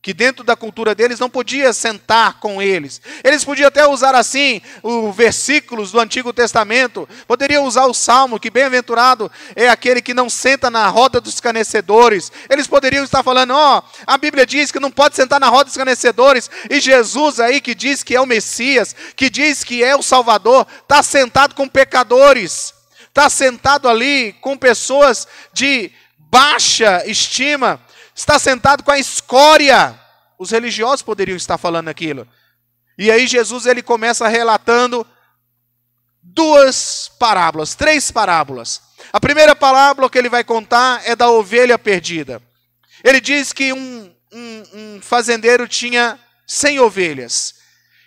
que 0.06 0.14
dentro 0.14 0.44
da 0.44 0.54
cultura 0.54 0.94
deles 0.94 1.18
não 1.18 1.28
podia 1.28 1.72
sentar 1.72 2.38
com 2.38 2.62
eles. 2.62 3.02
Eles 3.24 3.44
podiam 3.44 3.66
até 3.66 3.88
usar 3.88 4.14
assim 4.14 4.62
os 4.80 5.12
versículos 5.16 5.90
do 5.90 5.98
Antigo 5.98 6.32
Testamento, 6.32 7.08
poderiam 7.26 7.64
usar 7.64 7.86
o 7.86 7.92
Salmo, 7.92 8.38
que 8.38 8.48
bem-aventurado 8.48 9.28
é 9.56 9.68
aquele 9.68 10.00
que 10.00 10.14
não 10.14 10.30
senta 10.30 10.70
na 10.70 10.86
roda 10.86 11.20
dos 11.20 11.34
escarnecedores. 11.34 12.30
Eles 12.48 12.68
poderiam 12.68 13.02
estar 13.02 13.24
falando, 13.24 13.50
ó, 13.50 13.78
oh, 13.78 13.82
a 14.06 14.16
Bíblia 14.16 14.46
diz 14.46 14.70
que 14.70 14.78
não 14.78 14.92
pode 14.92 15.16
sentar 15.16 15.40
na 15.40 15.48
roda 15.48 15.64
dos 15.64 15.72
escarnecedores, 15.72 16.48
e 16.70 16.78
Jesus 16.78 17.40
aí 17.40 17.60
que 17.60 17.74
diz 17.74 18.04
que 18.04 18.14
é 18.14 18.20
o 18.20 18.26
Messias, 18.26 18.94
que 19.16 19.28
diz 19.28 19.64
que 19.64 19.82
é 19.82 19.96
o 19.96 20.04
Salvador, 20.04 20.68
está 20.82 21.02
sentado 21.02 21.52
com 21.56 21.66
pecadores, 21.66 22.72
está 23.08 23.28
sentado 23.28 23.88
ali 23.88 24.34
com 24.34 24.56
pessoas 24.56 25.26
de 25.52 25.90
baixa 26.30 27.02
estima, 27.06 27.80
está 28.16 28.38
sentado 28.38 28.82
com 28.82 28.90
a 28.90 28.98
escória. 28.98 30.00
Os 30.38 30.50
religiosos 30.50 31.02
poderiam 31.02 31.36
estar 31.36 31.58
falando 31.58 31.88
aquilo. 31.88 32.26
E 32.98 33.10
aí 33.10 33.26
Jesus 33.26 33.66
ele 33.66 33.82
começa 33.82 34.26
relatando 34.26 35.06
duas 36.22 37.10
parábolas, 37.18 37.74
três 37.74 38.10
parábolas. 38.10 38.80
A 39.12 39.20
primeira 39.20 39.54
parábola 39.54 40.08
que 40.08 40.18
ele 40.18 40.30
vai 40.30 40.42
contar 40.42 41.02
é 41.04 41.14
da 41.14 41.30
ovelha 41.30 41.78
perdida. 41.78 42.42
Ele 43.04 43.20
diz 43.20 43.52
que 43.52 43.72
um, 43.72 44.12
um, 44.32 44.62
um 44.74 45.00
fazendeiro 45.02 45.68
tinha 45.68 46.18
cem 46.46 46.80
ovelhas. 46.80 47.54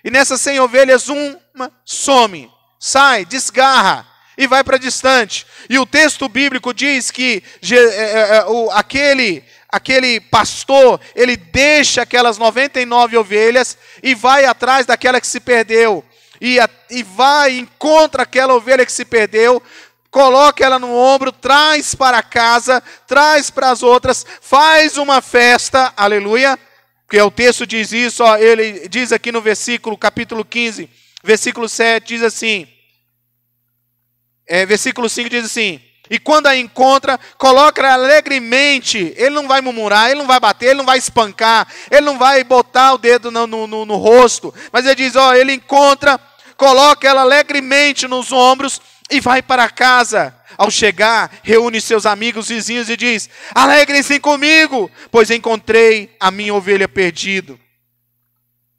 E 0.04 0.10
nessas 0.10 0.42
cem 0.42 0.60
ovelhas, 0.60 1.08
uma 1.08 1.72
some, 1.86 2.52
sai, 2.80 3.26
desgarra 3.26 4.08
e 4.38 4.48
vai 4.48 4.64
para 4.64 4.78
distante. 4.78 5.46
E 5.70 5.78
o 5.78 5.86
texto 5.86 6.28
bíblico 6.30 6.74
diz 6.74 7.12
que 7.12 7.44
é, 7.70 7.76
é, 7.76 8.38
é, 8.38 8.46
aquele 8.72 9.44
aquele 9.72 10.20
pastor, 10.20 11.00
ele 11.16 11.38
deixa 11.38 12.02
aquelas 12.02 12.38
99 12.38 13.18
ovelhas 13.18 13.78
e 14.02 14.16
vai 14.16 14.46
atrás 14.46 14.86
daquela 14.86 15.22
que 15.22 15.28
se 15.28 15.40
perdeu. 15.40 16.04
E, 16.42 16.58
e 16.90 17.04
vai, 17.04 17.58
encontra 17.58 18.24
aquela 18.24 18.56
ovelha 18.56 18.86
que 18.86 18.92
se 18.92 19.06
perdeu, 19.06 19.62
coloca 20.10 20.64
ela 20.64 20.80
no 20.80 20.94
ombro, 20.96 21.32
traz 21.32 21.94
para 21.94 22.24
casa, 22.24 22.82
traz 23.06 23.50
para 23.50 23.70
as 23.70 23.84
outras, 23.84 24.26
faz 24.42 24.98
uma 24.98 25.22
festa, 25.22 25.94
aleluia, 25.96 26.58
porque 27.06 27.22
o 27.22 27.32
texto 27.32 27.68
diz 27.68 27.92
isso, 27.92 28.24
ó, 28.24 28.38
ele 28.38 28.88
diz 28.88 29.12
aqui 29.12 29.32
no 29.32 29.42
versículo, 29.42 29.98
capítulo 29.98 30.46
15, 30.46 30.90
versículo 31.24 31.68
7, 31.68 32.08
diz 32.08 32.24
assim, 32.24 32.68
é, 34.48 34.66
versículo 34.66 35.10
5 35.10 35.30
diz 35.30 35.46
assim, 35.46 35.82
e 36.10 36.18
quando 36.18 36.48
a 36.48 36.58
encontra, 36.58 37.20
coloca 37.38 37.88
alegremente. 37.88 39.14
Ele 39.16 39.30
não 39.30 39.48
vai 39.48 39.62
murmurar, 39.62 40.10
ele 40.10 40.20
não 40.20 40.28
vai 40.28 40.40
bater, 40.40 40.68
ele 40.68 40.80
não 40.80 40.86
vai 40.86 40.98
espancar, 40.98 41.68
ele 41.92 42.02
não 42.02 42.18
vai 42.18 42.44
botar 42.44 42.94
o 42.94 42.98
dedo 42.98 43.30
no, 43.30 43.46
no, 43.46 43.68
no, 43.68 43.86
no 43.86 43.96
rosto. 43.96 44.54
Mas 44.72 44.86
ele 44.86 44.96
diz: 44.96 45.16
ó, 45.16 45.36
ele 45.36 45.54
encontra, 45.54 46.20
coloca 46.58 47.08
ela 47.08 47.22
alegremente 47.22 48.08
nos 48.08 48.32
ombros 48.32 48.82
e 49.12 49.20
vai 49.20 49.42
para 49.42 49.70
casa. 49.70 50.36
Ao 50.58 50.70
chegar, 50.70 51.32
reúne 51.44 51.80
seus 51.80 52.06
amigos 52.06 52.50
vizinhos 52.50 52.90
e 52.90 52.98
diz: 52.98 53.30
Alegrem-se 53.54 54.20
comigo, 54.20 54.90
pois 55.12 55.30
encontrei 55.30 56.16
a 56.20 56.32
minha 56.32 56.56
ovelha 56.56 56.88
perdida. 56.88 57.56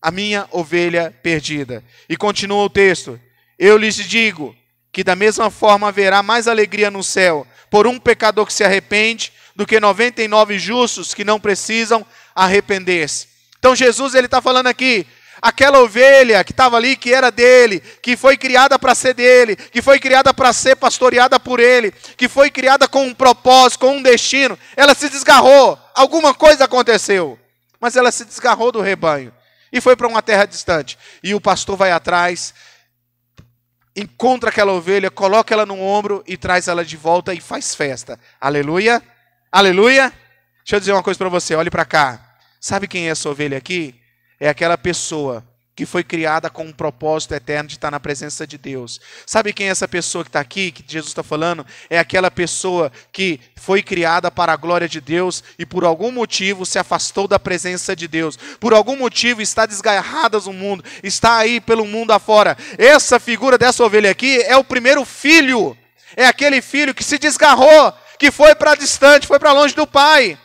A 0.03 0.11
minha 0.11 0.49
ovelha 0.51 1.15
perdida. 1.23 1.85
E 2.09 2.17
continua 2.17 2.65
o 2.65 2.71
texto: 2.71 3.19
Eu 3.57 3.79
lhes 3.79 3.97
digo 3.97 4.55
que 5.01 5.05
da 5.05 5.17
mesma 5.17 5.51
forma 5.51 5.89
haverá 5.89 6.23
mais 6.23 6.47
alegria 6.47 6.91
no 6.91 7.03
céu 7.03 7.47
por 7.71 7.87
um 7.87 7.99
pecador 7.99 8.45
que 8.45 8.53
se 8.53 8.63
arrepende 8.63 9.33
do 9.57 9.67
que 9.67 9.81
99 9.81 10.59
justos 10.59 11.15
que 11.15 11.25
não 11.25 11.41
precisam 11.41 12.05
arrepender-se. 12.35 13.27
Então 13.59 13.75
Jesus 13.75 14.15
ele 14.15 14.27
está 14.27 14.43
falando 14.43 14.67
aqui, 14.67 15.07
aquela 15.41 15.81
ovelha 15.81 16.45
que 16.45 16.53
estava 16.53 16.77
ali, 16.77 16.97
que 16.97 17.15
era 17.15 17.31
dele, 17.31 17.81
que 18.03 18.15
foi 18.15 18.37
criada 18.37 18.79
para 18.79 18.95
ser 18.95 19.15
dele, 19.15 19.57
que 19.57 19.81
foi 19.81 19.99
criada 19.99 20.35
para 20.35 20.53
ser 20.53 20.77
pastoreada 20.77 21.41
por 21.41 21.61
ele, 21.61 21.95
que 22.15 22.29
foi 22.29 22.51
criada 22.51 22.87
com 22.87 23.07
um 23.07 23.15
propósito, 23.15 23.81
com 23.81 23.97
um 23.97 24.03
destino, 24.03 24.59
ela 24.77 24.95
se 24.95 25.09
desgarrou, 25.09 25.79
alguma 25.95 26.35
coisa 26.35 26.67
aconteceu, 26.67 27.39
mas 27.81 27.97
ela 27.97 28.13
se 28.13 28.27
desgarrou 28.27 28.71
do 28.71 28.83
rebanho 28.83 29.33
e 29.73 29.81
foi 29.81 29.97
para 29.97 30.09
uma 30.09 30.21
terra 30.21 30.45
distante. 30.45 30.99
E 31.23 31.35
o 31.35 31.41
pastor 31.41 31.77
vai 31.77 31.93
atrás 31.93 32.53
encontra 33.95 34.51
aquela 34.51 34.73
ovelha, 34.73 35.11
coloca 35.11 35.53
ela 35.53 35.67
no 35.67 35.79
ombro 35.81 36.23
e 36.27 36.37
traz 36.37 36.69
ela 36.69 36.85
de 36.85 36.97
volta 36.97 37.35
e 37.35 37.41
faz 37.41 37.75
festa. 37.75 38.19
Aleluia? 38.41 39.03
Aleluia? 39.51 40.13
Deixa 40.59 40.77
eu 40.77 40.81
dizer 40.81 40.93
uma 40.93 41.03
coisa 41.03 41.19
para 41.19 41.29
você, 41.29 41.55
olhe 41.55 41.71
para 41.71 41.85
cá. 41.85 42.37
Sabe 42.61 42.87
quem 42.87 43.09
é 43.09 43.11
essa 43.11 43.29
ovelha 43.29 43.59
aqui? 43.59 43.95
É 44.39 44.49
aquela 44.49 44.79
pessoa 44.79 45.45
que 45.75 45.87
foi 45.87 46.05
criada 46.05 46.51
com 46.51 46.65
um 46.65 46.73
propósito 46.73 47.35
eterno 47.35 47.69
de 47.69 47.77
estar 47.77 47.91
na 47.91 47.99
presença 47.99 48.47
de 48.47 48.59
Deus. 48.59 49.01
Sabe 49.25 49.53
quem 49.53 49.69
é 49.69 49.71
essa 49.71 49.89
pessoa 49.89 50.23
que 50.23 50.29
está 50.29 50.41
aqui, 50.41 50.71
que 50.71 50.85
Jesus 50.87 51.11
está 51.11 51.23
falando? 51.23 51.65
É 51.89 51.99
aquela 51.99 52.31
pessoa 52.31 52.93
que 53.13 53.41
foi 53.57 53.83
criada 53.83 54.31
para 54.31 54.53
a 54.53 54.57
glória 54.57 54.89
de 54.89 55.01
Deus 55.01 55.43
e 55.59 55.65
por 55.65 55.85
algum 55.85 56.11
motivo 56.11 56.67
se 56.67 56.79
afastou 56.79 57.27
da 57.27 57.39
presença 57.39 57.97
de 57.97 58.07
Deus. 58.07 58.37
Por 58.59 58.75
algum 58.75 58.97
motivo 58.97 59.41
está 59.41 59.65
desgarrada 59.65 60.39
do 60.39 60.53
mundo, 60.53 60.85
está 61.03 61.39
aí 61.39 61.61
pelo 61.61 61.87
mundo 61.87 62.13
afora. 62.13 62.57
Essa 62.77 63.19
figura 63.19 63.57
dessa 63.57 63.83
ovelha 63.83 64.11
aqui 64.11 64.43
é 64.43 64.57
o 64.57 64.65
primeiro 64.65 65.05
filho. 65.05 65.77
É 66.17 66.27
aquele 66.27 66.61
filho 66.61 66.95
que 66.95 67.05
se 67.05 67.19
desgarrou, 67.19 67.93
que 68.19 68.31
foi 68.31 68.55
para 68.55 68.75
distante, 68.75 69.27
foi 69.27 69.39
para 69.39 69.53
longe 69.53 69.75
do 69.75 69.87
pai. 69.87 70.37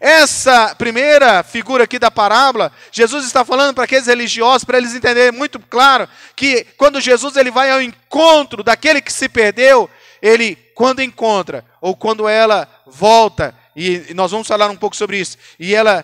Essa 0.00 0.74
primeira 0.74 1.42
figura 1.42 1.84
aqui 1.84 1.98
da 1.98 2.10
parábola, 2.10 2.72
Jesus 2.90 3.26
está 3.26 3.44
falando 3.44 3.74
para 3.74 3.84
aqueles 3.84 4.06
religiosos, 4.06 4.64
para 4.64 4.78
eles 4.78 4.94
entenderem 4.94 5.30
muito 5.30 5.60
claro 5.60 6.08
que 6.34 6.64
quando 6.78 7.02
Jesus 7.02 7.36
ele 7.36 7.50
vai 7.50 7.70
ao 7.70 7.82
encontro 7.82 8.62
daquele 8.62 9.02
que 9.02 9.12
se 9.12 9.28
perdeu, 9.28 9.90
ele 10.22 10.56
quando 10.74 11.02
encontra 11.02 11.62
ou 11.82 11.94
quando 11.94 12.26
ela 12.26 12.66
volta, 12.86 13.54
e 13.76 14.14
nós 14.14 14.30
vamos 14.30 14.48
falar 14.48 14.70
um 14.70 14.76
pouco 14.76 14.96
sobre 14.96 15.18
isso, 15.18 15.36
e 15.58 15.74
ela 15.74 16.02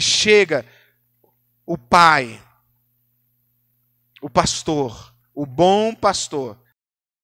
chega 0.00 0.64
o 1.66 1.76
pai, 1.76 2.42
o 4.22 4.30
pastor, 4.30 5.14
o 5.34 5.44
bom 5.44 5.94
pastor, 5.94 6.58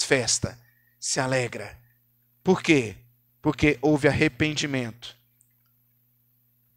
festa, 0.03 0.59
se 1.01 1.19
alegra. 1.19 1.79
Por 2.45 2.63
quê? 2.63 2.97
Porque 3.41 3.79
houve 3.81 4.09
arrependimento. 4.09 5.16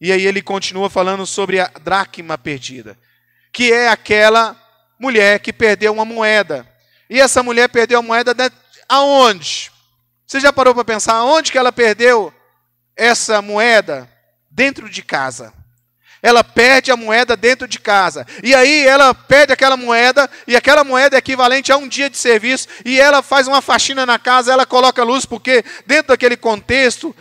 E 0.02 0.12
aí 0.12 0.26
ele 0.26 0.42
continua 0.42 0.90
falando 0.90 1.26
sobre 1.26 1.60
a 1.60 1.70
dracma 1.84 2.38
perdida, 2.38 2.98
que 3.52 3.74
é 3.74 3.90
aquela 3.90 4.56
mulher 5.00 5.40
que 5.40 5.52
perdeu 5.52 5.94
uma 5.94 6.06
moeda. 6.06 6.68
E 7.10 7.20
essa 7.20 7.42
mulher 7.44 7.68
perdeu 7.70 8.00
a 8.00 8.04
moeda 8.04 8.34
de... 8.34 8.52
aonde? 8.88 9.72
Você 10.26 10.40
já 10.40 10.54
parou 10.54 10.74
para 10.76 10.86
pensar 10.86 11.16
aonde 11.16 11.52
que 11.52 11.58
ela 11.58 11.72
perdeu 11.72 12.34
essa 12.96 13.42
moeda? 13.42 14.10
Dentro 14.52 14.90
de 14.90 15.02
casa. 15.02 15.54
Ela 16.22 16.44
perde 16.44 16.92
a 16.92 16.98
moeda 16.98 17.36
dentro 17.38 17.68
de 17.68 17.80
casa. 17.80 18.28
E 18.44 18.54
aí 18.54 18.86
ela 18.86 19.14
perde 19.14 19.54
aquela 19.54 19.78
moeda, 19.78 20.30
e 20.46 20.56
aquela 20.56 20.84
moeda 20.84 21.16
é 21.16 21.20
equivalente 21.20 21.72
a 21.72 21.78
um 21.78 21.88
dia 21.88 22.10
de 22.10 22.18
serviço, 22.18 22.68
e 22.84 23.00
ela 23.00 23.22
faz 23.22 23.48
uma 23.48 23.62
faxina 23.62 24.06
na 24.06 24.20
casa, 24.20 24.52
ela 24.52 24.66
coloca 24.66 25.04
luz, 25.04 25.26
porque 25.26 25.64
dentro 25.86 26.10
daquele 26.10 26.36
contexto 26.36 27.16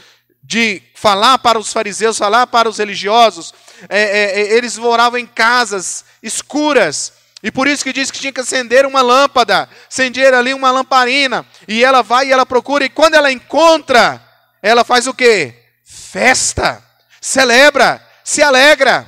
de 0.48 0.80
falar 0.94 1.36
para 1.40 1.58
os 1.58 1.70
fariseus, 1.70 2.16
falar 2.16 2.46
para 2.46 2.70
os 2.70 2.78
religiosos, 2.78 3.52
é, 3.86 4.00
é, 4.00 4.40
é, 4.40 4.56
eles 4.56 4.78
moravam 4.78 5.18
em 5.18 5.26
casas 5.26 6.06
escuras. 6.22 7.12
E 7.42 7.50
por 7.50 7.68
isso 7.68 7.84
que 7.84 7.92
diz 7.92 8.10
que 8.10 8.18
tinha 8.18 8.32
que 8.32 8.40
acender 8.40 8.86
uma 8.86 9.02
lâmpada, 9.02 9.68
acender 9.86 10.32
ali 10.32 10.54
uma 10.54 10.70
lamparina. 10.70 11.46
E 11.68 11.84
ela 11.84 12.02
vai 12.02 12.28
e 12.28 12.32
ela 12.32 12.46
procura, 12.46 12.82
e 12.82 12.88
quando 12.88 13.12
ela 13.12 13.30
encontra, 13.30 14.26
ela 14.62 14.84
faz 14.84 15.06
o 15.06 15.12
quê? 15.12 15.54
Festa, 15.84 16.82
celebra, 17.20 18.02
se 18.24 18.42
alegra. 18.42 19.06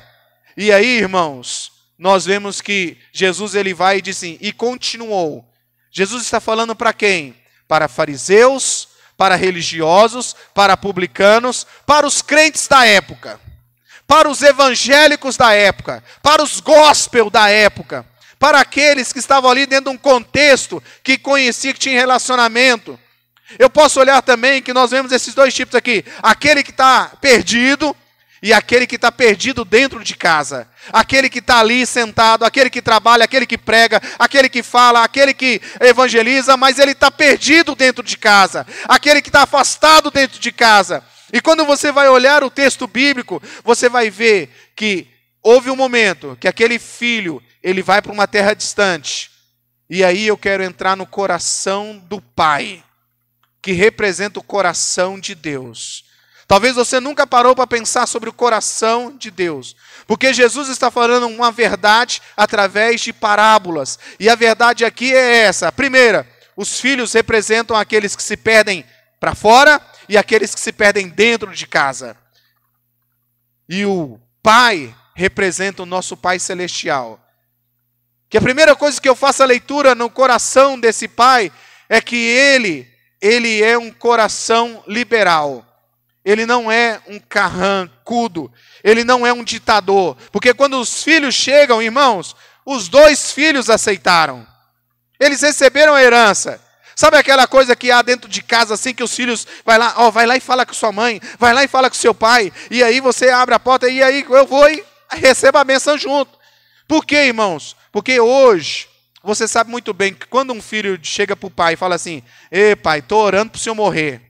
E 0.55 0.71
aí, 0.71 0.99
irmãos, 0.99 1.71
nós 1.97 2.23
vemos 2.23 2.61
que 2.61 2.99
Jesus 3.11 3.55
ele 3.55 3.73
vai 3.73 3.97
e 3.97 4.01
diz 4.03 4.17
assim, 4.17 4.37
e 4.39 4.53
continuou. 4.53 5.43
Jesus 5.91 6.21
está 6.21 6.39
falando 6.39 6.75
para 6.75 6.93
quem? 6.93 7.35
Para 7.67 7.87
fariseus, 7.87 8.90
para 9.21 9.35
religiosos, 9.35 10.35
para 10.51 10.75
publicanos, 10.75 11.67
para 11.85 12.07
os 12.07 12.23
crentes 12.23 12.67
da 12.67 12.87
época, 12.87 13.39
para 14.07 14.27
os 14.27 14.41
evangélicos 14.41 15.37
da 15.37 15.53
época, 15.53 16.03
para 16.23 16.41
os 16.41 16.59
gospel 16.59 17.29
da 17.29 17.47
época, 17.47 18.03
para 18.39 18.59
aqueles 18.59 19.13
que 19.13 19.19
estavam 19.19 19.51
ali 19.51 19.67
dentro 19.67 19.91
de 19.91 19.95
um 19.95 19.97
contexto 19.99 20.81
que 21.03 21.19
conhecia 21.19 21.71
que 21.71 21.79
tinha 21.79 21.99
relacionamento. 21.99 22.99
Eu 23.59 23.69
posso 23.69 23.99
olhar 23.99 24.23
também 24.23 24.59
que 24.59 24.73
nós 24.73 24.89
vemos 24.89 25.11
esses 25.11 25.35
dois 25.35 25.53
tipos 25.53 25.75
aqui: 25.75 26.03
aquele 26.23 26.63
que 26.63 26.71
está 26.71 27.11
perdido 27.21 27.95
e 28.41 28.51
aquele 28.51 28.87
que 28.87 28.95
está 28.95 29.11
perdido 29.11 29.63
dentro 29.63 30.03
de 30.03 30.15
casa, 30.15 30.67
aquele 30.91 31.29
que 31.29 31.37
está 31.37 31.59
ali 31.59 31.85
sentado, 31.85 32.43
aquele 32.43 32.71
que 32.71 32.81
trabalha, 32.81 33.23
aquele 33.23 33.45
que 33.45 33.57
prega, 33.57 34.01
aquele 34.17 34.49
que 34.49 34.63
fala, 34.63 35.03
aquele 35.03 35.31
que 35.31 35.61
evangeliza, 35.79 36.57
mas 36.57 36.79
ele 36.79 36.93
está 36.93 37.11
perdido 37.11 37.75
dentro 37.75 38.03
de 38.03 38.17
casa, 38.17 38.65
aquele 38.85 39.21
que 39.21 39.29
está 39.29 39.43
afastado 39.43 40.09
dentro 40.09 40.39
de 40.39 40.51
casa. 40.51 41.03
E 41.31 41.39
quando 41.39 41.63
você 41.65 41.91
vai 41.91 42.09
olhar 42.09 42.43
o 42.43 42.49
texto 42.49 42.87
bíblico, 42.87 43.41
você 43.63 43.87
vai 43.87 44.09
ver 44.09 44.49
que 44.75 45.07
houve 45.43 45.69
um 45.69 45.75
momento 45.75 46.35
que 46.41 46.47
aquele 46.47 46.79
filho 46.79 47.41
ele 47.61 47.83
vai 47.83 48.01
para 48.01 48.11
uma 48.11 48.27
terra 48.27 48.55
distante. 48.55 49.29
E 49.87 50.03
aí 50.03 50.25
eu 50.25 50.37
quero 50.37 50.63
entrar 50.63 50.97
no 50.97 51.05
coração 51.05 51.97
do 52.07 52.19
pai, 52.19 52.83
que 53.61 53.71
representa 53.71 54.39
o 54.39 54.43
coração 54.43 55.19
de 55.19 55.35
Deus. 55.35 56.10
Talvez 56.51 56.75
você 56.75 56.99
nunca 56.99 57.25
parou 57.25 57.55
para 57.55 57.65
pensar 57.65 58.05
sobre 58.05 58.29
o 58.29 58.33
coração 58.33 59.15
de 59.15 59.31
Deus. 59.31 59.73
Porque 60.05 60.33
Jesus 60.33 60.67
está 60.67 60.91
falando 60.91 61.27
uma 61.27 61.49
verdade 61.49 62.21
através 62.35 62.99
de 62.99 63.13
parábolas. 63.13 63.97
E 64.19 64.29
a 64.29 64.35
verdade 64.35 64.83
aqui 64.83 65.13
é 65.13 65.43
essa. 65.43 65.71
Primeira, 65.71 66.27
os 66.57 66.77
filhos 66.77 67.13
representam 67.13 67.73
aqueles 67.73 68.17
que 68.17 68.21
se 68.21 68.35
perdem 68.35 68.83
para 69.17 69.33
fora 69.33 69.81
e 70.09 70.17
aqueles 70.17 70.53
que 70.53 70.59
se 70.59 70.73
perdem 70.73 71.07
dentro 71.07 71.53
de 71.53 71.65
casa. 71.65 72.17
E 73.69 73.85
o 73.85 74.19
pai 74.43 74.93
representa 75.15 75.83
o 75.83 75.85
nosso 75.85 76.17
pai 76.17 76.37
celestial. 76.37 77.17
Que 78.29 78.37
a 78.37 78.41
primeira 78.41 78.75
coisa 78.75 78.99
que 78.99 79.07
eu 79.07 79.15
faço 79.15 79.41
a 79.41 79.45
leitura 79.45 79.95
no 79.95 80.09
coração 80.09 80.77
desse 80.77 81.07
pai 81.07 81.49
é 81.87 82.01
que 82.01 82.17
ele, 82.17 82.93
ele 83.21 83.63
é 83.63 83.77
um 83.77 83.89
coração 83.89 84.83
liberal. 84.85 85.65
Ele 86.23 86.45
não 86.45 86.71
é 86.71 87.01
um 87.07 87.19
carrancudo, 87.19 88.51
ele 88.83 89.03
não 89.03 89.25
é 89.25 89.33
um 89.33 89.43
ditador, 89.43 90.15
porque 90.31 90.53
quando 90.53 90.79
os 90.79 91.03
filhos 91.03 91.33
chegam, 91.33 91.81
irmãos, 91.81 92.35
os 92.65 92.87
dois 92.87 93.31
filhos 93.31 93.69
aceitaram. 93.69 94.45
Eles 95.19 95.41
receberam 95.41 95.93
a 95.93 96.01
herança. 96.01 96.61
Sabe 96.95 97.17
aquela 97.17 97.47
coisa 97.47 97.75
que 97.75 97.89
há 97.89 98.01
dentro 98.01 98.29
de 98.29 98.43
casa 98.43 98.75
assim 98.75 98.93
que 98.93 99.03
os 99.03 99.15
filhos 99.15 99.47
vai 99.65 99.77
lá, 99.77 99.93
ó, 99.97 100.11
vai 100.11 100.27
lá 100.27 100.37
e 100.37 100.39
fala 100.39 100.65
com 100.65 100.73
sua 100.73 100.91
mãe, 100.91 101.19
vai 101.39 101.53
lá 101.53 101.63
e 101.63 101.67
fala 101.67 101.89
com 101.89 101.95
seu 101.95 102.13
pai, 102.13 102.51
e 102.69 102.83
aí 102.83 102.99
você 102.99 103.29
abre 103.29 103.55
a 103.55 103.59
porta 103.59 103.89
e 103.89 104.03
aí 104.03 104.23
eu 104.29 104.45
vou 104.45 104.69
e 104.69 104.83
recebo 105.09 105.57
a 105.57 105.63
benção 105.63 105.97
junto. 105.97 106.37
Por 106.87 107.05
quê, 107.05 107.25
irmãos? 107.25 107.75
Porque 107.91 108.19
hoje 108.19 108.87
você 109.23 109.47
sabe 109.47 109.71
muito 109.71 109.93
bem 109.93 110.13
que 110.13 110.27
quando 110.27 110.53
um 110.53 110.61
filho 110.61 110.99
chega 111.01 111.35
para 111.35 111.47
o 111.47 111.51
pai 111.51 111.73
e 111.73 111.77
fala 111.77 111.95
assim: 111.95 112.21
"Ei, 112.51 112.75
pai, 112.75 112.99
estou 112.99 113.23
orando 113.23 113.51
para 113.51 113.57
o 113.57 113.61
senhor 113.61 113.75
morrer", 113.75 114.21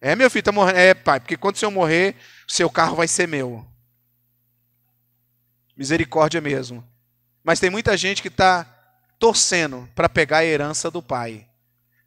é, 0.00 0.14
meu 0.14 0.30
filho, 0.30 0.42
tá 0.42 0.52
morrendo. 0.52 0.78
É, 0.78 0.94
pai, 0.94 1.18
porque 1.18 1.36
quando 1.36 1.56
o 1.56 1.58
senhor 1.58 1.70
morrer, 1.70 2.14
seu 2.46 2.70
carro 2.70 2.96
vai 2.96 3.08
ser 3.08 3.26
meu. 3.26 3.66
Misericórdia 5.76 6.40
mesmo. 6.40 6.86
Mas 7.42 7.60
tem 7.60 7.70
muita 7.70 7.96
gente 7.96 8.22
que 8.22 8.28
está 8.28 8.64
torcendo 9.18 9.88
para 9.94 10.08
pegar 10.08 10.38
a 10.38 10.44
herança 10.44 10.90
do 10.90 11.02
pai. 11.02 11.47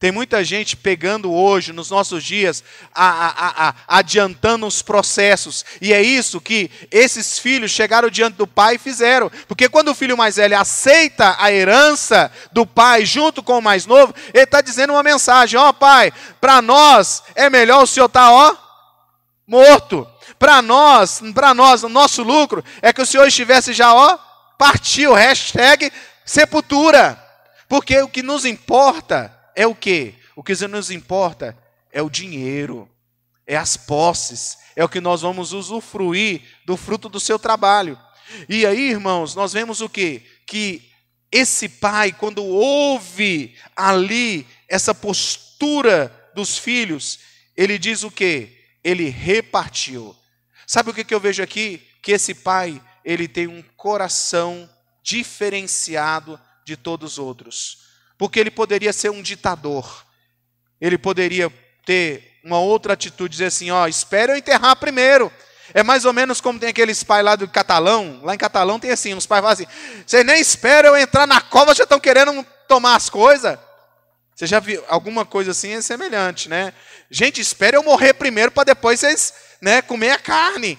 Tem 0.02 0.12
muita 0.12 0.44
gente 0.44 0.76
pegando 0.76 1.32
hoje, 1.32 1.72
nos 1.72 1.92
nossos 1.92 2.24
dias, 2.24 2.64
a, 2.92 3.06
a, 3.06 3.68
a, 3.68 3.76
adiantando 3.88 4.66
os 4.66 4.82
processos. 4.82 5.64
E 5.80 5.94
é 5.94 6.02
isso 6.02 6.42
que 6.42 6.72
esses 6.90 7.38
filhos 7.38 7.70
chegaram 7.70 8.10
diante 8.10 8.34
do 8.34 8.48
pai 8.48 8.76
e 8.76 8.80
fizeram. 8.80 9.32
Porque 9.48 9.70
quando 9.70 9.90
o 9.90 9.94
filho 9.94 10.18
mais 10.18 10.38
velho 10.38 10.58
aceita 10.58 11.36
a 11.38 11.52
herança 11.52 12.32
do 12.52 12.66
pai 12.66 13.06
junto 13.06 13.44
com 13.44 13.60
o 13.60 13.62
mais 13.62 13.86
novo, 13.86 14.12
ele 14.34 14.44
está 14.44 14.60
dizendo 14.60 14.94
uma 14.94 15.04
mensagem: 15.04 15.60
Ó 15.60 15.70
oh, 15.70 15.74
pai, 15.74 16.12
para 16.42 16.64
nós 16.64 17.22
é 17.36 17.48
melhor 17.48 17.84
o 17.84 17.88
senhor 17.88 18.08
estar, 18.08 18.22
tá, 18.22 18.32
ó, 18.32 18.56
morto. 19.46 20.08
Para 20.40 20.64
nós, 20.64 21.22
para 21.32 21.54
nós, 21.54 21.84
o 21.84 21.90
nosso 21.90 22.24
lucro 22.24 22.66
é 22.82 22.92
que 22.92 23.04
o 23.04 23.06
senhor 23.06 23.28
estivesse 23.28 23.72
já, 23.72 23.94
ó, 23.94 24.18
partiu. 24.58 25.14
Hashtag 25.14 25.94
sepultura. 26.26 27.24
Porque 27.70 28.02
o 28.02 28.08
que 28.08 28.24
nos 28.24 28.46
importa 28.46 29.40
é 29.56 29.68
o 29.68 29.76
que? 29.76 30.16
O 30.36 30.44
que 30.44 30.54
nos 30.68 30.92
importa 30.92 31.58
é 31.92 32.02
o 32.02 32.10
dinheiro, 32.10 32.90
é 33.46 33.56
as 33.56 33.76
posses, 33.76 34.58
é 34.76 34.84
o 34.84 34.90
que 34.90 35.02
nós 35.02 35.22
vamos 35.22 35.54
usufruir 35.54 36.42
do 36.66 36.78
fruto 36.78 37.10
do 37.10 37.20
seu 37.20 37.38
trabalho. 37.38 38.00
E 38.48 38.66
aí, 38.66 38.90
irmãos, 38.90 39.36
nós 39.36 39.54
vemos 39.54 39.82
o 39.82 39.90
que? 39.90 40.24
Que 40.46 40.90
esse 41.32 41.68
pai, 41.68 42.12
quando 42.12 42.44
ouve 42.44 43.56
ali 43.76 44.48
essa 44.68 44.96
postura 44.96 46.32
dos 46.34 46.58
filhos, 46.58 47.20
ele 47.56 47.78
diz 47.78 48.04
o 48.04 48.12
que? 48.12 48.58
Ele 48.84 49.10
repartiu. 49.10 50.16
Sabe 50.66 50.90
o 50.90 50.94
que, 50.94 51.14
eu 51.14 51.20
vejo 51.20 51.44
aqui? 51.44 51.86
Que 52.02 52.14
esse 52.14 52.34
pai, 52.34 52.82
ele 53.04 53.28
tem 53.28 53.48
um 53.48 53.62
coração 53.76 54.70
diferenciado 55.04 56.40
de 56.66 56.78
todos 56.78 57.14
os 57.14 57.20
outros 57.20 57.91
porque 58.22 58.40
ele 58.40 58.52
poderia 58.52 58.94
ser 58.94 59.10
um 59.10 59.20
ditador. 59.20 60.06
Ele 60.80 60.96
poderia 60.96 61.52
ter 61.84 62.40
uma 62.44 62.60
outra 62.60 62.94
atitude, 62.94 63.32
dizer 63.32 63.46
assim: 63.46 63.72
ó, 63.72 63.88
espere 63.88 64.32
eu 64.32 64.36
enterrar 64.36 64.76
primeiro. 64.76 65.34
É 65.74 65.82
mais 65.82 66.06
ou 66.06 66.14
menos 66.14 66.40
como 66.40 66.60
tem 66.60 66.70
aqueles 66.70 67.04
pais 67.04 67.26
lá 67.26 67.36
do 67.36 67.48
Catalão. 67.48 68.20
Lá 68.22 68.36
em 68.36 68.38
Catalão 68.38 68.80
tem 68.80 68.92
assim, 68.92 69.16
uns 69.16 69.26
pais 69.26 69.42
falam 69.42 69.54
assim: 69.54 69.66
vocês 70.06 70.24
nem 70.24 70.40
esperam 70.40 70.96
eu 70.96 71.02
entrar 71.02 71.26
na 71.26 71.42
cova, 71.42 71.74
já 71.74 71.82
estão 71.82 72.00
querendo 72.00 72.46
tomar 72.68 72.96
as 72.96 73.10
coisas. 73.10 73.58
Você 74.36 74.46
já 74.46 74.60
viu 74.60 74.84
alguma 74.88 75.26
coisa 75.26 75.50
assim 75.50 75.72
é 75.72 75.82
semelhante, 75.82 76.48
né? 76.48 76.76
Gente, 77.10 77.42
espera 77.42 77.76
eu 77.76 77.82
morrer 77.82 78.14
primeiro 78.14 78.52
para 78.52 78.66
depois 78.66 79.00
vocês, 79.00 79.34
né, 79.60 79.82
comer 79.82 80.12
a 80.12 80.20
carne. 80.20 80.78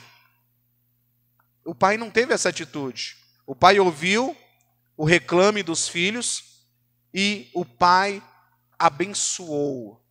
O 1.64 1.74
pai 1.74 1.96
não 1.96 2.08
teve 2.08 2.32
essa 2.32 2.50
atitude. 2.50 3.16
O 3.44 3.56
pai 3.56 3.80
ouviu 3.80 4.36
o 4.96 5.04
reclame 5.04 5.64
dos 5.64 5.88
filhos 5.88 6.51
e 7.12 7.50
o 7.54 7.64
pai 7.64 8.22
abençoou, 8.78 10.02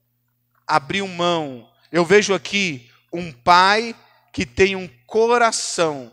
abriu 0.65 1.07
mão. 1.07 1.69
Eu 1.91 2.05
vejo 2.05 2.33
aqui 2.33 2.89
um 3.11 3.31
pai 3.31 3.95
que 4.31 4.45
tem 4.45 4.75
um 4.75 4.87
coração 5.05 6.11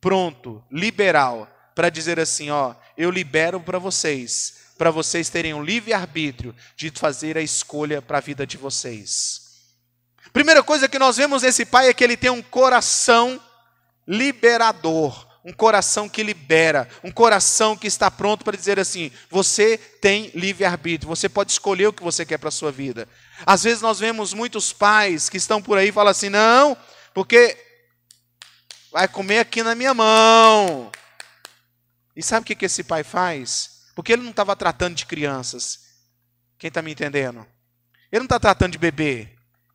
pronto, 0.00 0.62
liberal, 0.70 1.48
para 1.74 1.88
dizer 1.88 2.18
assim: 2.18 2.50
ó, 2.50 2.74
eu 2.98 3.10
libero 3.10 3.60
para 3.60 3.78
vocês, 3.78 4.72
para 4.76 4.90
vocês 4.90 5.30
terem 5.30 5.54
um 5.54 5.62
livre-arbítrio 5.62 6.54
de 6.76 6.90
fazer 6.90 7.38
a 7.38 7.42
escolha 7.42 8.02
para 8.02 8.18
a 8.18 8.20
vida 8.20 8.46
de 8.46 8.56
vocês. 8.56 9.40
Primeira 10.32 10.62
coisa 10.62 10.88
que 10.88 10.98
nós 10.98 11.16
vemos 11.16 11.42
nesse 11.42 11.64
pai 11.64 11.88
é 11.88 11.94
que 11.94 12.02
ele 12.02 12.16
tem 12.16 12.30
um 12.30 12.42
coração 12.42 13.40
liberador, 14.06 15.28
um 15.44 15.52
coração 15.52 16.08
que 16.08 16.22
libera, 16.22 16.88
um 17.02 17.10
coração 17.10 17.76
que 17.76 17.86
está 17.86 18.10
pronto 18.10 18.44
para 18.44 18.56
dizer 18.56 18.78
assim: 18.78 19.10
você 19.28 19.76
tem 19.76 20.30
livre-arbítrio, 20.34 21.08
você 21.08 21.28
pode 21.28 21.52
escolher 21.52 21.88
o 21.88 21.92
que 21.92 22.02
você 22.02 22.24
quer 22.24 22.38
para 22.38 22.48
a 22.48 22.52
sua 22.52 22.70
vida. 22.70 23.08
Às 23.44 23.64
vezes 23.64 23.82
nós 23.82 23.98
vemos 23.98 24.32
muitos 24.32 24.72
pais 24.72 25.28
que 25.28 25.36
estão 25.36 25.60
por 25.60 25.78
aí 25.78 25.88
e 25.88 25.92
falam 25.92 26.10
assim: 26.10 26.28
não, 26.28 26.76
porque 27.12 27.56
vai 28.92 29.08
comer 29.08 29.40
aqui 29.40 29.62
na 29.62 29.74
minha 29.74 29.94
mão. 29.94 30.92
E 32.14 32.22
sabe 32.22 32.44
o 32.44 32.46
que, 32.46 32.54
que 32.54 32.66
esse 32.66 32.84
pai 32.84 33.02
faz? 33.02 33.88
Porque 33.94 34.12
ele 34.12 34.22
não 34.22 34.30
estava 34.30 34.54
tratando 34.54 34.94
de 34.94 35.06
crianças. 35.06 35.80
Quem 36.58 36.68
está 36.68 36.82
me 36.82 36.92
entendendo? 36.92 37.46
Ele 38.10 38.20
não 38.20 38.26
está 38.26 38.38
tratando 38.38 38.72
de 38.72 38.78
bebê. 38.78 39.28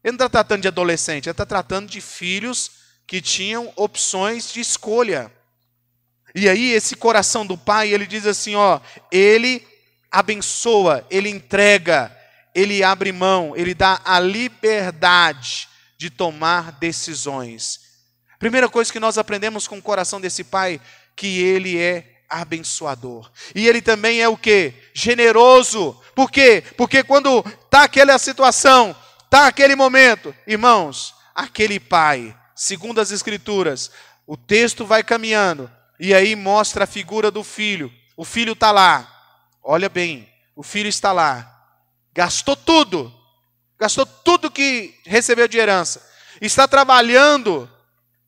Ele 0.04 0.16
não 0.16 0.26
está 0.26 0.30
tratando 0.30 0.62
de 0.62 0.68
adolescente. 0.68 1.26
Ele 1.26 1.32
está 1.32 1.46
tratando 1.46 1.90
de 1.90 2.00
filhos 2.00 2.72
que 3.06 3.22
tinham 3.22 3.74
opções 3.76 4.52
de 4.54 4.60
escolha. 4.60 5.32
E 6.40 6.48
aí, 6.48 6.72
esse 6.72 6.96
coração 6.96 7.48
do 7.48 7.58
pai, 7.58 7.92
ele 7.92 8.06
diz 8.06 8.28
assim: 8.28 8.54
ó, 8.54 8.80
ele 9.12 9.66
abençoa, 10.12 11.04
ele 11.10 11.30
entrega, 11.30 12.16
ele 12.54 12.84
abre 12.84 13.12
mão, 13.12 13.56
ele 13.56 13.74
dá 13.74 14.00
a 14.06 14.20
liberdade 14.20 15.68
de 15.98 16.12
tomar 16.12 16.74
decisões. 16.74 17.80
Primeira 18.38 18.70
coisa 18.70 18.94
que 18.94 19.00
nós 19.00 19.18
aprendemos 19.18 19.68
com 19.68 19.80
o 19.80 19.82
coração 19.82 20.22
desse 20.22 20.44
pai, 20.44 20.80
que 21.16 21.42
ele 21.42 21.80
é 21.80 22.22
abençoador. 22.30 23.32
E 23.56 23.68
ele 23.68 23.82
também 23.82 24.22
é 24.22 24.30
o 24.30 24.38
que? 24.38 24.76
Generoso. 24.94 26.00
Por 26.14 26.30
quê? 26.30 26.64
Porque 26.78 27.04
quando 27.04 27.44
está 27.66 27.86
aquela 27.86 28.20
situação, 28.20 28.96
está 29.24 29.48
aquele 29.48 29.76
momento, 29.76 30.36
irmãos, 30.46 31.16
aquele 31.34 31.80
pai, 31.80 32.38
segundo 32.56 33.02
as 33.02 33.10
escrituras, 33.10 33.90
o 34.28 34.38
texto 34.38 34.86
vai 34.86 35.04
caminhando, 35.04 35.72
e 36.00 36.14
aí 36.14 36.36
mostra 36.36 36.84
a 36.84 36.88
figura 36.88 37.32
do 37.32 37.44
filho. 37.44 37.92
O 38.16 38.24
filho 38.24 38.54
está 38.54 38.72
lá. 38.72 39.08
Olha 39.64 39.90
bem, 39.90 40.28
o 40.56 40.64
filho 40.64 40.88
está 40.88 41.12
lá. 41.12 41.54
Gastou 42.14 42.56
tudo. 42.56 43.14
Gastou 43.80 44.06
tudo 44.06 44.52
que 44.52 44.96
recebeu 45.06 45.48
de 45.48 45.58
herança. 45.58 46.06
Está 46.42 46.68
trabalhando, 46.68 47.70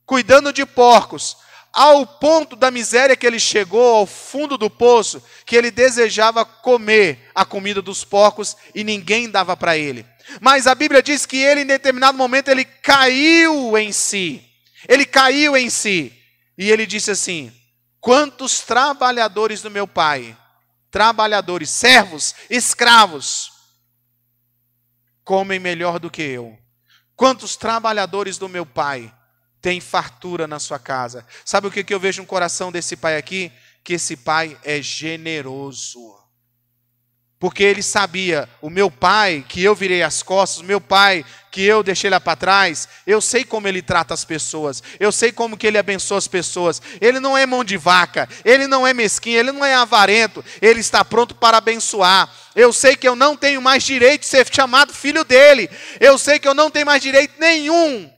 cuidando 0.06 0.54
de 0.54 0.66
porcos, 0.66 1.38
ao 1.72 2.06
ponto 2.06 2.56
da 2.56 2.72
miséria 2.72 3.16
que 3.16 3.26
ele 3.26 3.40
chegou 3.40 3.96
ao 3.96 4.06
fundo 4.06 4.58
do 4.58 4.70
poço, 4.70 5.24
que 5.46 5.56
ele 5.56 5.72
desejava 5.72 6.44
comer 6.44 7.30
a 7.34 7.46
comida 7.46 7.82
dos 7.82 8.04
porcos 8.04 8.58
e 8.74 8.84
ninguém 8.84 9.30
dava 9.30 9.56
para 9.56 9.78
ele. 9.78 10.06
Mas 10.42 10.68
a 10.68 10.76
Bíblia 10.76 11.02
diz 11.02 11.26
que 11.26 11.38
ele, 11.38 11.62
em 11.62 11.66
determinado 11.66 12.18
momento, 12.18 12.50
ele 12.50 12.66
caiu 12.66 13.78
em 13.78 13.92
si. 13.92 14.44
Ele 14.88 15.06
caiu 15.06 15.58
em 15.58 15.70
si. 15.70 16.14
E 16.58 16.70
ele 16.70 16.86
disse 16.86 17.12
assim: 17.12 17.52
Quantos 18.00 18.62
trabalhadores 18.62 19.62
do 19.62 19.70
meu 19.70 19.88
pai, 19.88 20.38
trabalhadores, 20.90 21.70
servos, 21.70 22.34
escravos, 22.50 23.52
comem 25.24 25.60
melhor 25.60 26.00
do 26.00 26.10
que 26.10 26.22
eu? 26.22 26.58
Quantos 27.16 27.58
trabalhadores 27.58 28.38
do 28.38 28.48
meu 28.48 28.66
pai 28.66 29.14
têm 29.62 29.82
fartura 29.82 30.48
na 30.48 30.60
sua 30.60 30.80
casa? 30.80 31.26
Sabe 31.44 31.68
o 31.68 31.72
que, 31.72 31.94
eu 31.94 32.00
vejo 32.00 32.22
no 32.22 32.28
coração 32.28 32.72
desse 32.72 32.96
pai 32.96 33.18
aqui? 33.18 33.52
Que 33.84 33.94
esse 33.94 34.16
pai 34.16 34.58
é 34.64 34.82
generoso. 34.82 36.19
Porque 37.40 37.64
ele 37.64 37.82
sabia, 37.82 38.50
o 38.62 38.70
meu 38.70 38.92
pai, 38.92 39.46
que 39.48 39.64
eu 39.64 39.74
virei 39.74 40.04
as 40.04 40.22
costas, 40.22 40.60
o 40.60 40.66
meu 40.66 40.82
pai, 40.82 41.24
que 41.50 41.64
eu 41.64 41.82
deixei 41.82 42.10
lá 42.10 42.20
para 42.20 42.36
trás, 42.36 42.90
eu 43.08 43.22
sei 43.22 43.46
como 43.46 43.66
ele 43.66 43.82
trata 43.82 44.14
as 44.14 44.26
pessoas, 44.26 44.84
eu 45.00 45.10
sei 45.10 45.32
como 45.32 45.56
que 45.56 45.66
ele 45.66 45.78
abençoa 45.78 46.18
as 46.18 46.28
pessoas. 46.28 46.82
Ele 47.00 47.18
não 47.18 47.38
é 47.38 47.46
mão 47.46 47.64
de 47.64 47.78
vaca, 47.78 48.28
ele 48.44 48.68
não 48.68 48.86
é 48.86 48.94
mesquinho, 48.94 49.40
ele 49.40 49.54
não 49.54 49.64
é 49.64 49.74
avarento, 49.74 50.44
ele 50.62 50.82
está 50.82 51.06
pronto 51.06 51.34
para 51.34 51.58
abençoar. 51.58 52.30
Eu 52.54 52.74
sei 52.74 52.98
que 52.98 53.08
eu 53.08 53.16
não 53.16 53.38
tenho 53.38 53.62
mais 53.62 53.84
direito 53.84 54.22
de 54.22 54.28
ser 54.28 54.46
chamado 54.54 54.94
filho 54.94 55.24
dele, 55.24 55.70
eu 55.98 56.18
sei 56.18 56.40
que 56.40 56.48
eu 56.48 56.54
não 56.54 56.70
tenho 56.70 56.86
mais 56.86 57.02
direito 57.02 57.40
nenhum. 57.40 58.12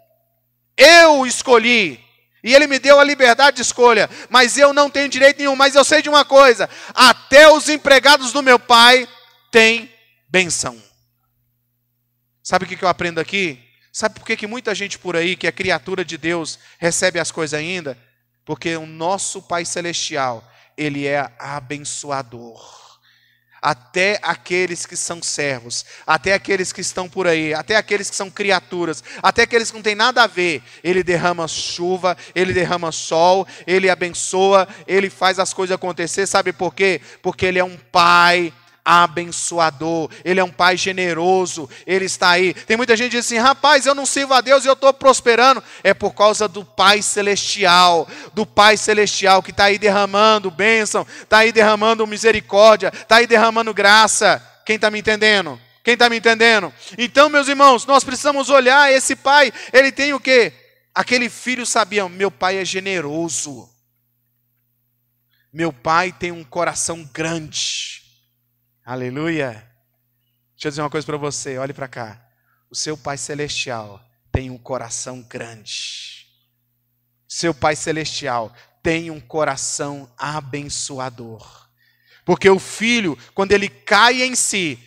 Eu 0.76 1.28
escolhi, 1.28 2.00
e 2.44 2.54
ele 2.54 2.66
me 2.68 2.80
deu 2.80 3.00
a 3.00 3.04
liberdade 3.04 3.58
de 3.58 3.62
escolha, 3.62 4.10
mas 4.30 4.58
eu 4.58 4.74
não 4.74 4.89
tenho 4.89 5.08
direito 5.08 5.38
nenhum. 5.38 5.56
Mas 5.56 5.76
eu 5.76 5.84
sei 5.84 6.02
de 6.02 6.10
uma 6.10 6.26
coisa: 6.26 6.70
até 6.94 7.48
os 7.52 7.70
empregados 7.70 8.32
do 8.32 8.42
meu 8.42 8.58
pai 8.58 9.08
têm 9.52 9.92
benção. 10.28 10.82
Sabe 12.42 12.66
o 12.66 12.68
que 12.68 12.84
eu 12.84 12.89
aprendo 12.89 13.20
aqui? 13.20 13.64
Sabe 13.94 14.16
por 14.16 14.26
que, 14.26 14.36
que 14.36 14.48
muita 14.48 14.74
gente 14.74 14.98
por 14.98 15.16
aí, 15.16 15.36
que 15.36 15.46
é 15.46 15.52
criatura 15.52 16.04
de 16.04 16.18
Deus, 16.18 16.58
recebe 16.80 17.20
as 17.20 17.30
coisas 17.30 17.60
ainda? 17.60 17.98
Porque 18.46 18.76
o 18.76 18.86
nosso 18.86 19.42
Pai 19.42 19.66
Celestial, 19.66 20.44
Ele 20.78 21.06
é 21.06 21.32
abençoador 21.38 22.81
até 23.62 24.20
aqueles 24.24 24.86
que 24.86 24.95
são 24.95 25.22
servos, 25.22 25.86
até 26.07 26.34
aqueles 26.34 26.74
que 26.74 26.82
estão 26.82 27.07
por 27.07 27.28
aí, 27.28 27.53
até 27.53 27.76
aqueles 27.76 28.09
que 28.09 28.16
são 28.16 28.30
criaturas, 28.30 29.03
até 29.22 29.43
aqueles 29.43 29.70
que 29.70 29.78
não 29.78 29.84
têm 29.84 29.93
nada 29.93 30.24
a 30.24 30.28
ver. 30.28 30.64
Ele 30.84 31.03
derrama 31.03 31.47
chuva, 31.47 32.18
ele 32.34 32.53
derrama 32.53 32.91
sol, 32.91 33.47
ele 33.68 33.89
abençoa, 33.89 34.68
ele 34.88 35.09
faz 35.09 35.38
as 35.38 35.53
coisas 35.53 35.76
acontecer. 35.76 36.26
Sabe 36.26 36.51
por 36.51 36.74
quê? 36.74 37.01
Porque 37.22 37.45
ele 37.45 37.59
é 37.59 37.64
um 37.64 37.78
pai 37.91 38.51
abençoador, 38.84 40.10
Ele 40.24 40.40
é 40.40 40.44
um 40.44 40.52
Pai 40.52 40.76
generoso, 40.76 41.70
Ele 41.86 42.06
está 42.06 42.32
aí. 42.32 42.54
Tem 42.54 42.78
muita 42.78 42.96
gente 42.96 43.12
que 43.12 43.18
diz 43.18 43.26
assim: 43.26 43.38
rapaz, 43.38 43.86
eu 43.86 43.96
não 43.96 44.06
sirvo 44.06 44.34
a 44.34 44.42
Deus 44.42 44.66
e 44.66 44.68
eu 44.68 44.74
estou 44.74 44.94
prosperando. 44.94 45.64
É 45.84 45.94
por 45.94 46.14
causa 46.14 46.48
do 46.48 46.66
Pai 46.66 47.02
Celestial, 47.02 48.08
do 48.34 48.46
Pai 48.46 48.78
Celestial 48.78 49.42
que 49.42 49.52
está 49.52 49.66
aí 49.66 49.78
derramando 49.78 50.52
bênção, 50.52 51.06
está 51.22 51.40
aí 51.40 51.52
derramando 51.52 52.06
misericórdia, 52.08 52.92
está 52.94 53.18
aí 53.18 53.28
derramando 53.28 53.74
graça. 53.74 54.46
Quem 54.66 54.76
está 54.76 54.92
me 54.92 55.00
entendendo? 55.00 55.60
Quem 55.84 55.94
está 55.94 56.10
me 56.10 56.18
entendendo? 56.18 56.72
Então, 56.98 57.28
meus 57.30 57.48
irmãos, 57.48 57.86
nós 57.86 58.04
precisamos 58.04 58.50
olhar 58.50 58.92
esse 58.92 59.16
pai, 59.16 59.52
ele 59.74 59.92
tem 59.92 60.14
o 60.14 60.20
quê? 60.20 60.54
Aquele 60.94 61.30
filho 61.30 61.66
sabia, 61.66 62.08
meu 62.08 62.30
pai 62.30 62.58
é 62.58 62.66
generoso. 62.66 63.70
Meu 65.52 65.74
pai 65.74 66.12
tem 66.12 66.32
um 66.32 66.44
coração 66.44 67.04
grande. 67.14 68.01
Aleluia. 68.84 69.52
Deixa 70.56 70.68
eu 70.68 70.72
dizer 70.72 70.82
uma 70.82 70.90
coisa 70.90 71.06
para 71.06 71.18
você, 71.18 71.58
olhe 71.58 71.72
para 71.72 71.88
cá. 71.88 72.20
O 72.70 72.76
seu 72.76 72.98
Pai 72.98 73.16
Celestial 73.16 74.04
tem 74.32 74.50
um 74.50 74.58
coração 74.58 75.22
grande. 75.22 76.26
Seu 77.28 77.54
Pai 77.54 77.76
Celestial 77.76 78.52
tem 78.82 79.12
um 79.12 79.20
coração 79.20 80.12
abençoador. 80.18 81.70
Porque 82.26 82.50
o 82.50 82.58
filho, 82.58 83.16
quando 83.36 83.52
ele 83.52 83.70
cai 83.70 84.24
em 84.24 84.36
si, 84.36 84.80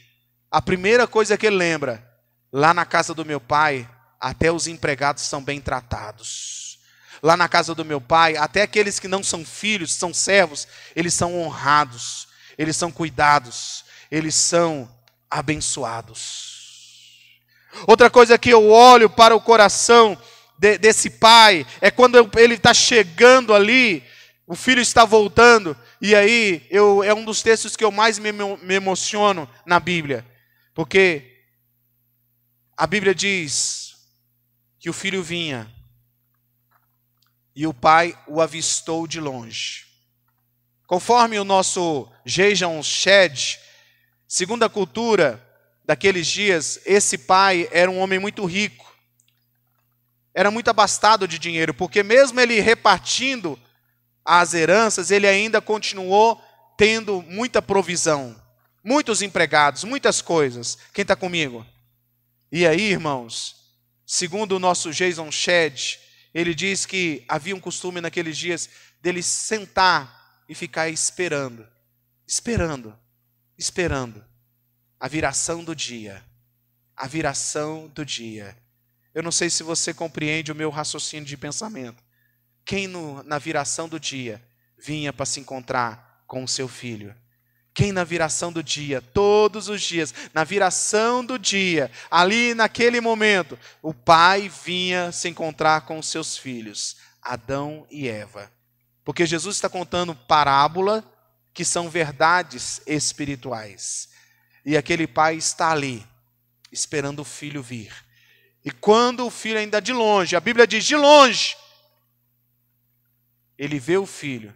a 0.51 0.61
primeira 0.61 1.07
coisa 1.07 1.39
que 1.39 1.47
ele 1.47 1.57
lembra, 1.57 2.05
lá 2.53 2.75
na 2.75 2.85
casa 2.85 3.15
do 3.15 3.25
meu 3.25 3.41
pai, 3.41 3.89
até 4.21 4.51
os 4.51 4.67
empregados 4.67 5.23
são 5.23 5.43
bem 5.43 5.61
tratados. 5.61 6.81
Lá 7.23 7.37
na 7.37 7.49
casa 7.49 7.77
do 7.77 7.85
meu 7.85 8.01
pai, 8.01 8.37
até 8.37 8.63
aqueles 8.63 8.99
que 8.99 9.07
não 9.07 9.23
são 9.23 9.45
filhos, 9.45 9.93
são 9.93 10.13
servos, 10.13 10.67
eles 10.97 11.15
são 11.15 11.41
honrados, 11.41 12.27
eles 12.59 12.77
são 12.77 12.91
cuidados 12.91 13.84
eles 14.15 14.37
são 14.37 14.89
abençoados. 15.29 17.19
Outra 17.85 18.09
coisa 18.09 18.39
que 18.39 18.51
eu 18.51 18.71
olho 18.71 19.11
para 19.11 19.35
o 19.35 19.41
coração 19.41 20.17
de, 20.57 20.79
desse 20.79 21.11
pai 21.11 21.67
é 21.81 21.91
quando 21.91 22.31
ele 22.39 22.55
está 22.55 22.73
chegando 22.73 23.53
ali, 23.53 24.05
o 24.47 24.55
filho 24.55 24.81
está 24.81 25.05
voltando, 25.05 25.77
e 26.01 26.15
aí 26.15 26.65
eu, 26.71 27.03
é 27.03 27.13
um 27.13 27.25
dos 27.25 27.43
textos 27.43 27.75
que 27.75 27.83
eu 27.83 27.91
mais 27.91 28.17
me, 28.21 28.31
me 28.31 28.75
emociono 28.75 29.51
na 29.67 29.81
Bíblia, 29.81 30.25
porque 30.73 31.41
a 32.77 32.87
Bíblia 32.87 33.17
diz 33.17 33.97
que 34.79 34.89
o 34.89 34.93
filho 34.93 35.25
vinha 35.25 35.69
e 37.57 37.67
o 37.67 37.75
pai 37.75 38.17
o 38.29 38.41
avistou 38.41 39.09
de 39.09 39.19
longe. 39.19 39.87
Conforme 40.87 41.37
o 41.41 41.45
nosso 41.45 42.09
Jason 42.25 42.81
Shed, 42.81 43.59
segundo 44.35 44.65
a 44.65 44.69
cultura 44.69 45.41
daqueles 45.85 46.27
dias, 46.27 46.81
esse 46.85 47.17
pai 47.17 47.69
era 47.71 47.89
um 47.89 48.01
homem 48.01 48.19
muito 48.19 48.45
rico. 48.45 48.93
Era 50.35 50.51
muito 50.51 50.69
abastado 50.69 51.29
de 51.29 51.39
dinheiro, 51.39 51.73
porque 51.73 52.03
mesmo 52.03 52.41
ele 52.41 52.59
repartindo 52.59 53.57
as 54.25 54.53
heranças, 54.53 55.13
ele 55.13 55.29
ainda 55.29 55.61
continuou 55.61 56.43
tendo 56.77 57.23
muita 57.23 57.63
provisão, 57.63 58.35
muitos 58.83 59.23
empregados, 59.23 59.85
muitas 59.85 60.21
coisas. 60.21 60.77
Quem 60.93 61.03
está 61.03 61.15
comigo? 61.15 61.65
E 62.51 62.67
aí, 62.67 62.91
irmãos, 62.91 63.55
segundo 64.05 64.57
o 64.57 64.59
nosso 64.59 64.91
Jason 64.91 65.31
Shed, 65.31 66.01
ele 66.35 66.57
diz 66.57 66.85
que 66.85 67.25
havia 67.29 67.55
um 67.55 67.61
costume 67.61 68.01
naqueles 68.01 68.37
dias 68.37 68.69
dele 69.01 69.23
sentar 69.23 70.43
e 70.49 70.57
ficar 70.57 70.89
esperando, 70.89 71.65
esperando, 72.27 72.99
esperando 73.57 74.25
a 74.99 75.09
viração 75.09 75.63
do 75.63 75.75
dia, 75.75 76.25
a 76.97 77.07
viração 77.07 77.89
do 77.89 78.05
dia. 78.05 78.57
Eu 79.15 79.23
não 79.23 79.33
sei 79.33 79.51
se 79.51 79.63
você 79.63 79.93
compreende 79.95 80.51
o 80.51 80.55
meu 80.55 80.71
raciocínio 80.71 81.25
de 81.25 81.37
pensamento. 81.37 82.03
Quem 82.65 82.87
no, 82.87 83.23
na 83.23 83.39
viração 83.39 83.89
do 83.89 84.01
dia 84.01 84.43
vinha 84.79 85.13
para 85.13 85.27
se 85.27 85.41
encontrar 85.41 86.25
com 86.27 86.43
o 86.43 86.49
seu 86.49 86.67
filho? 86.67 87.15
Quem 87.75 87.91
na 87.91 88.05
viração 88.05 88.53
do 88.53 88.63
dia, 88.63 89.03
todos 89.03 89.69
os 89.69 89.83
dias, 89.83 90.15
na 90.33 90.45
viração 90.45 91.25
do 91.25 91.37
dia, 91.37 91.91
ali 92.09 92.55
naquele 92.55 93.01
momento, 93.01 93.59
o 93.83 93.93
pai 93.93 94.49
vinha 94.49 95.11
se 95.11 95.29
encontrar 95.29 95.81
com 95.81 95.99
os 95.99 96.09
seus 96.09 96.37
filhos, 96.37 96.97
Adão 97.21 97.85
e 97.91 98.09
Eva. 98.09 98.51
Porque 99.05 99.27
Jesus 99.27 99.57
está 99.57 99.69
contando 99.69 100.15
parábola 100.15 101.05
que 101.55 101.65
são 101.65 101.89
verdades 101.89 102.83
espirituais. 102.87 104.11
E 104.67 104.77
aquele 104.77 105.07
pai 105.07 105.37
está 105.37 105.71
ali, 105.71 106.07
esperando 106.71 107.21
o 107.21 107.25
filho 107.25 107.63
vir. 107.63 107.95
E 108.65 108.71
quando 108.71 109.27
o 109.27 109.31
filho 109.31 109.59
ainda 109.59 109.81
de 109.81 109.93
longe, 109.93 110.37
a 110.37 110.41
Bíblia 110.41 110.67
diz 110.67 110.85
de 110.85 110.97
longe, 110.97 111.57
ele 113.57 113.79
vê 113.79 113.97
o 113.97 114.05
filho 114.05 114.55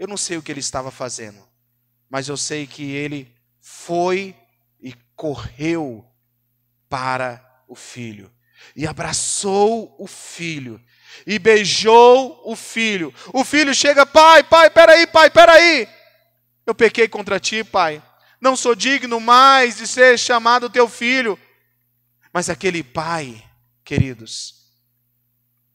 eu 0.00 0.08
não 0.08 0.16
sei 0.16 0.38
o 0.38 0.42
que 0.42 0.50
ele 0.50 0.60
estava 0.60 0.90
fazendo, 0.90 1.46
mas 2.08 2.26
eu 2.26 2.36
sei 2.36 2.66
que 2.66 2.90
ele 2.90 3.30
foi 3.58 4.34
e 4.80 4.94
correu 5.14 6.10
para 6.88 7.62
o 7.68 7.74
filho 7.74 8.32
e 8.74 8.86
abraçou 8.86 9.94
o 9.98 10.06
filho 10.06 10.82
e 11.26 11.38
beijou 11.38 12.40
o 12.44 12.56
filho. 12.56 13.12
O 13.32 13.44
filho 13.44 13.74
chega, 13.74 14.04
pai, 14.06 14.42
pai, 14.42 14.70
peraí, 14.70 15.06
pai, 15.06 15.30
peraí. 15.30 15.88
Eu 16.66 16.74
pequei 16.74 17.08
contra 17.08 17.40
ti, 17.40 17.64
pai. 17.64 18.02
Não 18.40 18.56
sou 18.56 18.74
digno 18.74 19.20
mais 19.20 19.76
de 19.76 19.86
ser 19.86 20.18
chamado 20.18 20.70
teu 20.70 20.88
filho. 20.88 21.38
Mas 22.32 22.48
aquele 22.48 22.82
pai, 22.82 23.42
queridos, 23.84 24.54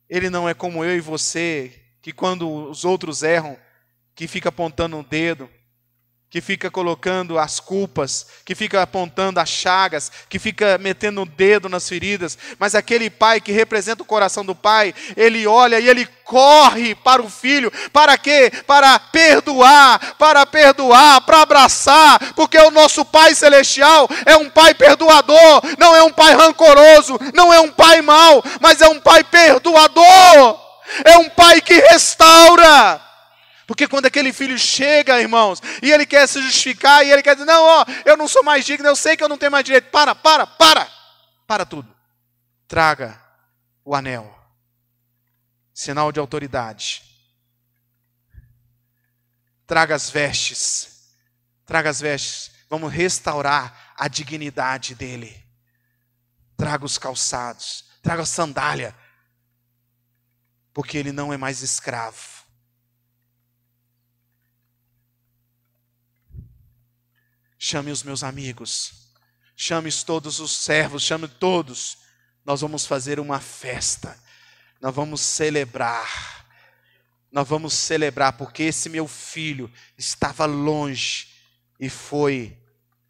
ele 0.09 0.29
não 0.29 0.47
é 0.47 0.53
como 0.53 0.83
eu 0.83 0.95
e 0.95 1.01
você, 1.01 1.81
que 2.01 2.11
quando 2.11 2.69
os 2.69 2.85
outros 2.85 3.23
erram, 3.23 3.57
que 4.15 4.27
fica 4.27 4.49
apontando 4.49 4.95
o 4.95 4.99
um 4.99 5.03
dedo, 5.03 5.49
que 6.29 6.41
fica 6.41 6.69
colocando 6.69 7.39
as 7.39 7.59
culpas, 7.59 8.27
que 8.43 8.53
fica 8.53 8.81
apontando 8.81 9.39
as 9.39 9.47
chagas, 9.47 10.11
que 10.27 10.37
fica 10.37 10.77
metendo 10.77 11.21
o 11.21 11.25
dedo 11.25 11.69
nas 11.69 11.87
feridas, 11.87 12.37
mas 12.59 12.75
aquele 12.75 13.09
pai 13.09 13.39
que 13.39 13.51
representa 13.51 14.03
o 14.03 14.05
coração 14.05 14.43
do 14.43 14.53
pai, 14.53 14.93
ele 15.15 15.47
olha 15.47 15.79
e 15.79 15.87
ele 15.87 16.05
corre 16.25 16.93
para 16.95 17.21
o 17.21 17.29
filho, 17.29 17.71
para 17.93 18.17
quê? 18.17 18.51
Para 18.67 18.99
perdoar, 18.99 20.15
para 20.17 20.45
perdoar, 20.45 21.21
para 21.21 21.41
abraçar, 21.41 22.33
porque 22.33 22.57
o 22.57 22.71
nosso 22.71 23.05
Pai 23.05 23.33
celestial 23.35 24.09
é 24.25 24.35
um 24.35 24.49
pai 24.49 24.73
perdoador, 24.73 25.61
não 25.77 25.95
é 25.95 26.03
um 26.03 26.11
pai 26.11 26.33
rancoroso, 26.35 27.17
não 27.33 27.53
é 27.53 27.59
um 27.61 27.71
pai 27.71 28.01
mau, 28.01 28.43
mas 28.59 28.81
é 28.81 28.87
um 28.87 28.99
pai 28.99 29.23
perdoador. 29.23 30.65
É 31.03 31.17
um 31.17 31.29
pai 31.29 31.61
que 31.61 31.73
restaura. 31.73 33.04
Porque 33.65 33.87
quando 33.87 34.05
aquele 34.05 34.31
filho 34.31 34.57
chega, 34.59 35.19
irmãos, 35.19 35.61
e 35.81 35.91
ele 35.91 36.05
quer 36.05 36.27
se 36.27 36.41
justificar, 36.41 37.03
e 37.03 37.11
ele 37.11 37.23
quer 37.23 37.33
dizer, 37.33 37.45
não, 37.45 37.63
ó, 37.63 37.85
eu 38.05 38.15
não 38.15 38.27
sou 38.27 38.43
mais 38.43 38.63
digno, 38.63 38.87
eu 38.87 38.95
sei 38.95 39.17
que 39.17 39.23
eu 39.23 39.29
não 39.29 39.37
tenho 39.37 39.51
mais 39.51 39.65
direito. 39.65 39.89
Para, 39.89 40.13
para, 40.13 40.45
para, 40.45 40.87
para 41.47 41.65
tudo. 41.65 41.93
Traga 42.67 43.19
o 43.83 43.95
anel. 43.95 44.31
Sinal 45.73 46.11
de 46.11 46.19
autoridade. 46.19 47.03
Traga 49.65 49.95
as 49.95 50.11
vestes. 50.11 51.15
Traga 51.65 51.89
as 51.89 51.99
vestes. 51.99 52.51
Vamos 52.69 52.93
restaurar 52.93 53.93
a 53.97 54.07
dignidade 54.07 54.93
dele. 54.93 55.43
Traga 56.55 56.85
os 56.85 56.99
calçados. 56.99 57.83
Traga 58.03 58.21
a 58.21 58.27
sandália. 58.27 58.95
Porque 60.71 60.99
ele 60.99 61.11
não 61.11 61.33
é 61.33 61.37
mais 61.37 61.63
escravo 61.63 62.34
Chame 67.67 67.89
os 67.89 68.03
meus 68.03 68.21
amigos, 68.21 68.93
chame 69.57 69.91
todos 69.91 70.39
os 70.39 70.51
servos, 70.51 71.01
chame 71.01 71.27
todos. 71.27 71.97
Nós 72.45 72.61
vamos 72.61 72.85
fazer 72.85 73.19
uma 73.19 73.39
festa, 73.39 74.15
nós 74.79 74.93
vamos 74.93 75.19
celebrar. 75.19 76.45
Nós 77.31 77.47
vamos 77.47 77.73
celebrar 77.73 78.33
porque 78.33 78.61
esse 78.61 78.87
meu 78.87 79.07
filho 79.07 79.67
estava 79.97 80.45
longe 80.45 81.27
e 81.79 81.89
foi 81.89 82.55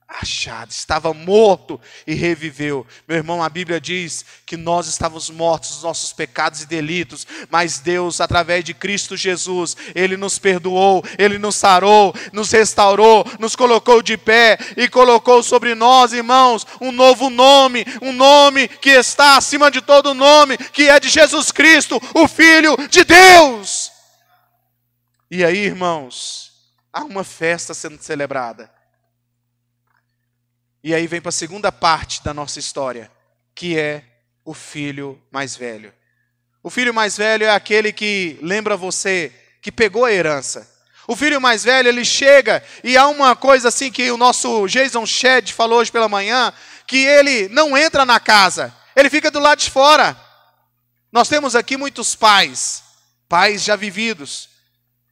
achado, 0.08 0.70
estava 0.70 1.14
morto 1.14 1.80
e 2.06 2.14
reviveu. 2.14 2.86
Meu 3.08 3.18
irmão, 3.18 3.43
a 3.43 3.49
Bíblia 3.49 3.82
diz 3.82 4.24
que 4.45 4.56
nós 4.56 4.88
estávamos 4.88 5.30
mortos 5.30 5.72
nos 5.72 5.84
nossos 5.84 6.14
pecados 6.14 6.62
e 6.62 6.68
delitos, 6.68 7.26
mas 7.49 7.80
Deus, 7.80 8.22
através 8.22 8.64
de 8.64 8.74
Cristo 8.74 9.18
Jesus, 9.18 9.76
Ele 9.95 10.16
nos 10.16 10.38
perdoou, 10.38 11.03
Ele 11.18 11.38
nos 11.38 11.56
sarou, 11.56 12.14
nos 12.32 12.51
restaurou, 12.51 13.26
nos 13.39 13.56
colocou 13.56 14.01
de 14.01 14.16
pé 14.16 14.58
e 14.78 14.88
colocou 14.88 15.41
sobre 15.41 15.74
nós, 15.74 16.14
irmãos, 16.14 16.66
um 16.80 16.91
novo 16.91 17.30
nome, 17.30 17.86
um 18.01 18.14
nome 18.14 18.68
que 18.68 18.91
está 18.91 19.38
acima 19.38 19.72
de 19.72 19.82
todo 19.82 20.14
nome, 20.14 20.58
que 20.58 20.88
é 20.88 20.99
de 20.99 21.10
Jesus 21.10 21.51
Cristo, 21.51 21.99
o 22.14 22.28
Filho 22.28 22.78
de 22.89 23.03
Deus. 23.03 23.91
E 25.32 25.43
aí, 25.43 25.58
irmãos, 25.58 26.51
há 26.93 27.03
uma 27.03 27.24
festa 27.24 27.74
sendo 27.74 28.01
celebrada. 28.01 28.75
E 30.86 30.94
aí 30.94 31.08
vem 31.08 31.20
para 31.20 31.30
a 31.30 31.32
segunda 31.32 31.72
parte 31.72 32.24
da 32.24 32.32
nossa 32.32 32.60
história, 32.60 33.12
que 33.56 33.76
é 33.76 34.04
o 34.46 34.54
filho 34.54 35.20
mais 35.32 35.56
velho. 35.56 35.92
O 36.62 36.70
filho 36.70 36.94
mais 36.94 37.18
velho 37.18 37.44
é 37.44 37.50
aquele 37.50 37.92
que 37.92 38.38
lembra 38.40 38.78
você 38.78 39.34
que 39.64 39.72
pegou 39.72 40.06
a 40.06 40.14
herança. 40.14 40.72
O 41.08 41.16
filho 41.16 41.42
mais 41.42 41.64
velho, 41.64 41.90
ele 41.90 42.06
chega 42.06 42.64
e 42.84 42.96
há 42.96 43.08
uma 43.08 43.36
coisa 43.36 43.70
assim 43.70 43.92
que 43.92 44.12
o 44.12 44.18
nosso 44.18 44.68
Jason 44.68 45.08
Shed 45.08 45.52
falou 45.54 45.80
hoje 45.80 45.92
pela 45.92 46.08
manhã, 46.08 46.54
que 46.86 46.98
ele 46.98 47.50
não 47.50 47.76
entra 47.76 48.06
na 48.06 48.20
casa, 48.20 48.72
ele 48.96 49.10
fica 49.10 49.32
do 49.32 49.40
lado 49.40 49.58
de 49.58 49.72
fora. 49.72 50.16
Nós 51.12 51.28
temos 51.28 51.56
aqui 51.56 51.78
muitos 51.78 52.14
pais, 52.14 52.84
pais 53.28 53.64
já 53.64 53.76
vividos. 53.76 54.50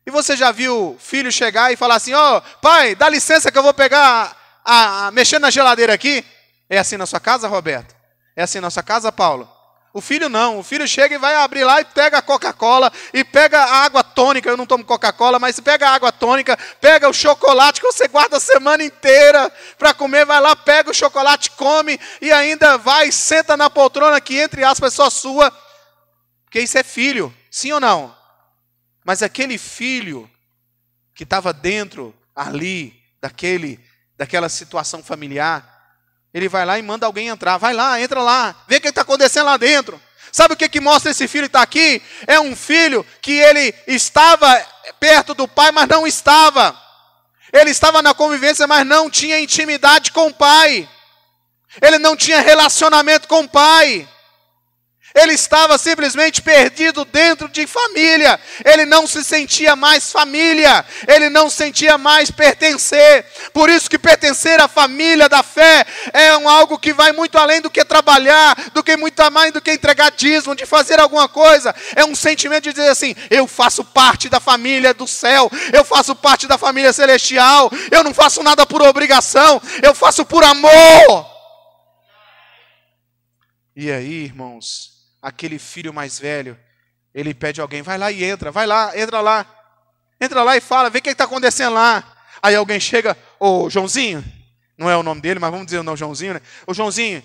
E 0.06 0.12
você 0.12 0.38
já 0.38 0.52
viu 0.52 0.96
filho 1.00 1.32
chegar 1.32 1.74
e 1.74 1.76
falar 1.76 1.96
assim: 1.96 2.14
"Ó, 2.14 2.38
oh, 2.38 2.42
pai, 2.60 2.94
dá 2.94 3.10
licença 3.10 3.52
que 3.52 3.58
eu 3.58 3.64
vou 3.64 3.74
pegar 3.74 4.43
a, 4.64 5.08
a 5.08 5.12
mexer 5.12 5.40
na 5.40 5.50
geladeira 5.50 5.94
aqui? 5.94 6.24
É 6.70 6.78
assim 6.78 6.98
na 6.98 7.06
sua 7.06 7.20
casa, 7.20 7.48
Roberto? 7.48 7.96
É 8.36 8.44
assim 8.44 8.60
na 8.60 8.70
sua 8.70 8.84
casa, 8.84 9.12
Paulo? 9.12 9.50
O 9.94 10.02
filho 10.02 10.28
não, 10.28 10.58
o 10.58 10.64
filho 10.64 10.88
chega 10.88 11.14
e 11.14 11.20
vai 11.20 11.36
abrir 11.36 11.64
lá 11.64 11.80
e 11.80 11.86
pega 11.86 12.18
a 12.18 12.22
Coca-Cola 12.22 12.92
e 13.14 13.24
pega 13.24 13.60
a 13.60 13.84
água 13.84 14.04
tônica. 14.04 14.50
Eu 14.50 14.58
não 14.58 14.66
tomo 14.66 14.84
Coca-Cola, 14.84 15.38
mas 15.38 15.60
pega 15.60 15.88
a 15.88 15.94
água 15.94 16.12
tônica, 16.12 16.58
pega 16.82 17.08
o 17.08 17.14
chocolate 17.14 17.80
que 17.80 17.86
você 17.86 18.08
guarda 18.08 18.38
a 18.38 18.40
semana 18.40 18.84
inteira 18.84 19.52
para 19.78 19.94
comer, 19.94 20.26
vai 20.26 20.42
lá, 20.42 20.56
pega 20.56 20.90
o 20.90 20.96
chocolate, 20.96 21.52
come 21.52 22.00
e 22.20 22.32
ainda 22.32 22.76
vai, 22.76 23.12
senta 23.12 23.56
na 23.56 23.70
poltrona 23.70 24.20
que, 24.20 24.40
entre 24.40 24.64
aspas, 24.64 24.94
é 24.94 24.96
só 24.96 25.12
sua. 25.12 25.52
Porque 26.46 26.60
isso 26.60 26.76
é 26.76 26.84
filho, 26.84 27.32
sim 27.52 27.72
ou 27.72 27.80
não? 27.80 28.16
Mas 29.06 29.22
aquele 29.22 29.60
filho 29.60 30.28
que 31.14 31.24
estava 31.24 31.54
dentro 31.54 32.16
ali 32.36 33.00
daquele 33.22 33.80
daquela 34.24 34.48
situação 34.48 35.04
familiar, 35.04 35.70
ele 36.34 36.48
vai 36.48 36.66
lá 36.66 36.80
e 36.80 36.82
manda 36.82 37.06
alguém 37.06 37.28
entrar. 37.28 37.58
Vai 37.58 37.74
lá, 37.74 38.00
entra 38.00 38.22
lá, 38.22 38.56
vê 38.68 38.78
o 38.78 38.82
que 38.82 38.88
está 38.88 39.02
acontecendo 39.02 39.46
lá 39.48 39.58
dentro. 39.58 40.02
Sabe 40.32 40.54
o 40.54 40.58
que, 40.58 40.70
que 40.70 40.80
mostra 40.80 41.12
esse 41.12 41.28
filho 41.28 41.46
está 41.46 41.62
aqui? 41.62 42.02
É 42.26 42.40
um 42.40 42.56
filho 42.56 43.06
que 43.22 43.34
ele 43.34 43.76
estava 43.86 44.50
perto 44.98 45.34
do 45.34 45.46
pai, 45.46 45.72
mas 45.72 45.90
não 45.90 46.08
estava. 46.08 46.76
Ele 47.52 47.70
estava 47.70 48.02
na 48.02 48.14
convivência, 48.14 48.66
mas 48.66 48.88
não 48.88 49.10
tinha 49.10 49.40
intimidade 49.40 50.12
com 50.12 50.28
o 50.28 50.34
pai. 50.34 50.90
Ele 51.82 52.00
não 52.00 52.16
tinha 52.16 52.40
relacionamento 52.40 53.28
com 53.28 53.42
o 53.42 53.50
pai. 53.50 54.08
Ele 55.16 55.34
estava 55.34 55.78
simplesmente 55.78 56.42
perdido 56.42 57.06
dentro 57.06 57.48
de 57.48 57.68
família. 57.68 58.40
Ele 58.66 58.84
não 58.86 59.06
se 59.06 59.24
sentia 59.24 59.76
mais 59.76 60.12
família. 60.12 60.84
Ele 61.08 61.30
não 61.30 61.52
sentia 61.52 61.98
mais 62.00 62.32
pertencer. 62.32 63.26
Por 63.54 63.70
isso 63.70 63.90
que 63.90 64.00
pertencer 64.00 64.60
à 64.60 64.68
família 64.68 65.30
da 65.30 65.44
fé 65.44 65.86
é 66.12 66.36
um 66.36 66.50
algo 66.50 66.80
que 66.80 66.94
vai 66.94 67.12
muito 67.12 67.38
além 67.38 67.62
do 67.62 67.70
que 67.70 67.86
trabalhar, 67.86 68.56
do 68.74 68.84
que 68.84 68.98
muito 68.98 69.14
mais 69.32 69.54
do 69.54 69.62
que 69.62 69.72
entregar 69.72 70.12
dízimo, 70.12 70.56
de 70.56 70.66
fazer 70.66 71.00
alguma 71.00 71.30
coisa. 71.30 71.76
É 71.96 72.04
um 72.04 72.16
sentimento 72.16 72.64
de 72.64 72.74
dizer 72.74 72.90
assim: 72.90 73.16
eu 73.30 73.48
faço 73.48 73.84
parte 73.84 74.30
da 74.30 74.40
família 74.40 74.94
do 74.94 75.08
céu. 75.08 75.52
Eu 75.72 75.86
faço 75.86 76.16
parte 76.16 76.48
da 76.48 76.58
família 76.58 76.92
celestial. 76.92 77.72
Eu 77.92 78.04
não 78.04 78.14
faço 78.14 78.42
nada 78.42 78.66
por 78.66 78.82
obrigação. 78.82 79.62
Eu 79.84 79.94
faço 79.94 80.26
por 80.26 80.44
amor. 80.44 81.34
E 83.76 83.92
aí, 83.92 84.26
irmãos, 84.26 84.93
aquele 85.24 85.58
filho 85.58 85.94
mais 85.94 86.20
velho, 86.20 86.60
ele 87.16 87.34
pede 87.34 87.62
alguém, 87.62 87.82
vai 87.82 87.98
lá 87.98 88.12
e 88.12 88.26
entra, 88.26 88.52
vai 88.52 88.68
lá, 88.68 88.92
entra 89.00 89.22
lá. 89.22 89.46
Entra 90.20 90.44
lá 90.44 90.58
e 90.58 90.62
fala, 90.62 90.90
vê 90.90 91.00
o 91.00 91.02
que 91.02 91.10
está 91.10 91.24
acontecendo 91.24 91.74
lá. 91.74 92.04
Aí 92.42 92.56
alguém 92.56 92.80
chega, 92.80 93.18
ô 93.40 93.70
Joãozinho, 93.70 94.24
não 94.78 94.90
é 94.90 94.98
o 94.98 95.04
nome 95.04 95.22
dele, 95.22 95.40
mas 95.40 95.50
vamos 95.50 95.66
dizer 95.66 95.80
o 95.80 95.96
Joãozinho, 95.96 96.34
né? 96.34 96.42
Ô 96.68 96.74
Joãozinho, 96.74 97.24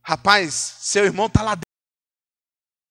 rapaz, 0.00 0.76
seu 0.80 1.04
irmão 1.04 1.26
está 1.26 1.42
lá 1.42 1.54
dentro. 1.56 1.66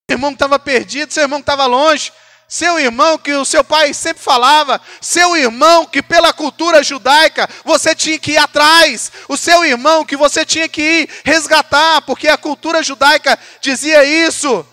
Seu 0.09 0.17
irmão 0.17 0.31
estava 0.31 0.59
perdido, 0.59 1.13
seu 1.13 1.23
irmão 1.23 1.39
estava 1.39 1.65
longe. 1.65 2.11
Seu 2.51 2.77
irmão 2.77 3.17
que 3.17 3.31
o 3.31 3.45
seu 3.45 3.63
pai 3.63 3.93
sempre 3.93 4.21
falava, 4.21 4.81
seu 4.99 5.37
irmão 5.37 5.85
que 5.85 6.03
pela 6.03 6.33
cultura 6.33 6.83
judaica 6.83 7.47
você 7.63 7.95
tinha 7.95 8.19
que 8.19 8.31
ir 8.31 8.37
atrás, 8.37 9.09
o 9.29 9.37
seu 9.37 9.63
irmão 9.63 10.03
que 10.03 10.17
você 10.17 10.45
tinha 10.45 10.67
que 10.67 10.81
ir 10.81 11.09
resgatar, 11.23 12.01
porque 12.01 12.27
a 12.27 12.37
cultura 12.37 12.83
judaica 12.83 13.39
dizia 13.61 14.03
isso. 14.03 14.67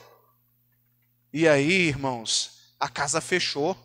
E 1.33 1.47
aí, 1.47 1.87
irmãos, 1.87 2.51
a 2.81 2.89
casa 2.89 3.20
fechou. 3.20 3.76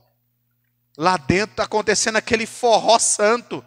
Lá 0.98 1.16
dentro 1.16 1.52
está 1.52 1.64
acontecendo 1.66 2.16
aquele 2.16 2.48
forró 2.48 2.98
santo 2.98 3.64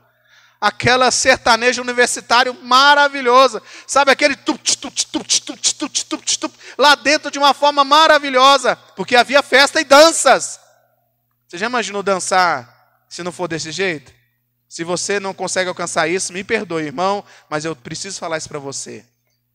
aquela 0.61 1.11
sertaneja 1.11 1.83
universitário 1.83 2.55
maravilhosa, 2.63 3.63
sabe 3.87 4.11
aquele 4.11 4.37
tup, 4.37 4.63
tup, 4.77 4.95
tup, 5.07 5.41
tup, 5.41 5.75
tup, 5.75 6.05
tup, 6.05 6.39
tup, 6.39 6.55
lá 6.79 6.95
dentro 6.95 7.31
de 7.31 7.39
uma 7.39 7.53
forma 7.55 7.85
maravilhosa, 7.85 8.77
porque 8.97 9.17
havia 9.17 9.43
festa 9.43 9.81
e 9.81 9.85
danças. 9.85 10.59
Você 11.47 11.59
já 11.59 11.67
imaginou 11.67 12.03
dançar 12.03 13.05
se 13.09 13.23
não 13.23 13.33
for 13.33 13.49
desse 13.49 13.71
jeito? 13.71 14.13
Se 14.69 14.83
você 14.83 15.21
não 15.21 15.33
consegue 15.33 15.69
alcançar 15.69 16.09
isso, 16.09 16.33
me 16.33 16.43
perdoe, 16.43 16.85
irmão, 16.85 17.25
mas 17.49 17.65
eu 17.65 17.77
preciso 17.77 18.19
falar 18.19 18.39
isso 18.39 18.49
para 18.49 18.59
você. 18.59 19.05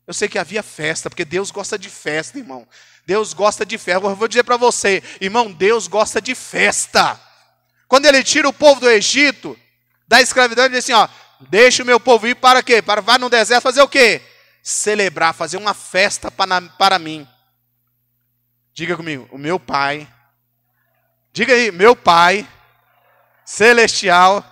Eu 0.08 0.14
sei 0.14 0.28
que 0.28 0.40
havia 0.40 0.64
festa, 0.64 1.10
porque 1.10 1.26
Deus 1.26 1.52
gosta 1.52 1.78
de 1.78 1.90
festa, 1.90 2.38
irmão. 2.38 2.68
Deus 3.06 3.34
gosta 3.34 3.66
de 3.66 3.78
festa. 3.78 4.08
Eu 4.08 4.16
vou 4.16 4.28
dizer 4.28 4.44
para 4.44 4.58
você, 4.58 5.04
irmão, 5.20 5.52
Deus 5.52 5.88
gosta 5.88 6.22
de 6.22 6.34
festa. 6.34 7.20
Quando 7.88 8.06
ele 8.06 8.24
tira 8.24 8.48
o 8.48 8.54
povo 8.54 8.82
do 8.82 8.90
Egito, 8.90 9.58
da 10.12 10.20
escravidão, 10.20 10.66
ele 10.66 10.76
diz 10.76 10.84
assim: 10.84 10.92
ó, 10.92 11.08
deixa 11.40 11.84
o 11.84 11.86
meu 11.86 11.98
povo 11.98 12.28
ir 12.28 12.36
para 12.36 12.62
quê? 12.62 12.82
Para 12.82 13.00
vai 13.00 13.18
no 13.18 13.30
deserto 13.30 13.64
fazer 13.64 13.82
o 13.82 13.88
quê? 13.88 14.22
Celebrar, 14.62 15.34
fazer 15.34 15.56
uma 15.56 15.74
festa 15.74 16.30
para, 16.30 16.62
para 16.62 17.00
mim. 17.00 17.26
Diga 18.74 18.98
comigo, 18.98 19.26
o 19.32 19.38
meu 19.38 19.58
pai. 19.58 20.06
Diga 21.32 21.54
aí, 21.54 21.72
meu 21.72 21.96
pai 21.96 22.46
celestial 23.46 24.46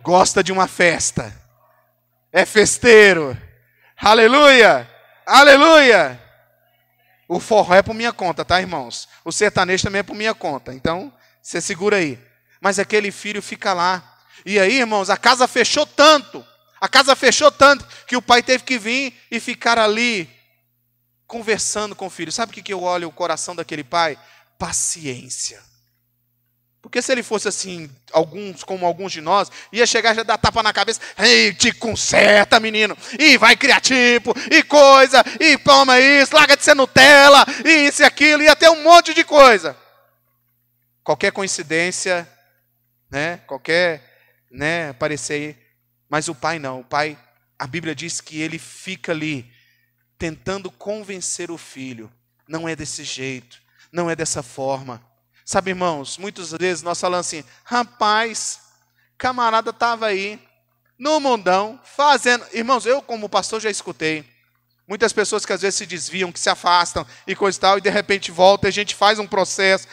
gosta 0.00 0.42
de 0.42 0.50
uma 0.50 0.66
festa. 0.66 1.30
É 2.32 2.46
festeiro. 2.46 3.36
Aleluia! 3.98 4.90
Aleluia! 5.26 6.18
O 7.28 7.38
forró 7.38 7.74
é 7.74 7.82
por 7.82 7.92
minha 7.92 8.14
conta, 8.14 8.46
tá, 8.46 8.58
irmãos? 8.58 9.06
O 9.26 9.30
sertanejo 9.30 9.84
também 9.84 10.00
é 10.00 10.02
por 10.02 10.16
minha 10.16 10.34
conta. 10.34 10.72
Então, 10.72 11.12
você 11.42 11.60
segura 11.60 11.98
aí. 11.98 12.18
Mas 12.62 12.78
aquele 12.78 13.12
filho 13.12 13.42
fica 13.42 13.74
lá 13.74 14.09
e 14.44 14.58
aí, 14.58 14.78
irmãos, 14.78 15.10
a 15.10 15.16
casa 15.16 15.46
fechou 15.46 15.86
tanto, 15.86 16.44
a 16.80 16.88
casa 16.88 17.14
fechou 17.14 17.50
tanto, 17.50 17.86
que 18.06 18.16
o 18.16 18.22
pai 18.22 18.42
teve 18.42 18.64
que 18.64 18.78
vir 18.78 19.14
e 19.30 19.38
ficar 19.38 19.78
ali, 19.78 20.28
conversando 21.26 21.94
com 21.94 22.06
o 22.06 22.10
filho. 22.10 22.32
Sabe 22.32 22.50
o 22.50 22.62
que 22.62 22.72
eu 22.72 22.82
olho 22.82 23.08
o 23.08 23.12
coração 23.12 23.54
daquele 23.54 23.84
pai? 23.84 24.18
Paciência. 24.58 25.62
Porque 26.82 27.02
se 27.02 27.12
ele 27.12 27.22
fosse 27.22 27.46
assim, 27.46 27.90
alguns, 28.10 28.64
como 28.64 28.86
alguns 28.86 29.12
de 29.12 29.20
nós, 29.20 29.50
ia 29.70 29.86
chegar 29.86 30.14
já 30.14 30.22
dar 30.22 30.38
tapa 30.38 30.62
na 30.62 30.72
cabeça, 30.72 31.00
ei, 31.18 31.52
te 31.52 31.72
conserta, 31.72 32.58
menino, 32.58 32.96
e 33.18 33.36
vai 33.36 33.54
criar 33.54 33.80
tipo, 33.80 34.34
e 34.50 34.62
coisa, 34.62 35.22
e 35.38 35.58
toma 35.58 36.00
isso, 36.00 36.34
larga 36.34 36.56
de 36.56 36.64
ser 36.64 36.74
Nutella, 36.74 37.44
e 37.66 37.88
isso 37.88 38.00
e 38.00 38.04
aquilo, 38.04 38.42
ia 38.42 38.56
ter 38.56 38.70
um 38.70 38.82
monte 38.82 39.12
de 39.12 39.22
coisa. 39.24 39.76
Qualquer 41.04 41.32
coincidência, 41.32 42.26
né, 43.10 43.42
qualquer 43.46 44.09
né, 44.50 44.90
aparecer. 44.90 45.56
Mas 46.08 46.28
o 46.28 46.34
pai 46.34 46.58
não. 46.58 46.80
O 46.80 46.84
pai, 46.84 47.18
a 47.58 47.66
Bíblia 47.66 47.94
diz 47.94 48.20
que 48.20 48.40
ele 48.40 48.58
fica 48.58 49.12
ali 49.12 49.50
tentando 50.18 50.70
convencer 50.70 51.50
o 51.50 51.56
filho. 51.56 52.12
Não 52.48 52.68
é 52.68 52.74
desse 52.74 53.04
jeito, 53.04 53.62
não 53.92 54.10
é 54.10 54.16
dessa 54.16 54.42
forma. 54.42 55.00
Sabe, 55.44 55.70
irmãos, 55.70 56.18
muitas 56.18 56.50
vezes 56.52 56.82
nós 56.82 57.00
falamos 57.00 57.26
assim: 57.26 57.44
rapaz, 57.64 58.60
camarada 59.16 59.70
estava 59.70 60.06
aí 60.06 60.38
no 60.98 61.18
mundão 61.18 61.80
fazendo. 61.82 62.44
Irmãos, 62.52 62.84
eu 62.86 63.00
como 63.00 63.28
pastor 63.28 63.60
já 63.60 63.70
escutei. 63.70 64.24
Muitas 64.86 65.12
pessoas 65.12 65.46
que 65.46 65.52
às 65.52 65.62
vezes 65.62 65.76
se 65.76 65.86
desviam, 65.86 66.32
que 66.32 66.40
se 66.40 66.50
afastam 66.50 67.06
e 67.24 67.36
coisa 67.36 67.56
e 67.56 67.60
tal, 67.60 67.78
e 67.78 67.80
de 67.80 67.88
repente 67.88 68.32
volta, 68.32 68.66
e 68.66 68.70
a 68.70 68.72
gente 68.72 68.94
faz 68.94 69.20
um 69.20 69.26
processo, 69.26 69.86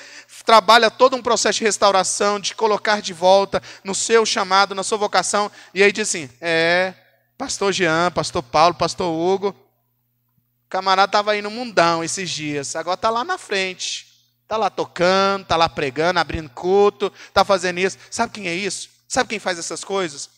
trabalha 0.47 0.89
todo 0.89 1.13
um 1.17 1.21
processo 1.21 1.59
de 1.59 1.65
restauração, 1.65 2.39
de 2.39 2.55
colocar 2.55 3.01
de 3.01 3.11
volta 3.11 3.61
no 3.83 3.93
seu 3.93 4.25
chamado, 4.25 4.73
na 4.73 4.81
sua 4.81 4.97
vocação, 4.97 5.51
e 5.73 5.83
aí 5.83 5.91
diz 5.91 6.07
assim: 6.07 6.29
é, 6.39 6.93
pastor 7.37 7.73
Jean, 7.73 8.09
pastor 8.11 8.41
Paulo, 8.41 8.73
pastor 8.73 9.13
Hugo, 9.13 9.49
o 9.49 10.69
camarada 10.69 11.09
estava 11.09 11.33
aí 11.33 11.41
no 11.41 11.51
mundão 11.51 12.01
esses 12.01 12.29
dias, 12.29 12.77
agora 12.77 12.95
está 12.95 13.09
lá 13.09 13.25
na 13.25 13.37
frente, 13.37 14.07
está 14.43 14.55
lá 14.55 14.69
tocando, 14.69 15.41
está 15.41 15.57
lá 15.57 15.67
pregando, 15.67 16.17
abrindo 16.17 16.49
culto, 16.51 17.11
está 17.27 17.43
fazendo 17.43 17.79
isso. 17.79 17.97
Sabe 18.09 18.31
quem 18.31 18.47
é 18.47 18.55
isso? 18.55 18.89
Sabe 19.05 19.29
quem 19.29 19.39
faz 19.39 19.59
essas 19.59 19.83
coisas? 19.83 20.29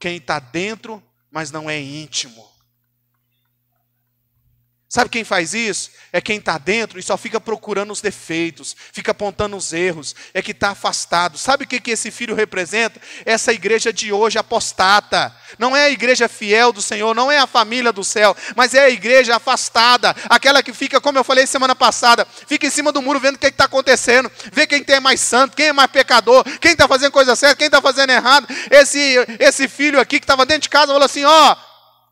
Quem 0.00 0.16
está 0.16 0.38
dentro, 0.38 1.02
mas 1.30 1.50
não 1.50 1.68
é 1.68 1.78
íntimo. 1.78 2.48
Sabe 4.90 5.10
quem 5.10 5.22
faz 5.22 5.52
isso? 5.52 5.90
É 6.10 6.18
quem 6.18 6.38
está 6.38 6.56
dentro 6.56 6.98
e 6.98 7.02
só 7.02 7.18
fica 7.18 7.38
procurando 7.38 7.92
os 7.92 8.00
defeitos, 8.00 8.74
fica 8.90 9.10
apontando 9.10 9.54
os 9.54 9.70
erros, 9.74 10.16
é 10.32 10.40
que 10.40 10.52
está 10.52 10.70
afastado. 10.70 11.36
Sabe 11.36 11.64
o 11.64 11.66
que, 11.66 11.78
que 11.78 11.90
esse 11.90 12.10
filho 12.10 12.34
representa? 12.34 12.98
Essa 13.26 13.52
igreja 13.52 13.92
de 13.92 14.10
hoje 14.10 14.38
apostata. 14.38 15.30
Não 15.58 15.76
é 15.76 15.84
a 15.84 15.90
igreja 15.90 16.26
fiel 16.26 16.72
do 16.72 16.80
Senhor, 16.80 17.14
não 17.14 17.30
é 17.30 17.38
a 17.38 17.46
família 17.46 17.92
do 17.92 18.02
céu, 18.02 18.34
mas 18.56 18.72
é 18.72 18.84
a 18.84 18.88
igreja 18.88 19.36
afastada, 19.36 20.16
aquela 20.30 20.62
que 20.62 20.72
fica, 20.72 21.02
como 21.02 21.18
eu 21.18 21.24
falei 21.24 21.46
semana 21.46 21.76
passada, 21.76 22.26
fica 22.46 22.66
em 22.66 22.70
cima 22.70 22.90
do 22.90 23.02
muro 23.02 23.20
vendo 23.20 23.36
o 23.36 23.38
que 23.38 23.46
está 23.46 23.64
acontecendo, 23.64 24.32
vê 24.50 24.66
quem 24.66 24.82
tem 24.82 25.00
mais 25.00 25.20
santo, 25.20 25.54
quem 25.54 25.66
é 25.66 25.72
mais 25.72 25.90
pecador, 25.90 26.42
quem 26.60 26.72
está 26.72 26.88
fazendo 26.88 27.12
coisa 27.12 27.36
certa, 27.36 27.56
quem 27.56 27.66
está 27.66 27.82
fazendo 27.82 28.08
errado. 28.08 28.48
Esse, 28.70 29.16
esse 29.38 29.68
filho 29.68 30.00
aqui 30.00 30.18
que 30.18 30.24
estava 30.24 30.46
dentro 30.46 30.62
de 30.62 30.70
casa 30.70 30.92
falou 30.92 31.04
assim: 31.04 31.24
Ó, 31.24 31.52
oh, 31.52 31.56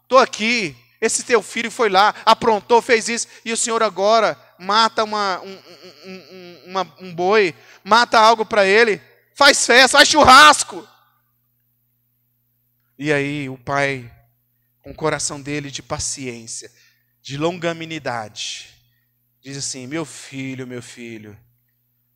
estou 0.04 0.18
aqui, 0.18 0.76
esse 1.00 1.24
teu 1.24 1.42
filho 1.42 1.70
foi 1.70 1.88
lá, 1.88 2.14
aprontou, 2.24 2.80
fez 2.80 3.08
isso, 3.08 3.28
e 3.44 3.52
o 3.52 3.56
Senhor 3.56 3.82
agora 3.82 4.38
mata 4.58 5.04
uma, 5.04 5.40
um, 5.40 5.58
um, 6.06 6.62
uma, 6.66 6.94
um 7.00 7.14
boi, 7.14 7.54
mata 7.84 8.18
algo 8.18 8.46
para 8.46 8.66
ele, 8.66 9.00
faz 9.34 9.66
festa, 9.66 9.98
faz 9.98 10.08
churrasco. 10.08 10.86
E 12.98 13.12
aí 13.12 13.48
o 13.48 13.58
pai, 13.58 14.10
com 14.82 14.90
o 14.90 14.94
coração 14.94 15.40
dele 15.40 15.70
de 15.70 15.82
paciência, 15.82 16.70
de 17.20 17.36
longanimidade, 17.36 18.68
diz 19.42 19.56
assim: 19.58 19.86
Meu 19.86 20.04
filho, 20.04 20.66
meu 20.66 20.80
filho, 20.80 21.38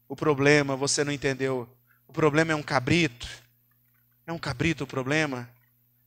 o 0.09 0.16
problema 0.16 0.74
você 0.74 1.05
não 1.05 1.12
entendeu. 1.12 1.69
O 2.09 2.12
problema 2.12 2.52
é 2.52 2.57
um 2.57 2.62
cabrito. 2.62 3.28
É 4.27 4.32
um 4.32 4.39
cabrito 4.39 4.85
o 4.85 4.86
problema. 4.86 5.48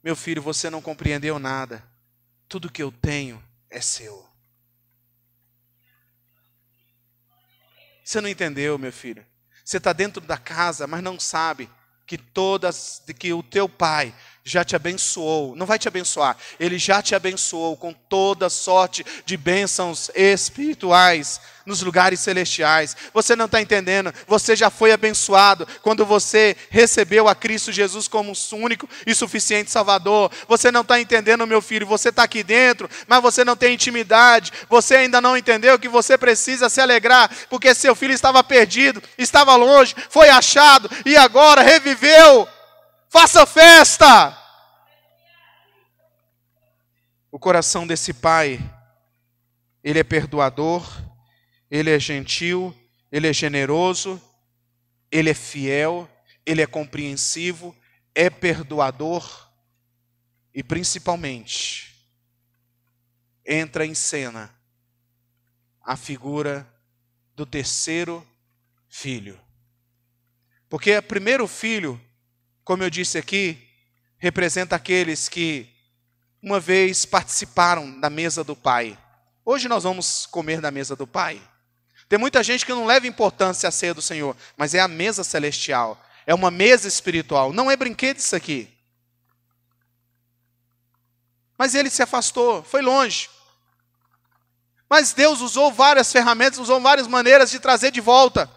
Meu 0.04 0.16
filho, 0.16 0.42
você 0.42 0.70
não 0.70 0.82
compreendeu 0.82 1.38
nada. 1.38 1.84
Tudo 2.54 2.72
que 2.72 2.84
eu 2.84 2.92
tenho 2.92 3.44
é 3.68 3.82
seu. 3.82 4.30
Você 8.06 8.22
não 8.22 8.30
entendeu, 8.30 8.78
meu 8.78 8.94
filho? 8.94 9.26
Você 9.66 9.78
está 9.78 9.92
dentro 9.92 10.22
da 10.22 10.38
casa, 10.38 10.86
mas 10.86 11.02
não 11.02 11.20
sabe 11.20 11.68
que 12.06 12.16
todas, 12.16 13.02
que 13.18 13.34
o 13.34 13.42
teu 13.42 13.68
pai 13.68 14.14
já 14.46 14.64
te 14.64 14.76
abençoou, 14.76 15.56
não 15.56 15.66
vai 15.66 15.80
te 15.80 15.88
abençoar, 15.88 16.36
ele 16.60 16.78
já 16.78 17.02
te 17.02 17.16
abençoou 17.16 17.78
com 17.78 17.94
toda 17.94 18.50
sorte 18.50 19.06
de 19.26 19.38
bênçãos 19.38 20.12
espirituais 20.14 21.40
nos 21.66 21.82
lugares 21.82 22.20
celestiais. 22.20 22.96
Você 23.14 23.38
não 23.38 23.46
está 23.46 23.62
entendendo, 23.62 24.14
você 24.28 24.54
já 24.54 24.70
foi 24.70 24.92
abençoado 24.92 25.66
quando 25.82 26.06
você 26.06 26.58
recebeu 26.70 27.30
a 27.30 27.36
Cristo 27.36 27.72
Jesus 27.72 28.10
como 28.10 28.34
um 28.34 28.64
único 28.64 28.88
e 29.08 29.16
suficiente 29.16 29.72
Salvador. 29.72 30.30
Você 30.50 30.72
não 30.72 30.82
está 30.82 31.00
entendendo, 31.00 31.48
meu 31.48 31.62
filho, 31.62 31.88
você 31.88 32.10
está 32.10 32.24
aqui 32.24 32.44
dentro, 32.44 32.90
mas 33.08 33.22
você 33.22 33.46
não 33.46 33.56
tem 33.56 33.74
intimidade, 33.74 34.52
você 34.70 34.96
ainda 34.98 35.22
não 35.22 35.38
entendeu 35.38 35.80
que 35.80 35.88
você 35.88 36.18
precisa 36.18 36.68
se 36.68 36.82
alegrar, 36.82 37.32
porque 37.50 37.74
seu 37.74 37.96
filho 37.96 38.14
estava 38.14 38.44
perdido, 38.44 39.02
estava 39.18 39.56
longe, 39.56 39.96
foi 40.10 40.28
achado 40.28 40.90
e 41.06 41.16
agora 41.16 41.62
reviveu. 41.62 42.46
Faça 43.14 43.46
festa! 43.46 44.36
O 47.32 47.38
coração 47.38 47.86
desse 47.86 48.12
pai, 48.12 48.60
ele 49.84 50.00
é 50.00 50.04
perdoador, 50.04 50.84
ele 51.70 51.92
é 51.92 52.00
gentil, 52.00 52.76
ele 53.12 53.28
é 53.28 53.32
generoso, 53.32 54.20
ele 55.12 55.30
é 55.30 55.34
fiel, 55.36 56.10
ele 56.44 56.64
é 56.64 56.66
compreensivo, 56.66 57.78
é 58.16 58.32
perdoador 58.32 59.48
e 60.52 60.64
principalmente 60.64 61.96
entra 63.46 63.86
em 63.86 63.94
cena 63.94 64.52
a 65.84 65.96
figura 65.96 66.68
do 67.36 67.46
terceiro 67.46 68.28
filho. 68.90 69.40
Porque 70.68 70.98
o 70.98 71.04
primeiro 71.04 71.48
filho 71.48 72.02
como 72.64 72.84
eu 72.84 72.90
disse 72.90 73.18
aqui, 73.18 73.58
representa 74.18 74.76
aqueles 74.76 75.28
que 75.28 75.70
uma 76.42 76.60
vez 76.60 77.06
participaram 77.06 78.00
da 78.00 78.10
mesa 78.10 78.44
do 78.44 78.56
Pai. 78.56 78.98
Hoje 79.46 79.68
nós 79.68 79.84
vamos 79.84 80.26
comer 80.26 80.62
da 80.62 80.72
mesa 80.72 80.96
do 80.96 81.06
Pai. 81.06 81.42
Tem 82.08 82.18
muita 82.18 82.44
gente 82.44 82.66
que 82.66 82.74
não 82.74 82.86
leva 82.86 83.08
importância 83.08 83.68
à 83.68 83.72
ceia 83.72 83.94
do 83.94 84.02
Senhor, 84.02 84.36
mas 84.56 84.74
é 84.74 84.80
a 84.80 84.88
mesa 84.88 85.24
celestial, 85.24 86.02
é 86.26 86.34
uma 86.34 86.52
mesa 86.52 86.88
espiritual, 86.88 87.52
não 87.52 87.70
é 87.70 87.76
brinquedo 87.76 88.18
isso 88.18 88.36
aqui. 88.36 88.70
Mas 91.58 91.76
ele 91.76 91.90
se 91.90 92.02
afastou, 92.02 92.64
foi 92.64 92.82
longe. 92.82 93.30
Mas 94.90 95.14
Deus 95.14 95.42
usou 95.42 95.72
várias 95.72 96.12
ferramentas, 96.12 96.60
usou 96.60 96.80
várias 96.80 97.08
maneiras 97.08 97.50
de 97.50 97.60
trazer 97.60 97.92
de 97.92 98.02
volta. 98.02 98.50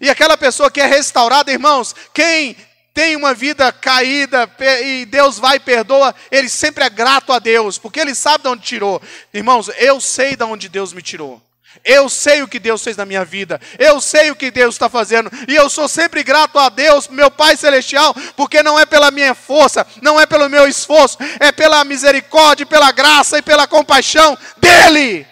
E 0.00 0.10
aquela 0.10 0.36
pessoa 0.36 0.70
que 0.70 0.80
é 0.80 0.86
restaurada, 0.86 1.52
irmãos, 1.52 1.94
quem 2.12 2.56
tem 2.94 3.16
uma 3.16 3.32
vida 3.32 3.72
caída 3.72 4.50
e 4.84 5.06
Deus 5.06 5.38
vai 5.38 5.56
e 5.56 5.60
perdoa, 5.60 6.14
ele 6.30 6.48
sempre 6.48 6.84
é 6.84 6.90
grato 6.90 7.32
a 7.32 7.38
Deus, 7.38 7.78
porque 7.78 8.00
ele 8.00 8.14
sabe 8.14 8.44
de 8.44 8.50
onde 8.50 8.62
tirou. 8.62 9.00
Irmãos, 9.32 9.70
eu 9.78 10.00
sei 10.00 10.36
de 10.36 10.44
onde 10.44 10.68
Deus 10.68 10.92
me 10.92 11.00
tirou. 11.00 11.42
Eu 11.84 12.08
sei 12.08 12.42
o 12.42 12.48
que 12.48 12.58
Deus 12.58 12.84
fez 12.84 12.96
na 12.96 13.06
minha 13.06 13.24
vida, 13.24 13.58
eu 13.78 13.98
sei 14.00 14.30
o 14.30 14.36
que 14.36 14.50
Deus 14.50 14.74
está 14.74 14.90
fazendo, 14.90 15.30
e 15.48 15.54
eu 15.54 15.70
sou 15.70 15.88
sempre 15.88 16.22
grato 16.22 16.58
a 16.58 16.68
Deus, 16.68 17.08
meu 17.08 17.30
Pai 17.30 17.56
Celestial, 17.56 18.14
porque 18.36 18.62
não 18.62 18.78
é 18.78 18.84
pela 18.84 19.10
minha 19.10 19.34
força, 19.34 19.86
não 20.02 20.20
é 20.20 20.26
pelo 20.26 20.50
meu 20.50 20.68
esforço, 20.68 21.16
é 21.40 21.50
pela 21.50 21.82
misericórdia, 21.82 22.66
pela 22.66 22.92
graça 22.92 23.38
e 23.38 23.42
pela 23.42 23.66
compaixão 23.66 24.36
dEle. 24.58 25.26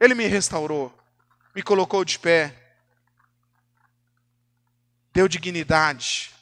Ele 0.00 0.14
me 0.14 0.26
restaurou, 0.26 0.92
me 1.54 1.62
colocou 1.62 2.04
de 2.06 2.18
pé, 2.18 2.59
deu 5.12 5.28
dignidade. 5.28 6.32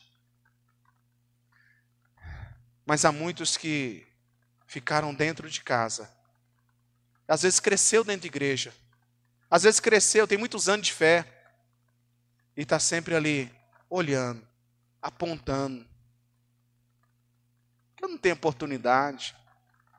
Mas 2.84 3.04
há 3.04 3.12
muitos 3.12 3.56
que 3.56 4.06
ficaram 4.66 5.14
dentro 5.14 5.48
de 5.50 5.62
casa. 5.62 6.10
Às 7.26 7.42
vezes 7.42 7.60
cresceu 7.60 8.04
dentro 8.04 8.22
de 8.22 8.28
igreja. 8.28 8.74
Às 9.50 9.62
vezes 9.62 9.80
cresceu, 9.80 10.26
tem 10.26 10.38
muitos 10.38 10.68
anos 10.68 10.86
de 10.86 10.92
fé. 10.92 11.26
E 12.56 12.62
está 12.62 12.78
sempre 12.78 13.14
ali, 13.14 13.54
olhando, 13.88 14.46
apontando. 15.00 15.86
Eu 18.00 18.08
não 18.08 18.18
tenho 18.18 18.34
oportunidade. 18.34 19.36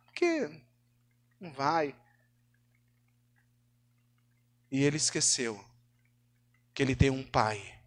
Porque 0.05 0.61
não 1.39 1.51
vai. 1.51 1.95
E 4.71 4.83
ele 4.83 4.97
esqueceu 4.97 5.63
que 6.73 6.83
ele 6.83 6.95
tem 6.95 7.09
um 7.09 7.23
pai 7.23 7.78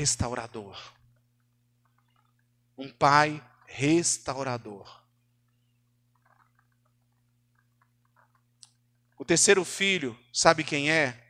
restaurador. 0.00 0.94
Um 2.76 2.88
pai 2.88 3.42
restaurador. 3.66 5.04
O 9.18 9.24
terceiro 9.24 9.62
filho, 9.62 10.18
sabe 10.32 10.64
quem 10.64 10.90
é? 10.90 11.22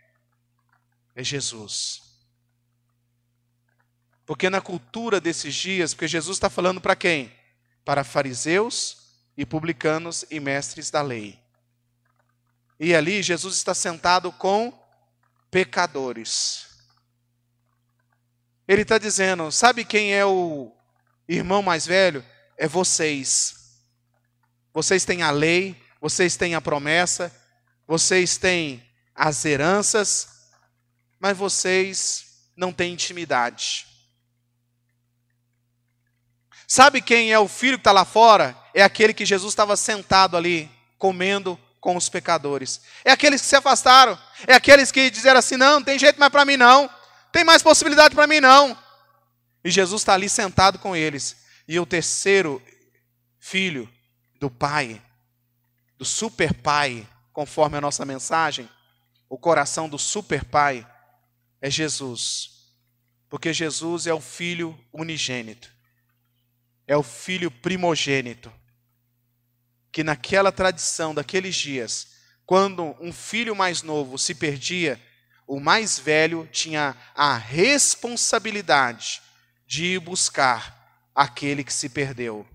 É 1.16 1.24
Jesus. 1.24 2.01
Porque 4.24 4.48
na 4.48 4.60
cultura 4.60 5.20
desses 5.20 5.52
dias, 5.52 5.92
porque 5.92 6.06
Jesus 6.06 6.36
está 6.36 6.48
falando 6.48 6.80
para 6.80 6.94
quem? 6.94 7.36
Para 7.84 8.05
fariseus 8.05 9.18
e 9.36 9.44
publicanos 9.44 10.24
e 10.30 10.38
mestres 10.38 10.92
da 10.92 11.02
lei. 11.02 11.42
E 12.78 12.94
ali 12.94 13.20
Jesus 13.20 13.56
está 13.56 13.74
sentado 13.74 14.30
com 14.30 14.72
pecadores. 15.51 16.69
Ele 18.70 18.82
está 18.82 18.98
dizendo: 18.98 19.51
sabe 19.51 19.84
quem 19.84 20.14
é 20.14 20.24
o 20.24 20.70
irmão 21.28 21.60
mais 21.60 21.84
velho? 21.84 22.24
É 22.56 22.68
vocês. 22.68 23.56
Vocês 24.72 25.05
têm 25.05 25.24
a 25.24 25.32
lei, 25.32 25.76
vocês 26.01 26.36
têm 26.36 26.55
a 26.55 26.60
promessa, 26.60 27.34
vocês 27.84 28.36
têm 28.36 28.80
as 29.12 29.44
heranças, 29.44 30.28
mas 31.18 31.36
vocês 31.36 32.47
não 32.56 32.72
têm 32.72 32.92
intimidade. 32.92 33.88
Sabe 36.64 37.02
quem 37.02 37.32
é 37.32 37.38
o 37.40 37.48
filho 37.48 37.76
que 37.76 37.80
está 37.80 37.90
lá 37.90 38.05
fora? 38.05 38.56
É 38.72 38.84
aquele 38.84 39.12
que 39.12 39.26
Jesus 39.26 39.51
estava 39.51 39.76
sentado 39.76 40.36
ali, 40.36 40.70
comendo 40.97 41.59
com 41.80 41.97
os 41.97 42.09
pecadores. 42.09 42.80
É 43.05 43.10
aqueles 43.10 43.40
que 43.40 43.48
se 43.48 43.56
afastaram. 43.56 44.16
É 44.47 44.55
aqueles 44.55 44.92
que 44.92 45.10
disseram 45.10 45.40
assim: 45.40 45.56
não, 45.56 45.80
não 45.80 45.84
tem 45.84 45.98
jeito 45.98 46.20
mais 46.20 46.30
para 46.30 46.44
mim 46.44 46.56
não. 46.56 46.88
Tem 47.32 47.44
mais 47.44 47.62
possibilidade 47.62 48.15
para 48.15 48.27
mim 48.27 48.40
não. 48.40 48.77
E 49.65 49.70
Jesus 49.70 50.02
está 50.02 50.15
ali 50.15 50.28
sentado 50.28 50.78
com 50.78 50.97
eles. 50.97 51.36
E 51.69 51.78
o 51.78 51.86
terceiro 51.86 52.62
filho 53.39 53.89
do 54.39 54.51
pai, 54.51 55.01
do 55.98 56.05
super 56.05 56.55
pai, 56.55 57.07
conforme 57.32 57.77
a 57.77 57.81
nossa 57.81 58.05
mensagem, 58.05 58.69
o 59.28 59.39
coração 59.39 59.89
do 59.89 59.98
super 59.98 60.44
pai 60.44 60.86
é 61.61 61.70
Jesus. 61.70 62.61
Porque 63.28 63.52
Jesus 63.52 64.07
é 64.07 64.15
o 64.15 64.20
filho 64.20 64.78
unigênito. 64.93 65.70
É 66.86 66.97
o 66.97 67.02
filho 67.02 67.51
primogênito. 67.51 68.52
Que 69.93 70.02
naquela 70.02 70.51
tradição 70.51 71.15
daqueles 71.15 71.55
dias, 71.55 72.09
quando 72.44 72.97
um 73.01 73.12
filho 73.12 73.55
mais 73.55 73.82
novo 73.82 74.19
se 74.19 74.35
perdia, 74.35 75.01
o 75.51 75.59
mais 75.59 75.98
velho 75.98 76.48
tinha 76.52 76.97
a 77.12 77.36
responsabilidade 77.36 79.20
de 79.66 79.85
ir 79.85 79.98
buscar 79.98 81.10
aquele 81.12 81.64
que 81.64 81.72
se 81.72 81.89
perdeu, 81.89 82.47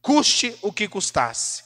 custe 0.00 0.56
o 0.62 0.72
que 0.72 0.88
custasse, 0.88 1.62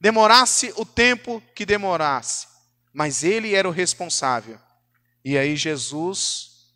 demorasse 0.00 0.74
o 0.76 0.84
tempo 0.84 1.40
que 1.54 1.64
demorasse, 1.64 2.48
mas 2.92 3.22
ele 3.22 3.54
era 3.54 3.68
o 3.68 3.70
responsável. 3.70 4.58
E 5.24 5.38
aí 5.38 5.54
Jesus, 5.54 6.74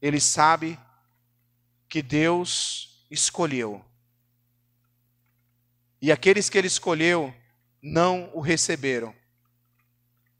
ele 0.00 0.18
sabe 0.18 0.80
que 1.90 2.00
Deus 2.00 3.06
escolheu. 3.10 3.84
E 6.00 6.10
aqueles 6.10 6.48
que 6.48 6.56
ele 6.56 6.68
escolheu 6.68 7.34
não 7.82 8.30
o 8.32 8.40
receberam. 8.40 9.14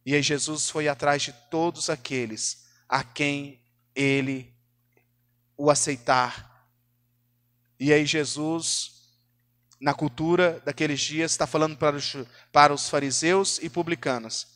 E 0.07 0.15
aí 0.15 0.23
Jesus 0.23 0.71
foi 0.71 0.87
atrás 0.87 1.21
de 1.21 1.33
todos 1.51 1.91
aqueles 1.91 2.65
a 2.89 3.03
quem 3.03 3.61
ele 3.93 4.55
o 5.57 5.69
aceitar. 5.69 6.71
E 7.81 7.93
aí 7.93 8.07
Jesus, 8.07 9.03
na 9.81 9.93
cultura 9.93 10.63
daqueles 10.65 11.01
dias, 11.01 11.33
está 11.33 11.45
falando 11.45 11.77
para 11.77 11.97
os, 11.97 12.15
para 12.53 12.73
os 12.73 12.89
fariseus 12.89 13.59
e 13.59 13.69
publicanos. 13.69 14.47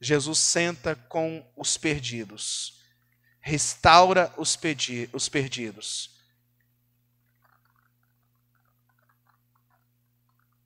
Jesus 0.00 0.40
senta 0.40 0.96
com 0.96 1.48
os 1.56 1.78
perdidos, 1.78 2.82
restaura 3.38 4.34
os, 4.36 4.56
pedi, 4.56 5.08
os 5.12 5.28
perdidos. 5.28 6.18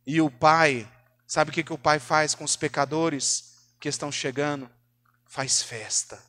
E 0.06 0.22
o 0.22 0.30
pai, 0.30 0.90
sabe 1.26 1.50
o 1.50 1.54
que, 1.54 1.62
que 1.62 1.72
o 1.72 1.78
pai 1.78 1.98
faz 1.98 2.34
com 2.34 2.44
os 2.44 2.56
pecadores? 2.56 3.51
Que 3.82 3.88
estão 3.88 4.12
chegando, 4.12 4.70
faz 5.26 5.60
festa. 5.60 6.22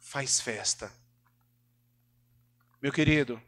Faz 0.00 0.40
festa. 0.40 0.92
Meu 2.80 2.92
querido, 2.92 3.42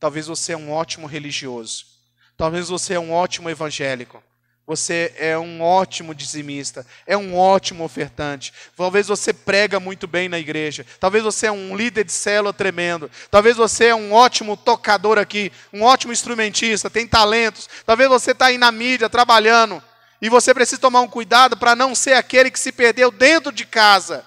talvez 0.00 0.26
você 0.26 0.52
é 0.52 0.56
um 0.56 0.72
ótimo 0.72 1.06
religioso. 1.06 1.86
Talvez 2.36 2.70
você 2.70 2.94
é 2.94 2.98
um 2.98 3.12
ótimo 3.12 3.48
evangélico. 3.48 4.20
Você 4.66 5.14
é 5.16 5.38
um 5.38 5.62
ótimo 5.62 6.12
dizimista, 6.12 6.84
é 7.06 7.16
um 7.16 7.36
ótimo 7.38 7.84
ofertante. 7.84 8.52
Talvez 8.76 9.06
você 9.06 9.32
prega 9.32 9.78
muito 9.78 10.08
bem 10.08 10.28
na 10.28 10.40
igreja. 10.40 10.84
Talvez 10.98 11.22
você 11.22 11.46
é 11.46 11.52
um 11.52 11.76
líder 11.76 12.02
de 12.02 12.12
célula 12.12 12.52
tremendo. 12.52 13.08
Talvez 13.30 13.56
você 13.56 13.86
é 13.86 13.94
um 13.94 14.12
ótimo 14.12 14.56
tocador 14.56 15.18
aqui, 15.18 15.52
um 15.72 15.82
ótimo 15.82 16.12
instrumentista, 16.12 16.90
tem 16.90 17.06
talentos. 17.06 17.68
Talvez 17.86 18.08
você 18.08 18.32
está 18.32 18.46
aí 18.46 18.58
na 18.58 18.72
mídia 18.72 19.08
trabalhando 19.08 19.80
e 20.24 20.30
você 20.30 20.54
precisa 20.54 20.80
tomar 20.80 21.02
um 21.02 21.06
cuidado 21.06 21.54
para 21.54 21.76
não 21.76 21.94
ser 21.94 22.14
aquele 22.14 22.50
que 22.50 22.58
se 22.58 22.72
perdeu 22.72 23.10
dentro 23.10 23.52
de 23.52 23.66
casa. 23.66 24.24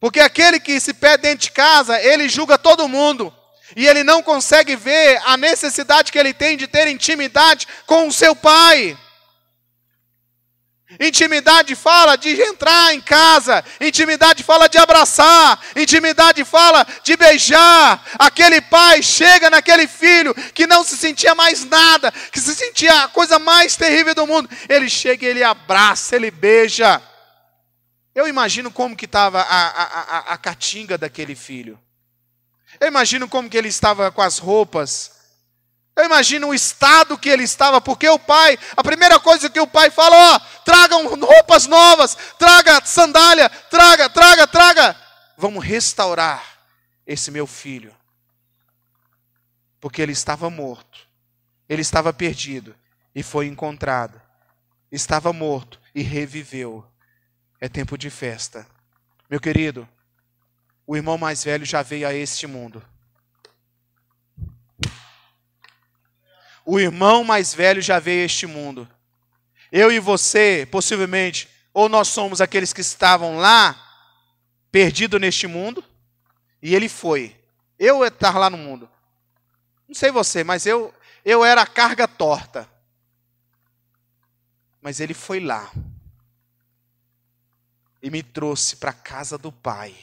Porque 0.00 0.18
aquele 0.18 0.58
que 0.58 0.80
se 0.80 0.94
perde 0.94 1.24
dentro 1.24 1.40
de 1.40 1.50
casa, 1.50 2.00
ele 2.00 2.26
julga 2.26 2.56
todo 2.56 2.88
mundo. 2.88 3.30
E 3.76 3.86
ele 3.86 4.02
não 4.02 4.22
consegue 4.22 4.76
ver 4.76 5.20
a 5.26 5.36
necessidade 5.36 6.10
que 6.10 6.18
ele 6.18 6.32
tem 6.32 6.56
de 6.56 6.66
ter 6.66 6.88
intimidade 6.88 7.68
com 7.84 8.08
o 8.08 8.12
seu 8.12 8.34
pai. 8.34 8.96
Intimidade 11.00 11.74
fala 11.74 12.16
de 12.16 12.30
entrar 12.40 12.94
em 12.94 13.00
casa, 13.00 13.64
intimidade 13.80 14.44
fala 14.44 14.68
de 14.68 14.78
abraçar, 14.78 15.60
intimidade 15.74 16.44
fala 16.44 16.86
de 17.02 17.16
beijar. 17.16 18.04
Aquele 18.18 18.60
pai 18.60 19.02
chega 19.02 19.50
naquele 19.50 19.88
filho 19.88 20.34
que 20.52 20.66
não 20.66 20.84
se 20.84 20.96
sentia 20.96 21.34
mais 21.34 21.64
nada, 21.64 22.12
que 22.30 22.38
se 22.38 22.54
sentia 22.54 23.04
a 23.04 23.08
coisa 23.08 23.38
mais 23.38 23.76
terrível 23.76 24.14
do 24.14 24.26
mundo. 24.26 24.48
Ele 24.68 24.88
chega 24.88 25.26
ele 25.26 25.42
abraça, 25.42 26.16
ele 26.16 26.30
beija. 26.30 27.02
Eu 28.14 28.28
imagino 28.28 28.70
como 28.70 28.96
que 28.96 29.06
estava 29.06 29.40
a, 29.40 29.66
a, 29.66 29.84
a, 29.84 30.18
a 30.34 30.38
catinga 30.38 30.96
daquele 30.96 31.34
filho. 31.34 31.78
Eu 32.78 32.88
imagino 32.88 33.28
como 33.28 33.48
que 33.48 33.56
ele 33.56 33.68
estava 33.68 34.10
com 34.12 34.22
as 34.22 34.38
roupas. 34.38 35.13
Eu 35.96 36.04
imagino 36.04 36.48
o 36.48 36.54
estado 36.54 37.16
que 37.16 37.28
ele 37.28 37.44
estava, 37.44 37.80
porque 37.80 38.08
o 38.08 38.18
pai, 38.18 38.58
a 38.76 38.82
primeira 38.82 39.20
coisa 39.20 39.48
que 39.48 39.60
o 39.60 39.66
pai 39.66 39.90
fala, 39.90 40.34
ó, 40.34 40.38
tragam 40.64 41.06
roupas 41.06 41.66
novas, 41.66 42.16
traga 42.36 42.84
sandália, 42.84 43.48
traga, 43.48 44.10
traga, 44.10 44.46
traga. 44.46 44.96
Vamos 45.36 45.64
restaurar 45.64 46.42
esse 47.06 47.30
meu 47.30 47.46
filho. 47.46 47.94
Porque 49.80 50.02
ele 50.02 50.12
estava 50.12 50.50
morto. 50.50 51.06
Ele 51.68 51.82
estava 51.82 52.12
perdido 52.12 52.74
e 53.14 53.22
foi 53.22 53.46
encontrado. 53.46 54.20
Estava 54.90 55.32
morto 55.32 55.80
e 55.94 56.02
reviveu. 56.02 56.84
É 57.60 57.68
tempo 57.68 57.96
de 57.96 58.10
festa. 58.10 58.66
Meu 59.30 59.40
querido, 59.40 59.88
o 60.86 60.96
irmão 60.96 61.16
mais 61.16 61.44
velho 61.44 61.64
já 61.64 61.82
veio 61.82 62.08
a 62.08 62.12
este 62.12 62.46
mundo. 62.46 62.82
O 66.64 66.80
irmão 66.80 67.22
mais 67.22 67.52
velho 67.52 67.82
já 67.82 67.98
veio 67.98 68.22
a 68.22 68.26
este 68.26 68.46
mundo. 68.46 68.88
Eu 69.70 69.92
e 69.92 69.98
você, 69.98 70.66
possivelmente, 70.70 71.48
ou 71.72 71.88
nós 71.88 72.08
somos 72.08 72.40
aqueles 72.40 72.72
que 72.72 72.80
estavam 72.80 73.36
lá, 73.36 73.76
perdidos 74.70 75.20
neste 75.20 75.46
mundo, 75.46 75.84
e 76.62 76.74
ele 76.74 76.88
foi. 76.88 77.36
Eu 77.78 78.04
estar 78.04 78.38
lá 78.38 78.48
no 78.48 78.56
mundo. 78.56 78.88
Não 79.86 79.94
sei 79.94 80.10
você, 80.10 80.42
mas 80.42 80.64
eu, 80.64 80.94
eu 81.24 81.44
era 81.44 81.62
a 81.62 81.66
carga 81.66 82.08
torta. 82.08 82.70
Mas 84.80 85.00
ele 85.00 85.12
foi 85.12 85.40
lá. 85.40 85.70
E 88.02 88.10
me 88.10 88.22
trouxe 88.22 88.76
para 88.76 88.90
a 88.90 88.94
casa 88.94 89.36
do 89.36 89.50
Pai. 89.50 89.94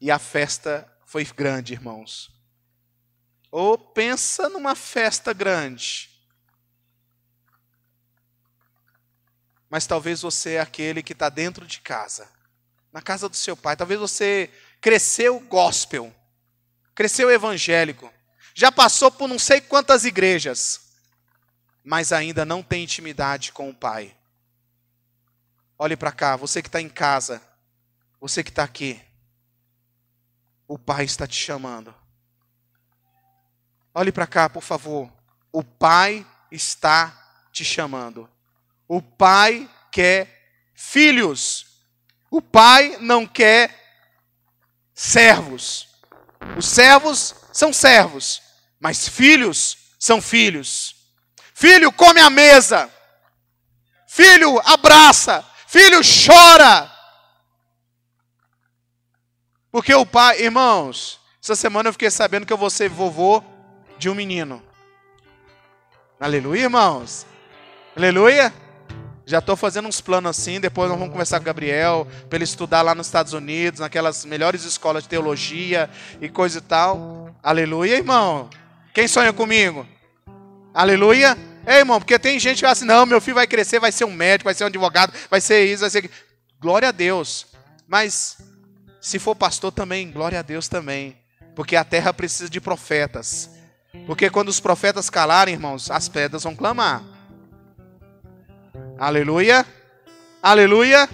E 0.00 0.10
a 0.10 0.18
festa 0.18 0.90
foi 1.08 1.24
grande, 1.24 1.72
irmãos. 1.72 2.30
Ou 3.50 3.78
pensa 3.78 4.46
numa 4.50 4.74
festa 4.74 5.32
grande. 5.32 6.10
Mas 9.70 9.86
talvez 9.86 10.20
você 10.20 10.56
é 10.56 10.60
aquele 10.60 11.02
que 11.02 11.14
está 11.14 11.30
dentro 11.30 11.66
de 11.66 11.80
casa, 11.80 12.30
na 12.92 13.00
casa 13.00 13.26
do 13.26 13.36
seu 13.36 13.56
pai. 13.56 13.74
Talvez 13.74 13.98
você 13.98 14.52
cresceu 14.82 15.40
gospel, 15.40 16.14
cresceu 16.94 17.30
evangélico, 17.30 18.12
já 18.52 18.70
passou 18.70 19.10
por 19.10 19.26
não 19.26 19.38
sei 19.38 19.62
quantas 19.62 20.04
igrejas, 20.04 20.92
mas 21.82 22.12
ainda 22.12 22.44
não 22.44 22.62
tem 22.62 22.84
intimidade 22.84 23.50
com 23.50 23.70
o 23.70 23.74
pai. 23.74 24.14
Olhe 25.78 25.96
para 25.96 26.12
cá, 26.12 26.36
você 26.36 26.60
que 26.60 26.68
está 26.68 26.82
em 26.82 26.88
casa, 26.90 27.40
você 28.20 28.44
que 28.44 28.50
está 28.50 28.62
aqui. 28.62 29.07
O 30.68 30.78
Pai 30.78 31.04
está 31.04 31.26
te 31.26 31.34
chamando. 31.34 31.94
Olhe 33.94 34.12
para 34.12 34.26
cá, 34.26 34.50
por 34.50 34.62
favor. 34.62 35.10
O 35.50 35.64
Pai 35.64 36.24
está 36.52 37.12
te 37.50 37.64
chamando. 37.64 38.28
O 38.86 39.00
Pai 39.00 39.68
quer 39.90 40.70
filhos. 40.74 41.66
O 42.30 42.42
Pai 42.42 42.98
não 43.00 43.26
quer 43.26 43.74
servos. 44.94 45.88
Os 46.56 46.66
servos 46.66 47.34
são 47.52 47.72
servos, 47.72 48.42
mas 48.78 49.08
filhos 49.08 49.94
são 49.98 50.20
filhos. 50.20 50.94
Filho 51.54 51.90
come 51.90 52.20
a 52.20 52.30
mesa. 52.30 52.92
Filho 54.06 54.60
abraça. 54.64 55.44
Filho 55.66 56.00
chora. 56.02 56.97
Porque 59.70 59.94
o 59.94 60.06
pai, 60.06 60.42
irmãos, 60.42 61.20
essa 61.42 61.54
semana 61.54 61.88
eu 61.88 61.92
fiquei 61.92 62.10
sabendo 62.10 62.46
que 62.46 62.52
eu 62.52 62.56
vou 62.56 62.70
ser 62.70 62.88
vovô 62.88 63.42
de 63.98 64.08
um 64.08 64.14
menino. 64.14 64.62
Aleluia, 66.18 66.62
irmãos. 66.62 67.26
Aleluia. 67.96 68.52
Já 69.26 69.40
estou 69.40 69.56
fazendo 69.56 69.86
uns 69.86 70.00
planos 70.00 70.30
assim. 70.30 70.58
Depois 70.58 70.88
nós 70.88 70.98
vamos 70.98 71.12
conversar 71.12 71.38
com 71.38 71.42
o 71.42 71.46
Gabriel 71.46 72.08
para 72.30 72.38
ele 72.38 72.44
estudar 72.44 72.80
lá 72.80 72.94
nos 72.94 73.08
Estados 73.08 73.34
Unidos, 73.34 73.80
naquelas 73.80 74.24
melhores 74.24 74.64
escolas 74.64 75.02
de 75.02 75.10
teologia 75.10 75.90
e 76.20 76.30
coisa 76.30 76.58
e 76.58 76.62
tal. 76.62 77.36
Aleluia, 77.42 77.96
irmão. 77.96 78.48
Quem 78.94 79.06
sonha 79.06 79.32
comigo? 79.32 79.86
Aleluia. 80.72 81.36
Ei, 81.66 81.76
irmão, 81.76 82.00
porque 82.00 82.18
tem 82.18 82.40
gente 82.40 82.56
que 82.56 82.62
fala 82.62 82.72
assim: 82.72 82.86
não, 82.86 83.04
meu 83.04 83.20
filho 83.20 83.34
vai 83.34 83.46
crescer, 83.46 83.78
vai 83.78 83.92
ser 83.92 84.06
um 84.06 84.12
médico, 84.12 84.46
vai 84.46 84.54
ser 84.54 84.64
um 84.64 84.68
advogado, 84.68 85.12
vai 85.30 85.40
ser 85.40 85.66
isso, 85.66 85.82
vai 85.82 85.90
ser. 85.90 86.10
Glória 86.58 86.88
a 86.88 86.92
Deus. 86.92 87.46
Mas 87.86 88.38
se 89.08 89.18
for 89.18 89.34
pastor 89.34 89.72
também, 89.72 90.10
glória 90.12 90.38
a 90.38 90.42
Deus 90.42 90.68
também. 90.68 91.16
Porque 91.56 91.74
a 91.74 91.82
terra 91.82 92.12
precisa 92.12 92.50
de 92.50 92.60
profetas. 92.60 93.48
Porque 94.06 94.28
quando 94.28 94.50
os 94.50 94.60
profetas 94.60 95.08
calarem, 95.08 95.54
irmãos, 95.54 95.90
as 95.90 96.10
pedras 96.10 96.44
vão 96.44 96.54
clamar. 96.54 97.02
Aleluia. 98.98 99.66
Aleluia. 100.42 101.08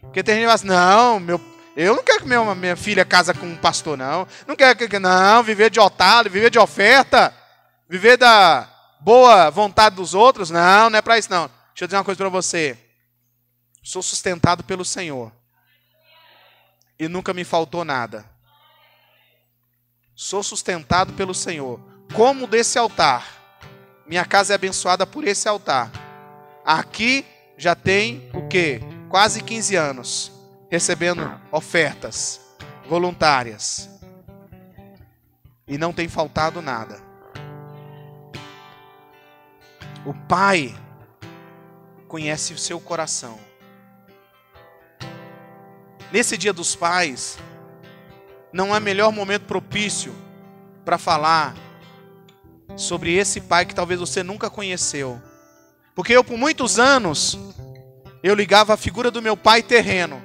Porque 0.00 0.22
tem 0.22 0.36
gente 0.36 0.44
que 0.44 0.46
fala 0.46 0.54
assim, 0.54 0.66
não, 0.66 1.20
meu, 1.20 1.38
eu 1.76 1.94
não 1.94 2.02
quero 2.02 2.20
que 2.20 2.26
minha, 2.26 2.54
minha 2.54 2.76
filha 2.76 3.04
casa 3.04 3.34
com 3.34 3.46
um 3.46 3.56
pastor, 3.56 3.98
não. 3.98 4.26
Não 4.46 4.56
quero 4.56 4.88
que, 4.88 4.98
não, 4.98 5.42
viver 5.42 5.68
de 5.68 5.78
otário, 5.78 6.30
viver 6.30 6.48
de 6.48 6.58
oferta, 6.58 7.32
viver 7.90 8.16
da 8.16 8.66
boa 9.00 9.50
vontade 9.50 9.96
dos 9.96 10.14
outros. 10.14 10.48
Não, 10.48 10.88
não 10.88 10.98
é 10.98 11.02
para 11.02 11.18
isso, 11.18 11.30
não. 11.30 11.42
Deixa 11.72 11.84
eu 11.84 11.86
dizer 11.88 11.98
uma 11.98 12.04
coisa 12.04 12.16
para 12.16 12.30
você. 12.30 12.78
Sou 13.82 14.02
sustentado 14.02 14.64
pelo 14.64 14.84
Senhor 14.84 15.30
e 17.00 17.08
nunca 17.08 17.32
me 17.32 17.44
faltou 17.44 17.82
nada. 17.82 18.26
Sou 20.14 20.42
sustentado 20.42 21.14
pelo 21.14 21.34
Senhor. 21.34 21.80
Como 22.14 22.46
desse 22.46 22.78
altar. 22.78 23.26
Minha 24.06 24.26
casa 24.26 24.52
é 24.52 24.56
abençoada 24.56 25.06
por 25.06 25.26
esse 25.26 25.48
altar. 25.48 25.90
Aqui 26.62 27.24
já 27.56 27.74
tem 27.74 28.30
o 28.34 28.46
quê? 28.48 28.82
Quase 29.08 29.42
15 29.42 29.76
anos 29.76 30.32
recebendo 30.70 31.40
ofertas 31.50 32.38
voluntárias. 32.86 33.88
E 35.66 35.78
não 35.78 35.94
tem 35.94 36.06
faltado 36.06 36.60
nada. 36.60 37.00
O 40.04 40.12
Pai 40.28 40.74
conhece 42.06 42.52
o 42.52 42.58
seu 42.58 42.78
coração. 42.78 43.49
Nesse 46.12 46.36
dia 46.36 46.52
dos 46.52 46.74
pais, 46.74 47.38
não 48.52 48.74
há 48.74 48.80
melhor 48.80 49.12
momento 49.12 49.42
propício 49.42 50.12
para 50.84 50.98
falar 50.98 51.54
sobre 52.76 53.14
esse 53.14 53.40
pai 53.40 53.64
que 53.64 53.74
talvez 53.74 54.00
você 54.00 54.22
nunca 54.22 54.50
conheceu. 54.50 55.20
Porque 55.94 56.12
eu, 56.12 56.24
por 56.24 56.36
muitos 56.36 56.78
anos, 56.78 57.38
eu 58.22 58.34
ligava 58.34 58.74
a 58.74 58.76
figura 58.76 59.10
do 59.10 59.22
meu 59.22 59.36
pai 59.36 59.62
terreno 59.62 60.20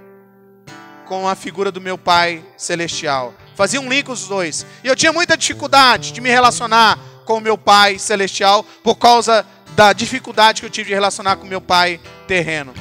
com 1.06 1.28
a 1.28 1.36
figura 1.36 1.72
do 1.72 1.80
meu 1.80 1.98
pai 1.98 2.44
celestial. 2.58 3.34
Fazia 3.56 3.80
um 3.80 3.88
link 3.88 4.10
os 4.10 4.28
dois. 4.28 4.66
E 4.84 4.88
eu 4.88 4.96
tinha 4.96 5.14
muita 5.14 5.38
dificuldade 5.38 6.12
de 6.12 6.20
me 6.20 6.30
relacionar 6.30 6.98
com 7.26 7.38
o 7.38 7.42
meu 7.42 7.58
pai 7.58 8.00
celestial 8.00 8.64
por 8.84 8.96
causa 8.96 9.46
da 9.76 9.94
dificuldade 9.94 10.62
que 10.62 10.66
eu 10.66 10.70
tive 10.70 10.90
de 10.90 10.96
relacionar 10.96 11.36
com 11.36 11.46
o 11.46 11.50
meu 11.50 11.62
pai 11.62 12.00
terreno. 12.28 12.74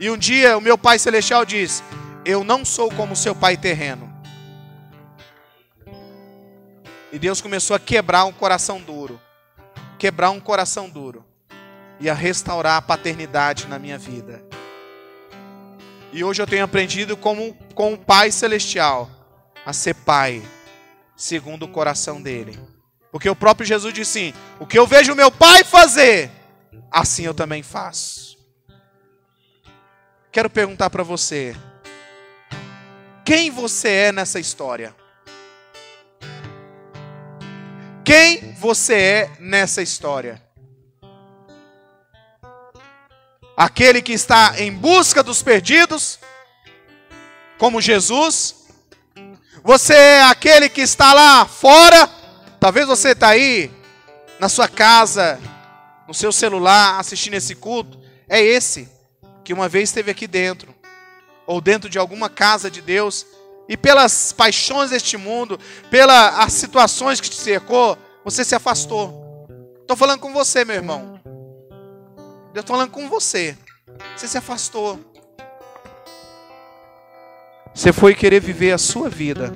E 0.00 0.08
um 0.10 0.16
dia 0.16 0.56
o 0.56 0.60
meu 0.60 0.78
Pai 0.78 0.98
Celestial 0.98 1.44
diz: 1.44 1.82
Eu 2.28 2.44
não 2.44 2.62
sou 2.62 2.90
como 2.90 3.16
seu 3.16 3.34
pai 3.34 3.56
terreno. 3.56 4.14
E 7.10 7.18
Deus 7.18 7.40
começou 7.40 7.74
a 7.74 7.80
quebrar 7.80 8.26
um 8.26 8.32
coração 8.34 8.82
duro. 8.82 9.18
Quebrar 9.98 10.28
um 10.28 10.38
coração 10.38 10.90
duro. 10.90 11.24
E 11.98 12.10
a 12.10 12.12
restaurar 12.12 12.76
a 12.76 12.82
paternidade 12.82 13.66
na 13.66 13.78
minha 13.78 13.96
vida. 13.96 14.44
E 16.12 16.22
hoje 16.22 16.42
eu 16.42 16.46
tenho 16.46 16.64
aprendido 16.64 17.16
como, 17.16 17.56
com 17.74 17.94
o 17.94 17.98
Pai 17.98 18.30
Celestial 18.30 19.08
a 19.64 19.72
ser 19.72 19.94
pai, 19.94 20.42
segundo 21.16 21.62
o 21.62 21.68
coração 21.68 22.20
dele. 22.20 22.60
Porque 23.10 23.30
o 23.30 23.34
próprio 23.34 23.66
Jesus 23.66 23.94
disse 23.94 24.18
assim: 24.18 24.38
O 24.60 24.66
que 24.66 24.78
eu 24.78 24.86
vejo 24.86 25.14
meu 25.14 25.30
Pai 25.30 25.64
fazer, 25.64 26.30
assim 26.90 27.24
eu 27.24 27.32
também 27.32 27.62
faço. 27.62 28.36
Quero 30.30 30.50
perguntar 30.50 30.90
para 30.90 31.02
você: 31.02 31.56
quem 33.28 33.50
você 33.50 33.90
é 33.90 34.10
nessa 34.10 34.40
história? 34.40 34.96
Quem 38.02 38.54
você 38.54 38.94
é 38.94 39.30
nessa 39.38 39.82
história? 39.82 40.42
Aquele 43.54 44.00
que 44.00 44.14
está 44.14 44.54
em 44.58 44.72
busca 44.72 45.22
dos 45.22 45.42
perdidos, 45.42 46.18
como 47.58 47.82
Jesus? 47.82 48.66
Você 49.62 49.92
é 49.92 50.22
aquele 50.22 50.70
que 50.70 50.80
está 50.80 51.12
lá 51.12 51.44
fora? 51.44 52.08
Talvez 52.58 52.86
você 52.86 53.10
está 53.10 53.28
aí 53.28 53.70
na 54.40 54.48
sua 54.48 54.68
casa, 54.68 55.38
no 56.06 56.14
seu 56.14 56.32
celular, 56.32 56.98
assistindo 56.98 57.34
esse 57.34 57.54
culto. 57.54 58.00
É 58.26 58.40
esse 58.40 58.88
que 59.44 59.52
uma 59.52 59.68
vez 59.68 59.90
esteve 59.90 60.10
aqui 60.10 60.26
dentro, 60.26 60.77
ou 61.48 61.62
dentro 61.62 61.88
de 61.88 61.98
alguma 61.98 62.28
casa 62.28 62.70
de 62.70 62.82
Deus, 62.82 63.26
e 63.66 63.74
pelas 63.74 64.32
paixões 64.32 64.90
deste 64.90 65.16
mundo, 65.16 65.58
pelas 65.90 66.52
situações 66.52 67.22
que 67.22 67.30
te 67.30 67.36
cercou, 67.36 67.96
você 68.22 68.44
se 68.44 68.54
afastou. 68.54 69.48
Estou 69.80 69.96
falando 69.96 70.20
com 70.20 70.30
você, 70.30 70.62
meu 70.62 70.76
irmão. 70.76 71.18
Eu 72.54 72.60
estou 72.60 72.76
falando 72.76 72.90
com 72.90 73.08
você. 73.08 73.56
Você 74.14 74.28
se 74.28 74.36
afastou. 74.36 75.00
Você 77.74 77.94
foi 77.94 78.14
querer 78.14 78.40
viver 78.40 78.72
a 78.72 78.78
sua 78.78 79.08
vida. 79.08 79.54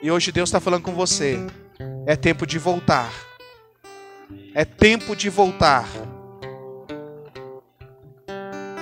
E 0.00 0.08
hoje 0.08 0.30
Deus 0.30 0.48
está 0.48 0.60
falando 0.60 0.84
com 0.84 0.94
você. 0.94 1.36
É 2.06 2.14
tempo 2.14 2.46
de 2.46 2.58
voltar. 2.58 3.12
É 4.54 4.64
tempo 4.64 5.16
de 5.16 5.28
voltar. 5.28 5.88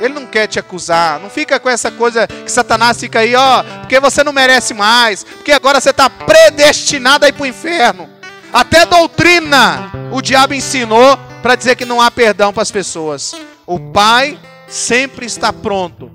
Ele 0.00 0.14
não 0.14 0.26
quer 0.26 0.46
te 0.46 0.58
acusar. 0.58 1.18
Não 1.20 1.28
fica 1.28 1.58
com 1.58 1.68
essa 1.68 1.90
coisa 1.90 2.26
que 2.26 2.50
Satanás 2.50 2.98
fica 2.98 3.20
aí, 3.20 3.34
ó, 3.34 3.62
porque 3.80 3.98
você 4.00 4.22
não 4.22 4.32
merece 4.32 4.74
mais. 4.74 5.24
Porque 5.24 5.52
agora 5.52 5.80
você 5.80 5.90
está 5.90 6.08
predestinado 6.08 7.24
a 7.24 7.28
ir 7.28 7.32
para 7.32 7.42
o 7.42 7.46
inferno. 7.46 8.08
Até 8.52 8.86
doutrina 8.86 9.90
o 10.10 10.22
diabo 10.22 10.54
ensinou 10.54 11.18
para 11.42 11.54
dizer 11.54 11.76
que 11.76 11.84
não 11.84 12.00
há 12.00 12.10
perdão 12.10 12.52
para 12.52 12.62
as 12.62 12.70
pessoas. 12.70 13.34
O 13.66 13.78
Pai 13.78 14.38
sempre 14.66 15.26
está 15.26 15.52
pronto 15.52 16.10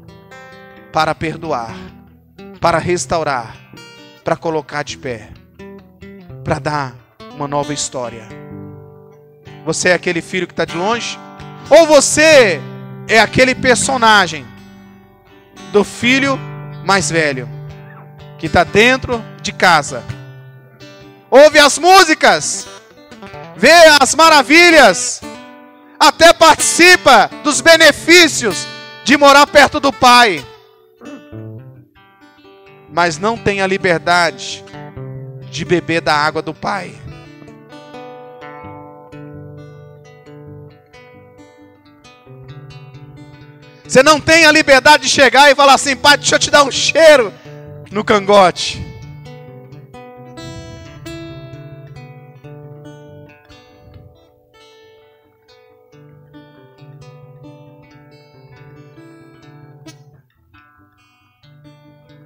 para 0.91 1.13
perdoar, 1.13 1.75
para 2.59 2.77
restaurar, 2.77 3.55
para 4.23 4.35
colocar 4.35 4.83
de 4.83 4.97
pé, 4.97 5.29
para 6.43 6.59
dar 6.59 6.95
uma 7.35 7.47
nova 7.47 7.73
história. 7.73 8.27
Você 9.65 9.89
é 9.89 9.93
aquele 9.93 10.21
filho 10.21 10.47
que 10.47 10.53
está 10.53 10.65
de 10.65 10.75
longe? 10.75 11.17
Ou 11.69 11.87
você 11.87 12.59
é 13.07 13.19
aquele 13.19 13.53
personagem 13.53 14.45
do 15.71 15.83
filho 15.83 16.39
mais 16.85 17.09
velho 17.09 17.49
que 18.37 18.47
está 18.47 18.63
dentro 18.63 19.23
de 19.41 19.51
casa? 19.51 20.03
Ouve 21.29 21.59
as 21.59 21.77
músicas, 21.77 22.67
vê 23.55 23.71
as 23.99 24.13
maravilhas, 24.15 25.21
até 25.99 26.31
participa 26.33 27.29
dos 27.43 27.61
benefícios 27.61 28.67
de 29.03 29.17
morar 29.17 29.47
perto 29.47 29.79
do 29.79 29.91
Pai, 29.91 30.45
mas 32.91 33.17
não 33.17 33.37
tem 33.37 33.61
a 33.61 33.67
liberdade 33.67 34.63
de 35.49 35.65
beber 35.65 36.01
da 36.01 36.15
água 36.15 36.41
do 36.41 36.53
Pai. 36.53 37.02
Você 43.93 44.01
não 44.01 44.19
tem 44.19 44.43
a 44.43 44.51
liberdade 44.51 45.03
de 45.03 45.09
chegar 45.09 45.51
e 45.51 45.55
falar 45.55 45.75
assim, 45.75 45.95
pai, 45.95 46.17
deixa 46.17 46.33
eu 46.33 46.39
te 46.39 46.49
dar 46.49 46.63
um 46.63 46.71
cheiro 46.71 47.31
no 47.91 48.03
cangote. 48.03 48.83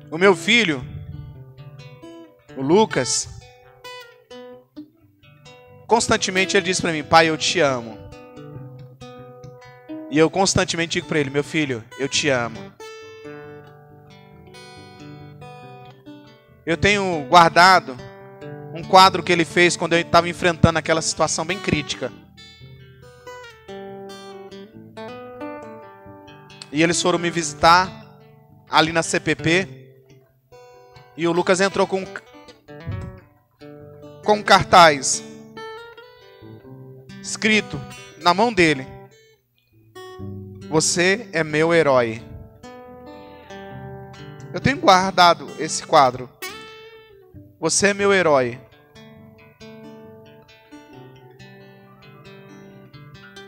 O 0.10 0.18
meu 0.18 0.34
filho, 0.34 0.82
o 2.56 2.62
Lucas, 2.62 3.28
constantemente 5.86 6.56
ele 6.56 6.66
diz 6.66 6.80
para 6.80 6.94
mim: 6.94 7.04
Pai, 7.04 7.28
eu 7.28 7.38
te 7.38 7.60
amo. 7.60 8.07
E 10.10 10.18
eu 10.18 10.30
constantemente 10.30 10.94
digo 10.94 11.08
para 11.08 11.20
ele: 11.20 11.30
Meu 11.30 11.44
filho, 11.44 11.84
eu 12.00 12.08
te 12.08 12.30
amo. 12.30 12.58
Eu 16.66 16.78
tenho 16.78 17.26
guardado 17.30 17.98
um 18.74 18.84
quadro 18.84 19.24
que 19.24 19.32
ele 19.32 19.46
fez 19.46 19.76
quando 19.76 19.94
eu 19.94 20.00
estava 20.00 20.30
enfrentando 20.30 20.80
aquela 20.80 21.02
situação 21.02 21.46
bem 21.46 21.58
crítica. 21.58 22.12
E 26.72 26.84
eles 26.84 27.02
foram 27.02 27.18
me 27.18 27.30
visitar 27.30 27.90
ali 28.70 28.92
na 28.92 29.02
CPP. 29.02 29.68
E 31.16 31.28
o 31.28 31.32
Lucas 31.32 31.60
entrou 31.60 31.88
com 31.88 32.06
com 34.24 34.34
um 34.34 34.44
cartaz 34.44 35.24
escrito 37.22 37.80
na 38.20 38.34
mão 38.34 38.54
dele. 38.54 38.97
Você 40.70 41.30
é 41.32 41.46
meu 41.46 41.74
herói. 41.74 42.22
Eu 44.54 44.60
tenho 44.60 44.78
guardado 44.78 45.50
esse 45.60 45.82
quadro. 45.84 46.30
Você 47.58 47.88
é 47.88 47.94
meu 47.94 48.14
herói. 48.14 48.60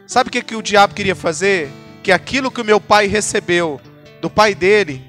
Sabe 0.07 0.29
o 0.29 0.31
que, 0.31 0.41
que 0.41 0.55
o 0.55 0.61
diabo 0.61 0.93
queria 0.93 1.15
fazer? 1.15 1.69
Que 2.01 2.13
aquilo 2.13 2.49
que 2.49 2.61
o 2.61 2.65
meu 2.65 2.79
pai 2.79 3.07
recebeu 3.07 3.81
do 4.21 4.29
pai 4.29 4.55
dele 4.55 5.05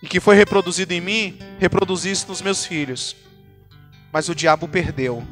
e 0.00 0.06
que 0.06 0.20
foi 0.20 0.36
reproduzido 0.36 0.94
em 0.94 1.00
mim, 1.00 1.38
reproduzisse 1.58 2.26
nos 2.28 2.40
meus 2.40 2.64
filhos. 2.64 3.16
Mas 4.12 4.28
o 4.28 4.34
diabo 4.34 4.68
perdeu. 4.68 5.26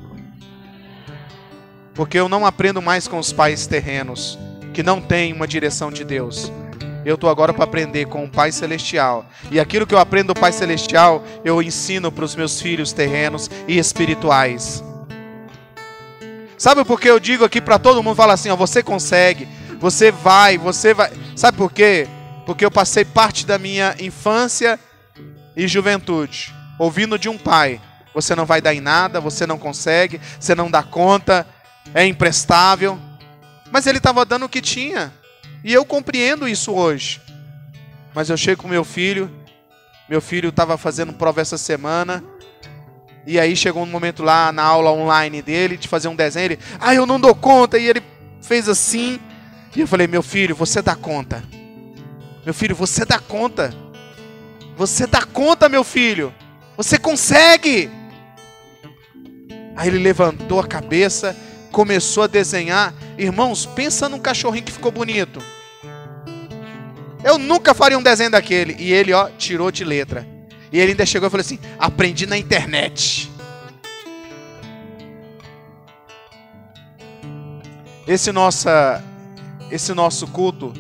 Porque 1.94 2.18
eu 2.18 2.28
não 2.28 2.44
aprendo 2.44 2.82
mais 2.82 3.06
com 3.06 3.18
os 3.18 3.32
pais 3.32 3.68
terrenos 3.68 4.36
que 4.76 4.82
não 4.82 5.00
têm 5.00 5.32
uma 5.32 5.48
direção 5.48 5.90
de 5.90 6.04
Deus. 6.04 6.52
Eu 7.02 7.14
estou 7.14 7.30
agora 7.30 7.54
para 7.54 7.64
aprender 7.64 8.04
com 8.08 8.22
o 8.22 8.28
Pai 8.28 8.52
Celestial. 8.52 9.24
E 9.50 9.58
aquilo 9.58 9.86
que 9.86 9.94
eu 9.94 9.98
aprendo 9.98 10.34
do 10.34 10.38
Pai 10.38 10.52
Celestial, 10.52 11.24
eu 11.42 11.62
ensino 11.62 12.12
para 12.12 12.26
os 12.26 12.36
meus 12.36 12.60
filhos 12.60 12.92
terrenos 12.92 13.50
e 13.66 13.78
espirituais. 13.78 14.84
Sabe 16.58 16.84
por 16.84 17.00
que 17.00 17.08
eu 17.08 17.18
digo 17.18 17.42
aqui 17.42 17.58
para 17.58 17.78
todo 17.78 18.02
mundo? 18.02 18.16
Fala 18.16 18.34
assim: 18.34 18.50
ó, 18.50 18.56
você 18.56 18.82
consegue, 18.82 19.48
você 19.80 20.10
vai, 20.10 20.58
você 20.58 20.92
vai. 20.92 21.10
Sabe 21.34 21.56
por 21.56 21.72
quê? 21.72 22.06
Porque 22.44 22.62
eu 22.62 22.70
passei 22.70 23.02
parte 23.02 23.46
da 23.46 23.56
minha 23.56 23.94
infância 23.98 24.78
e 25.56 25.66
juventude 25.66 26.54
ouvindo 26.78 27.18
de 27.18 27.30
um 27.30 27.38
pai: 27.38 27.80
você 28.12 28.34
não 28.34 28.44
vai 28.44 28.60
dar 28.60 28.74
em 28.74 28.80
nada, 28.82 29.22
você 29.22 29.46
não 29.46 29.56
consegue, 29.56 30.20
você 30.38 30.54
não 30.54 30.70
dá 30.70 30.82
conta, 30.82 31.46
é 31.94 32.04
imprestável. 32.04 33.05
Mas 33.70 33.86
ele 33.86 33.98
estava 33.98 34.24
dando 34.24 34.46
o 34.46 34.48
que 34.48 34.60
tinha. 34.60 35.12
E 35.64 35.72
eu 35.72 35.84
compreendo 35.84 36.48
isso 36.48 36.72
hoje. 36.72 37.20
Mas 38.14 38.30
eu 38.30 38.36
chego 38.36 38.62
com 38.62 38.68
meu 38.68 38.84
filho, 38.84 39.30
meu 40.08 40.20
filho 40.20 40.48
estava 40.50 40.78
fazendo 40.78 41.12
prova 41.12 41.40
essa 41.40 41.58
semana. 41.58 42.22
E 43.26 43.40
aí 43.40 43.56
chegou 43.56 43.82
um 43.82 43.86
momento 43.86 44.22
lá 44.22 44.52
na 44.52 44.62
aula 44.62 44.92
online 44.92 45.42
dele 45.42 45.76
de 45.76 45.88
fazer 45.88 46.08
um 46.08 46.14
desenho. 46.14 46.44
Ele, 46.44 46.58
ah, 46.80 46.94
eu 46.94 47.04
não 47.04 47.18
dou 47.18 47.34
conta. 47.34 47.76
E 47.76 47.88
ele 47.88 48.02
fez 48.40 48.68
assim. 48.68 49.18
E 49.74 49.80
eu 49.80 49.86
falei, 49.86 50.06
meu 50.06 50.22
filho, 50.22 50.54
você 50.54 50.80
dá 50.80 50.94
conta. 50.94 51.42
Meu 52.44 52.54
filho, 52.54 52.76
você 52.76 53.04
dá 53.04 53.18
conta. 53.18 53.74
Você 54.76 55.06
dá 55.06 55.22
conta, 55.22 55.68
meu 55.68 55.82
filho. 55.82 56.32
Você 56.76 56.98
consegue. 56.98 57.90
Aí 59.74 59.88
ele 59.88 59.98
levantou 59.98 60.60
a 60.60 60.66
cabeça, 60.66 61.36
começou 61.70 62.22
a 62.24 62.26
desenhar. 62.26 62.94
Irmãos, 63.18 63.66
pensa 63.66 64.08
num 64.08 64.18
cachorrinho 64.18 64.64
que 64.64 64.72
ficou 64.72 64.90
bonito. 64.90 65.40
Eu 67.22 67.38
nunca 67.38 67.74
faria 67.74 67.98
um 67.98 68.02
desenho 68.02 68.30
daquele. 68.30 68.76
E 68.78 68.92
ele, 68.92 69.12
ó, 69.12 69.28
tirou 69.30 69.70
de 69.70 69.84
letra. 69.84 70.26
E 70.72 70.78
ele 70.78 70.92
ainda 70.92 71.06
chegou 71.06 71.28
e 71.28 71.30
falou 71.30 71.40
assim: 71.40 71.58
aprendi 71.78 72.26
na 72.26 72.36
internet. 72.36 73.30
Esse, 78.06 78.30
nossa, 78.30 79.02
esse 79.70 79.92
nosso 79.92 80.28
culto 80.28 80.72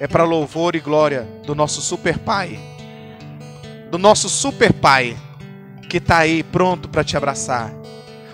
é 0.00 0.08
para 0.08 0.24
louvor 0.24 0.74
e 0.74 0.80
glória 0.80 1.28
do 1.46 1.54
nosso 1.54 1.80
super 1.80 2.18
pai. 2.18 2.58
Do 3.90 3.98
nosso 3.98 4.28
super 4.28 4.72
pai 4.72 5.16
que 5.88 5.98
está 5.98 6.18
aí 6.18 6.42
pronto 6.42 6.88
para 6.88 7.04
te 7.04 7.16
abraçar. 7.16 7.79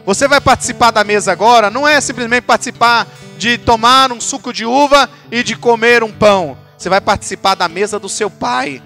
Você 0.07 0.29
vai 0.29 0.41
participar 0.41 0.93
da 0.93 1.03
mesa 1.03 1.33
agora, 1.33 1.69
não 1.69 1.87
é 1.87 2.01
simplesmente 2.01 2.45
participar 2.45 3.09
de 3.37 3.59
tomar 3.59 4.13
um 4.13 4.21
suco 4.21 4.53
de 4.53 4.65
uva 4.65 5.11
e 5.33 5.43
de 5.43 5.57
comer 5.57 6.05
um 6.05 6.13
pão. 6.13 6.57
Você 6.79 6.89
vai 6.89 7.01
participar 7.01 7.57
da 7.57 7.69
mesa 7.69 7.99
do 7.99 8.09
seu 8.09 8.31
pai. 8.31 8.81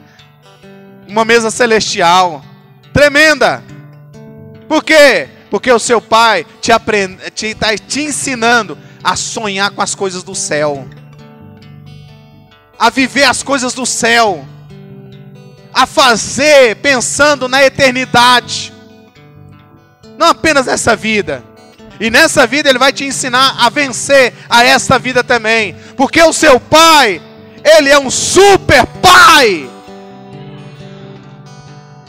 Uma 1.06 1.22
mesa 1.22 1.50
celestial. 1.50 2.42
Tremenda. 2.90 3.62
Por 4.66 4.82
quê? 4.82 5.28
Porque 5.50 5.70
o 5.70 5.78
seu 5.78 6.00
pai 6.00 6.46
te 6.58 6.72
está 6.72 7.30
te, 7.34 7.54
tá 7.54 7.76
te 7.76 8.00
ensinando 8.00 8.78
a 9.04 9.14
sonhar 9.14 9.72
com 9.72 9.82
as 9.82 9.94
coisas 9.94 10.22
do 10.22 10.34
céu, 10.34 10.88
a 12.78 12.88
viver 12.88 13.24
as 13.24 13.42
coisas 13.42 13.74
do 13.74 13.84
céu, 13.84 14.46
a 15.74 15.86
fazer 15.86 16.76
pensando 16.76 17.48
na 17.48 17.62
eternidade, 17.62 18.72
não 20.20 20.26
apenas 20.26 20.66
nessa 20.66 20.94
vida. 20.94 21.42
E 21.98 22.10
nessa 22.10 22.46
vida 22.46 22.68
ele 22.68 22.78
vai 22.78 22.92
te 22.92 23.04
ensinar 23.04 23.56
a 23.58 23.70
vencer 23.70 24.34
a 24.50 24.62
esta 24.62 24.98
vida 24.98 25.24
também, 25.24 25.74
porque 25.96 26.22
o 26.22 26.32
seu 26.32 26.60
pai, 26.60 27.22
ele 27.64 27.88
é 27.88 27.98
um 27.98 28.10
super 28.10 28.84
pai. 29.00 29.68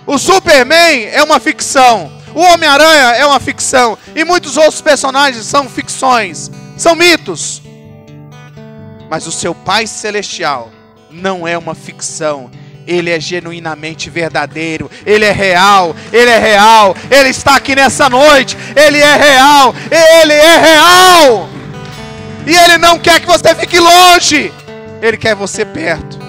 O 0.06 0.18
Superman 0.18 1.06
é 1.06 1.24
uma 1.24 1.40
ficção. 1.40 2.12
O 2.36 2.42
Homem-Aranha 2.42 3.16
é 3.16 3.26
uma 3.26 3.40
ficção. 3.40 3.98
E 4.14 4.26
muitos 4.26 4.58
outros 4.58 4.82
personagens 4.82 5.46
são 5.46 5.70
ficções. 5.70 6.52
São 6.78 6.96
mitos. 6.96 7.62
Mas 9.10 9.26
o 9.26 9.32
seu 9.32 9.56
Pai 9.56 9.88
Celestial 9.88 10.70
não 11.10 11.48
é 11.48 11.58
uma 11.58 11.76
ficção. 11.76 12.52
Ele 12.88 13.10
é 13.10 13.20
genuinamente 13.20 14.10
verdadeiro, 14.10 14.90
ele 15.06 15.24
é 15.24 15.32
real, 15.32 15.96
ele 16.12 16.30
é 16.30 16.40
real, 16.40 16.96
ele 17.10 17.30
está 17.30 17.56
aqui 17.56 17.76
nessa 17.76 18.10
noite, 18.10 18.58
ele 18.76 18.98
é 18.98 19.16
real, 19.16 19.76
ele 19.92 20.34
é 20.34 20.58
real. 20.58 21.50
E 22.46 22.56
ele 22.56 22.78
não 22.78 22.98
quer 22.98 23.20
que 23.20 23.28
você 23.28 23.54
fique 23.54 23.80
longe, 23.80 24.52
ele 25.02 25.18
quer 25.18 25.36
você 25.36 25.64
perto. 25.64 26.20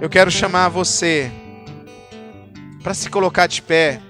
Eu 0.00 0.08
quero 0.08 0.30
chamar 0.30 0.68
você 0.68 1.30
para 2.82 2.94
se 2.94 3.10
colocar 3.10 3.46
de 3.46 3.60
pé 3.60 4.00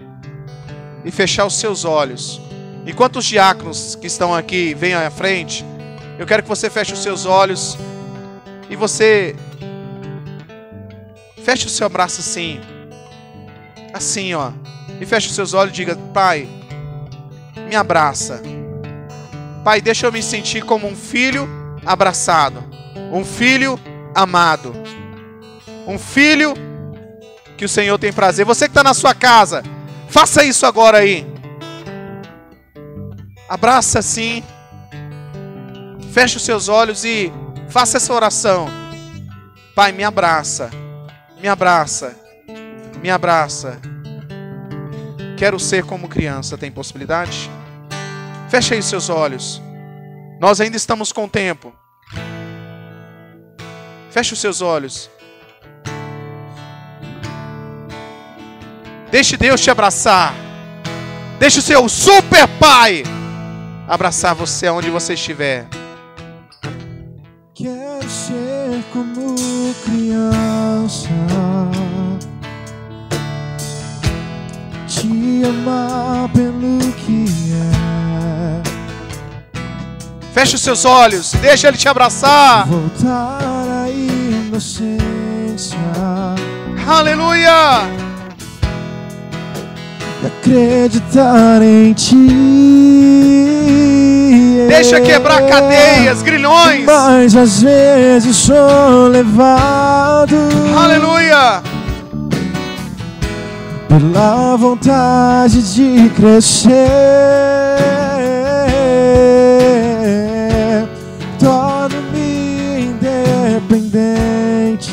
e 1.05 1.11
fechar 1.11 1.47
os 1.47 1.59
seus 1.59 1.85
olhos. 1.85 2.41
Enquanto 2.87 3.17
os 3.17 3.25
diáconos 3.25 3.97
que 3.97 4.07
estão 4.07 4.35
aqui 4.35 4.75
vêm 4.75 4.95
à 4.95 5.11
frente, 5.11 5.65
eu 6.19 6.27
quero 6.27 6.43
que 6.43 6.49
você 6.49 6.71
feche 6.71 6.93
os 6.93 7.03
seus 7.03 7.27
olhos 7.27 7.77
e 8.71 8.77
você 8.77 9.35
feche 11.49 11.67
o 11.67 11.71
seu 11.71 11.87
abraço 11.87 12.21
assim. 12.21 12.61
Assim, 13.95 14.35
ó. 14.35 14.53
E 15.01 15.07
feche 15.07 15.29
os 15.29 15.35
seus 15.35 15.55
olhos 15.55 15.73
e 15.73 15.77
diga: 15.77 15.97
Pai, 16.13 16.47
me 17.67 17.75
abraça. 17.75 18.43
Pai, 19.65 19.81
deixa 19.81 20.07
eu 20.07 20.13
me 20.13 20.23
sentir 20.23 20.63
como 20.63 20.87
um 20.87 20.95
filho 20.95 21.49
abraçado, 21.87 22.63
um 23.11 23.25
filho 23.25 23.81
amado, 24.15 24.75
um 25.87 25.99
filho 25.99 26.53
que 27.57 27.65
o 27.65 27.69
Senhor 27.69 27.99
tem 27.99 28.13
prazer. 28.13 28.45
Você 28.45 28.67
que 28.67 28.73
está 28.73 28.85
na 28.85 28.93
sua 28.93 29.15
casa, 29.15 29.63
faça 30.11 30.45
isso 30.45 30.67
agora 30.67 30.99
aí. 30.99 31.27
Abraça 33.49 34.01
assim. 34.01 34.45
Feche 36.13 36.37
os 36.37 36.43
seus 36.43 36.69
olhos 36.69 37.07
e 37.07 37.33
faça 37.71 37.97
essa 37.97 38.13
oração. 38.13 38.69
Pai, 39.75 39.93
me 39.93 40.05
abraça. 40.05 40.88
Me 41.41 41.49
abraça. 41.49 42.17
Me 43.01 43.11
abraça. 43.11 43.79
Quero 45.37 45.59
ser 45.59 45.85
como 45.85 46.09
criança. 46.09 46.59
Tem 46.59 46.71
possibilidade? 46.71 47.51
Feche 48.49 48.75
aí 48.75 48.83
seus 48.83 49.09
olhos. 49.09 49.63
Nós 50.41 50.61
ainda 50.61 50.77
estamos 50.77 51.13
com 51.13 51.29
tempo. 51.29 51.73
Feche 54.11 54.33
os 54.33 54.41
seus 54.41 54.61
olhos. 54.61 55.11
Deixe 59.11 59.37
Deus 59.37 59.61
te 59.61 59.71
abraçar. 59.71 60.35
Deixe 61.39 61.61
o 61.61 61.63
seu 61.63 61.89
super 61.89 62.49
pai 62.59 63.05
abraçar 63.87 64.35
você 64.35 64.69
onde 64.69 64.91
você 64.91 65.15
estiver. 65.15 65.67
Quero 67.55 68.09
ser 68.11 68.85
como 68.93 69.08
criança, 69.85 71.09
te 74.87 75.43
amar 75.45 76.29
pelo 76.31 76.93
que 76.93 77.25
é. 77.53 78.63
Feche 80.33 80.55
os 80.57 80.63
seus 80.63 80.85
olhos, 80.85 81.33
deixa 81.41 81.69
ele 81.69 81.77
te 81.77 81.89
abraçar. 81.89 82.67
Voltar 82.67 83.85
à 83.85 83.91
inocência. 83.91 85.79
Aleluia! 86.87 88.08
Acreditar 90.27 91.63
em 91.63 91.93
ti. 91.93 92.17
Deixa 94.69 95.01
quebrar 95.01 95.47
cadeias, 95.47 96.21
grilhões. 96.23 96.85
Mas 96.85 97.37
às 97.37 97.63
vezes 97.63 98.37
sou 98.37 99.09
levado. 99.09 100.37
Aleluia. 100.77 101.63
Pela 103.89 104.57
vontade 104.57 105.63
de 105.75 106.11
crescer. 106.11 106.69
Torno-me 111.39 112.91
independente 112.91 114.91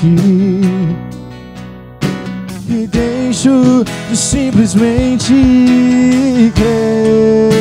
de 3.46 4.18
simplesmente 4.18 5.32
crer. 6.56 7.52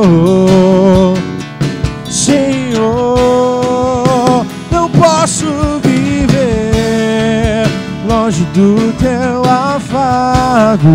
Senhor. 2.11 3.25
Não 4.73 4.91
posso 4.91 5.47
viver 5.85 7.69
longe 8.09 8.43
do 8.55 8.93
teu 8.99 9.45
afago. 9.45 10.89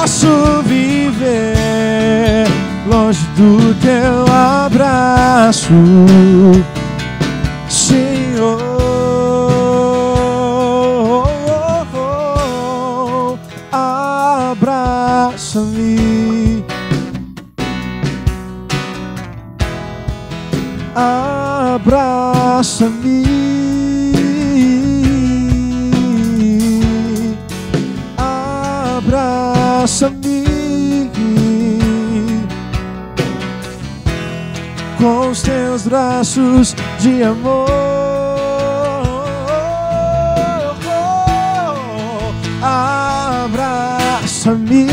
Posso 0.00 0.62
viver 0.62 2.46
longe 2.86 3.20
do 3.36 3.74
teu 3.74 4.24
abraço, 4.32 5.74
Senhor. 7.68 8.58
Abraça-me, 14.50 15.94
abraça-me. 21.74 22.50
Com 35.00 35.30
os 35.30 35.42
teus 35.42 35.84
braços 35.84 36.76
de 36.98 37.22
amor. 37.22 37.68
Abraça-me, 43.42 44.86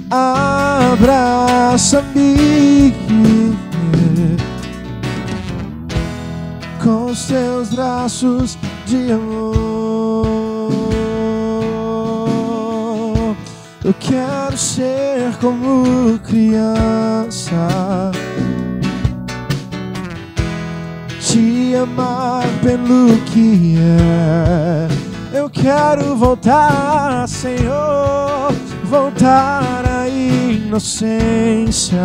abraça-me 0.09 1.27
com 6.87 7.07
os 7.07 7.25
teus 7.25 7.69
braços 7.71 8.57
de 8.85 9.11
amor. 9.11 10.25
Eu 13.83 13.93
quero 13.99 14.57
ser 14.57 15.35
como 15.41 16.17
criança. 16.19 17.67
te 21.19 21.75
amar 21.75 22.45
pelo 22.63 23.17
que 23.25 23.75
é. 23.77 24.87
Eu 25.37 25.49
quero 25.49 26.15
voltar, 26.15 27.27
Senhor, 27.27 28.53
voltar 28.85 29.83
à 29.85 30.07
inocência 30.07 31.97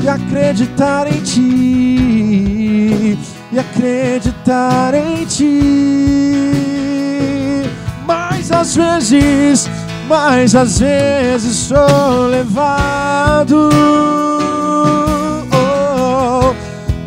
e 0.00 0.08
acreditar 0.08 1.08
em 1.08 1.20
Ti, 1.22 3.18
e 3.52 3.58
acreditar 3.58 4.94
em 4.94 5.24
Ti. 5.24 6.82
Mas 8.06 8.50
às 8.50 8.76
vezes, 8.76 9.70
mas 10.08 10.54
às 10.54 10.78
vezes 10.78 11.56
sou 11.56 12.26
levado 12.28 13.68
oh, 15.52 16.54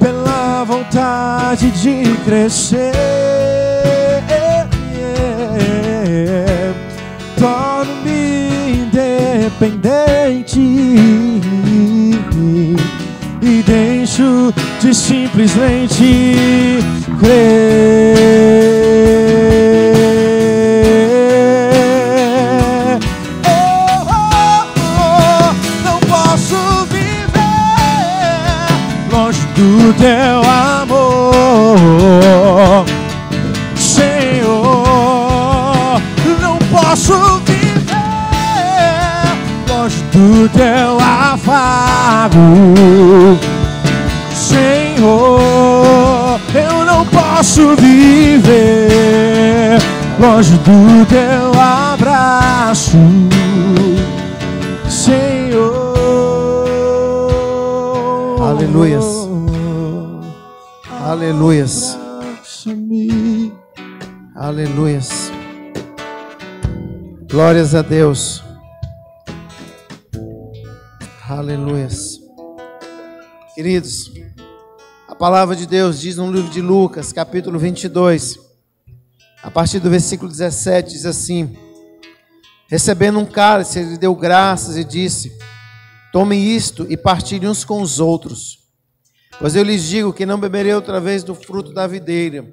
pela 0.03 0.63
vontade 0.65 1.71
de 1.71 2.15
crescer. 2.25 2.93
Torno-me 7.37 8.81
independente 8.83 10.59
e 13.49 13.63
deixo 13.63 14.53
de 14.79 14.93
simplesmente 14.93 16.77
crer. 17.19 18.59
Oh, 23.45 24.05
oh, 24.05 24.65
oh, 24.77 25.53
não 25.83 25.99
posso 26.01 26.85
viver 26.91 27.47
longe 29.11 29.41
do 29.55 29.93
teu 29.93 30.48
do 40.19 40.49
teu 40.49 40.99
afago. 40.99 42.39
Senhor, 44.33 45.39
eu 46.53 46.85
não 46.85 47.05
posso 47.05 47.75
viver 47.77 48.49
longe 50.19 50.57
do 50.57 51.05
teu 51.05 51.53
abraço, 51.57 52.97
Senhor. 54.89 55.95
Aleluias. 58.41 59.29
Aleluias. 61.05 61.97
Aleluias. 64.35 65.31
Glórias 67.29 67.73
a 67.73 67.81
Deus. 67.81 68.48
Aleluias. 71.29 72.19
Queridos, 73.53 74.11
a 75.07 75.13
palavra 75.13 75.55
de 75.55 75.67
Deus 75.67 76.01
diz 76.01 76.17
no 76.17 76.31
livro 76.31 76.49
de 76.49 76.59
Lucas, 76.59 77.13
capítulo 77.13 77.59
22, 77.59 78.39
a 79.43 79.51
partir 79.51 79.79
do 79.79 79.91
versículo 79.91 80.27
17, 80.27 80.91
diz 80.91 81.05
assim: 81.05 81.55
Recebendo 82.67 83.19
um 83.19 83.27
cálice, 83.27 83.77
ele 83.77 83.99
deu 83.99 84.15
graças 84.15 84.75
e 84.75 84.83
disse: 84.83 85.31
Tomem 86.11 86.55
isto 86.55 86.87
e 86.89 86.97
partilhem 86.97 87.47
uns 87.47 87.63
com 87.63 87.79
os 87.79 87.99
outros. 87.99 88.57
Pois 89.37 89.55
eu 89.55 89.61
lhes 89.61 89.83
digo 89.83 90.11
que 90.11 90.25
não 90.25 90.39
beberei 90.39 90.73
outra 90.73 90.99
vez 90.99 91.23
do 91.23 91.35
fruto 91.35 91.71
da 91.71 91.85
videira, 91.85 92.43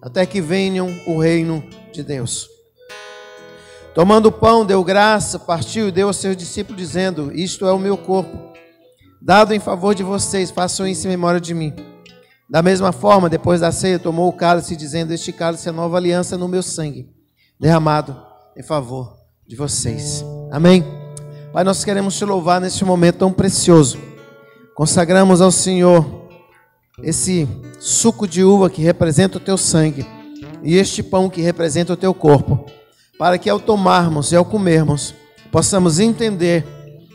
até 0.00 0.24
que 0.24 0.40
venham 0.40 0.96
o 1.08 1.18
reino 1.18 1.60
de 1.92 2.04
Deus. 2.04 2.46
Tomando 3.94 4.26
o 4.26 4.32
pão, 4.32 4.64
deu 4.64 4.82
graça, 4.82 5.38
partiu 5.38 5.88
e 5.88 5.92
deu 5.92 6.06
aos 6.08 6.16
seus 6.16 6.36
discípulos, 6.36 6.80
dizendo: 6.80 7.30
Isto 7.32 7.66
é 7.66 7.72
o 7.72 7.78
meu 7.78 7.96
corpo, 7.96 8.52
dado 9.20 9.52
em 9.52 9.60
favor 9.60 9.94
de 9.94 10.02
vocês, 10.02 10.50
façam 10.50 10.86
isso 10.86 11.06
em 11.06 11.10
memória 11.10 11.40
de 11.40 11.52
mim. 11.52 11.74
Da 12.48 12.62
mesma 12.62 12.92
forma, 12.92 13.28
depois 13.28 13.60
da 13.60 13.70
ceia, 13.70 13.98
tomou 13.98 14.28
o 14.28 14.32
cálice, 14.32 14.76
dizendo: 14.76 15.12
Este 15.12 15.32
cálice 15.32 15.68
é 15.68 15.70
a 15.70 15.74
nova 15.74 15.96
aliança 15.98 16.38
no 16.38 16.48
meu 16.48 16.62
sangue, 16.62 17.08
derramado 17.60 18.16
em 18.56 18.62
favor 18.62 19.16
de 19.46 19.56
vocês. 19.56 20.24
Amém. 20.50 20.84
Pai, 21.52 21.64
nós 21.64 21.84
queremos 21.84 22.16
te 22.16 22.24
louvar 22.24 22.60
neste 22.60 22.84
momento 22.84 23.18
tão 23.18 23.32
precioso. 23.32 23.98
Consagramos 24.74 25.42
ao 25.42 25.50
Senhor 25.50 26.22
esse 27.02 27.46
suco 27.78 28.26
de 28.26 28.42
uva 28.42 28.70
que 28.70 28.80
representa 28.80 29.36
o 29.36 29.40
teu 29.40 29.58
sangue 29.58 30.06
e 30.62 30.76
este 30.76 31.02
pão 31.02 31.28
que 31.28 31.42
representa 31.42 31.92
o 31.92 31.96
teu 31.96 32.14
corpo, 32.14 32.64
para 33.18 33.38
que 33.38 33.48
ao 33.48 33.60
tomarmos 33.60 34.32
e 34.32 34.36
ao 34.36 34.44
comermos, 34.44 35.14
possamos 35.50 36.00
entender 36.00 36.64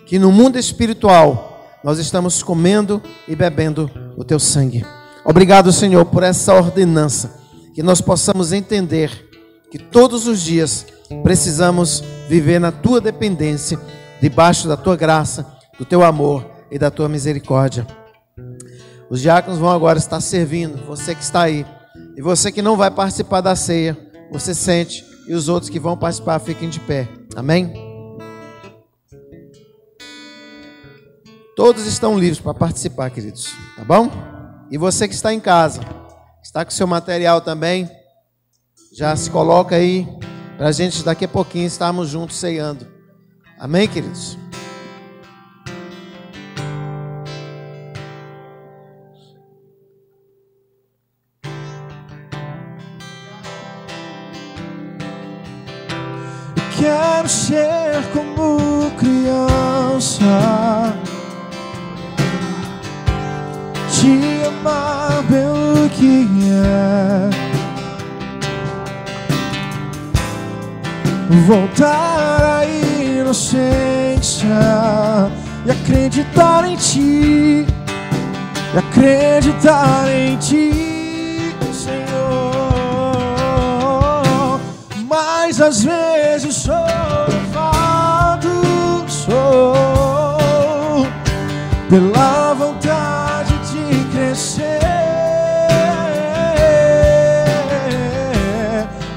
que 0.05 0.19
no 0.19 0.31
mundo 0.31 0.57
espiritual 0.57 1.77
nós 1.83 1.99
estamos 1.99 2.41
comendo 2.41 3.01
e 3.27 3.35
bebendo 3.35 3.89
o 4.15 4.23
teu 4.23 4.39
sangue. 4.39 4.85
Obrigado, 5.23 5.71
Senhor, 5.71 6.05
por 6.05 6.23
essa 6.23 6.53
ordenança, 6.53 7.39
que 7.73 7.83
nós 7.83 7.99
possamos 8.01 8.53
entender 8.53 9.27
que 9.69 9.77
todos 9.77 10.27
os 10.27 10.41
dias 10.41 10.85
precisamos 11.23 12.03
viver 12.27 12.59
na 12.59 12.71
tua 12.71 13.01
dependência, 13.01 13.79
debaixo 14.21 14.67
da 14.67 14.77
tua 14.77 14.95
graça, 14.95 15.45
do 15.77 15.85
teu 15.85 16.03
amor 16.03 16.45
e 16.71 16.79
da 16.79 16.89
tua 16.89 17.09
misericórdia. 17.09 17.85
Os 19.09 19.21
diáconos 19.21 19.59
vão 19.59 19.69
agora 19.69 19.97
estar 19.97 20.19
servindo, 20.19 20.85
você 20.85 21.13
que 21.13 21.23
está 21.23 21.43
aí, 21.43 21.65
e 22.15 22.21
você 22.21 22.51
que 22.51 22.61
não 22.61 22.75
vai 22.75 22.89
participar 22.89 23.41
da 23.41 23.55
ceia, 23.55 23.97
você 24.31 24.53
sente, 24.53 25.05
e 25.27 25.33
os 25.33 25.49
outros 25.49 25.69
que 25.69 25.79
vão 25.79 25.97
participar 25.97 26.39
fiquem 26.39 26.69
de 26.69 26.79
pé. 26.79 27.07
Amém? 27.35 27.73
Todos 31.55 31.85
estão 31.85 32.17
livres 32.17 32.39
para 32.39 32.53
participar, 32.53 33.09
queridos, 33.09 33.53
tá 33.75 33.83
bom? 33.83 34.11
E 34.69 34.77
você 34.77 35.07
que 35.07 35.13
está 35.13 35.33
em 35.33 35.39
casa, 35.39 35.81
está 36.43 36.63
com 36.63 36.71
seu 36.71 36.85
material 36.85 37.41
também, 37.41 37.89
já 38.93 39.15
se 39.15 39.29
coloca 39.29 39.75
aí 39.75 40.07
para 40.57 40.67
a 40.67 40.71
gente 40.71 41.03
daqui 41.03 41.25
a 41.25 41.27
pouquinho 41.27 41.65
estarmos 41.65 42.09
juntos 42.09 42.37
ceando. 42.37 42.87
Amém, 43.59 43.87
queridos? 43.87 44.37
Quero 57.27 57.39
ser 57.39 58.03
como 58.13 58.89
criança, 58.91 60.93
te 63.91 64.45
amar 64.47 65.21
pelo 65.27 65.89
que 65.89 66.25
é, 66.49 67.29
voltar 71.45 72.59
à 72.59 72.65
inocência 72.65 74.47
e 75.65 75.71
acreditar 75.71 76.63
em 76.63 76.77
ti, 76.77 77.65
e 78.73 78.77
acreditar 78.77 80.09
em 80.09 80.37
ti, 80.37 81.53
Senhor. 81.73 82.07
Mas 85.09 85.59
às 85.59 85.83
vezes 85.83 86.16
pela 91.89 92.53
vontade 92.53 93.53
de 93.69 94.03
crescer. 94.11 94.79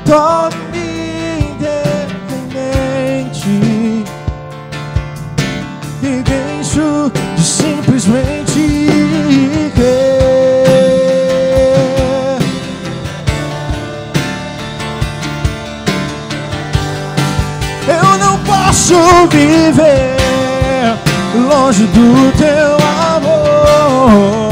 Torne-me 0.04 1.50
independente 1.50 2.74
e 6.02 6.22
deixo 6.22 7.10
de 7.36 7.42
simplesmente 7.42 8.62
crer. 9.74 10.60
Eu 17.88 18.18
não 18.18 18.38
posso 18.44 18.94
viver 19.28 20.09
longe 21.60 21.86
do 21.88 22.32
teu 22.38 22.76
amor. 23.14 24.49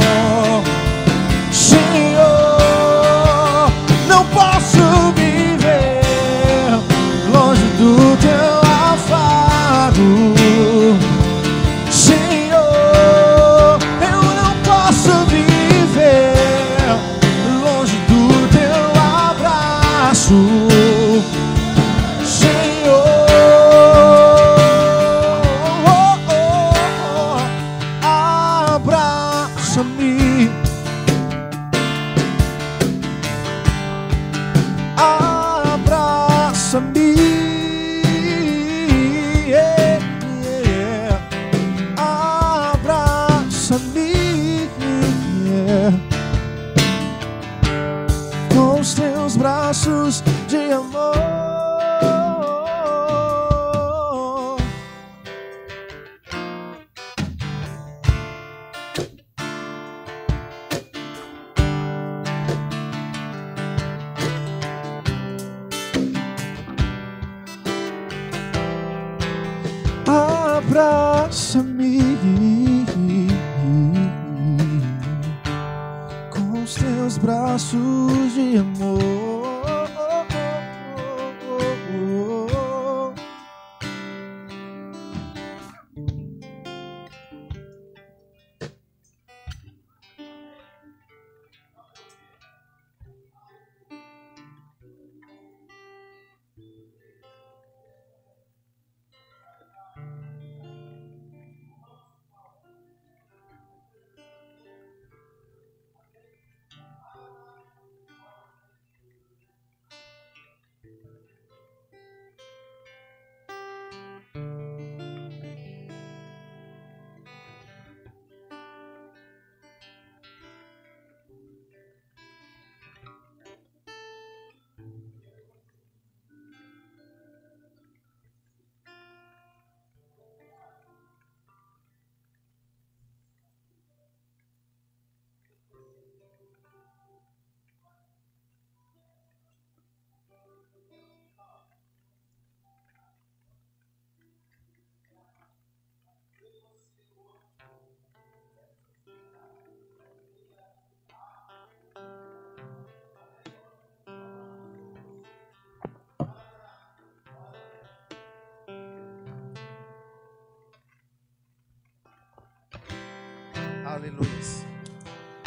Aleluia. 163.99 164.31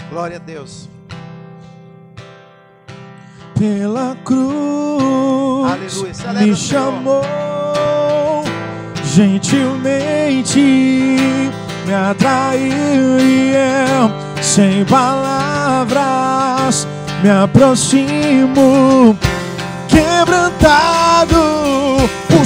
Glória 0.10 0.36
a 0.36 0.40
Deus. 0.40 0.90
Pela 3.58 4.18
cruz 4.26 5.72
Aleluia. 5.72 6.14
Celebra 6.14 6.46
me 6.46 6.54
chamou 6.56 7.24
gentilmente, 9.06 10.60
me 10.60 11.94
atraiu 11.94 13.20
e 13.22 13.54
eu, 13.56 14.12
sem 14.44 14.84
palavras, 14.84 15.96
me 17.24 17.30
aproximo, 17.30 19.18
quebrantado 19.88 21.38
por 22.28 22.46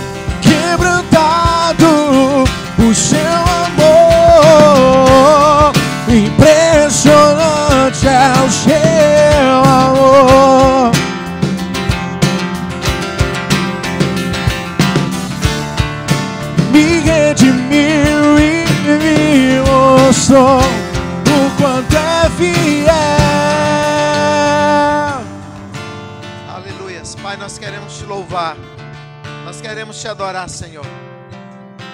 te 30.01 30.07
adorar, 30.07 30.49
Senhor. 30.49 30.85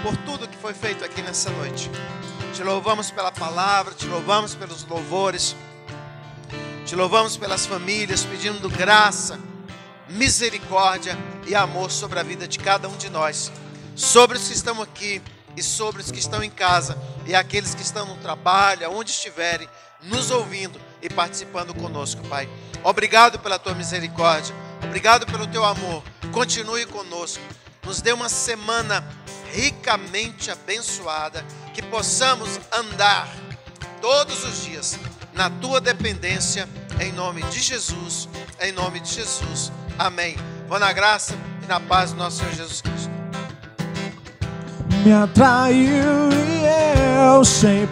Por 0.02 0.16
tudo 0.26 0.48
que 0.48 0.56
foi 0.56 0.74
feito 0.74 1.04
aqui 1.04 1.22
nessa 1.22 1.50
noite. 1.50 1.92
Te 2.54 2.64
louvamos 2.64 3.12
pela 3.12 3.34
palavra, 3.34 3.94
te 3.94 4.06
louvamos 4.06 4.56
pelos 4.56 4.86
louvores. 4.86 5.58
Te 6.86 6.96
louvamos 6.96 7.36
pelas 7.36 7.66
famílias, 7.66 8.24
pedindo 8.24 8.70
graça, 8.70 9.38
misericórdia 10.08 11.18
e 11.46 11.54
amor 11.54 11.92
sobre 11.92 12.18
a 12.18 12.24
vida 12.24 12.48
de 12.48 12.58
cada 12.60 12.88
um 12.88 12.96
de 12.96 13.10
nós. 13.10 13.52
Sobre 13.94 14.38
os 14.38 14.48
que 14.48 14.54
estão 14.54 14.82
aqui 14.82 15.22
e 15.58 15.62
sobre 15.62 16.02
os 16.02 16.10
que 16.10 16.20
estão 16.20 16.42
em 16.42 16.50
casa 16.50 16.98
e 17.26 17.36
aqueles 17.36 17.76
que 17.76 17.82
estão 17.82 18.06
no 18.06 18.16
trabalho, 18.22 18.90
onde 18.90 19.12
estiverem, 19.12 19.68
nos 20.04 20.32
ouvindo 20.32 20.80
e 21.02 21.10
participando 21.10 21.74
conosco, 21.74 22.26
Pai. 22.30 22.48
Obrigado 22.86 23.38
pela 23.40 23.60
tua 23.60 23.76
misericórdia, 23.76 24.56
obrigado 24.82 25.26
pelo 25.26 25.46
teu 25.46 25.66
amor. 25.66 26.02
Continue 26.32 26.86
conosco. 26.86 27.44
Nos 27.88 28.02
dê 28.02 28.12
uma 28.12 28.28
semana 28.28 29.02
ricamente 29.54 30.52
abençoada, 30.52 31.46
que 31.74 31.82
possamos 31.82 32.60
andar 32.70 33.34
todos 34.02 34.44
os 34.44 34.66
dias 34.66 35.00
na 35.34 35.50
tua 35.50 35.80
dependência, 35.80 36.68
em 37.00 37.14
nome 37.14 37.42
de 37.44 37.62
Jesus, 37.62 38.28
em 38.60 38.74
nome 38.74 39.00
de 39.00 39.14
Jesus. 39.14 39.72
Amém. 39.98 40.36
Vou 40.68 40.78
na 40.78 40.92
graça 40.92 41.34
e 41.64 41.66
na 41.66 41.80
paz 41.80 42.12
do 42.12 42.18
nosso 42.18 42.40
Senhor 42.40 42.54
Jesus 42.56 42.82
Cristo. 42.82 43.10
Me 45.06 45.14
atraiu 45.14 46.30
e 46.34 47.30
eu 47.34 47.46
sem 47.46 47.86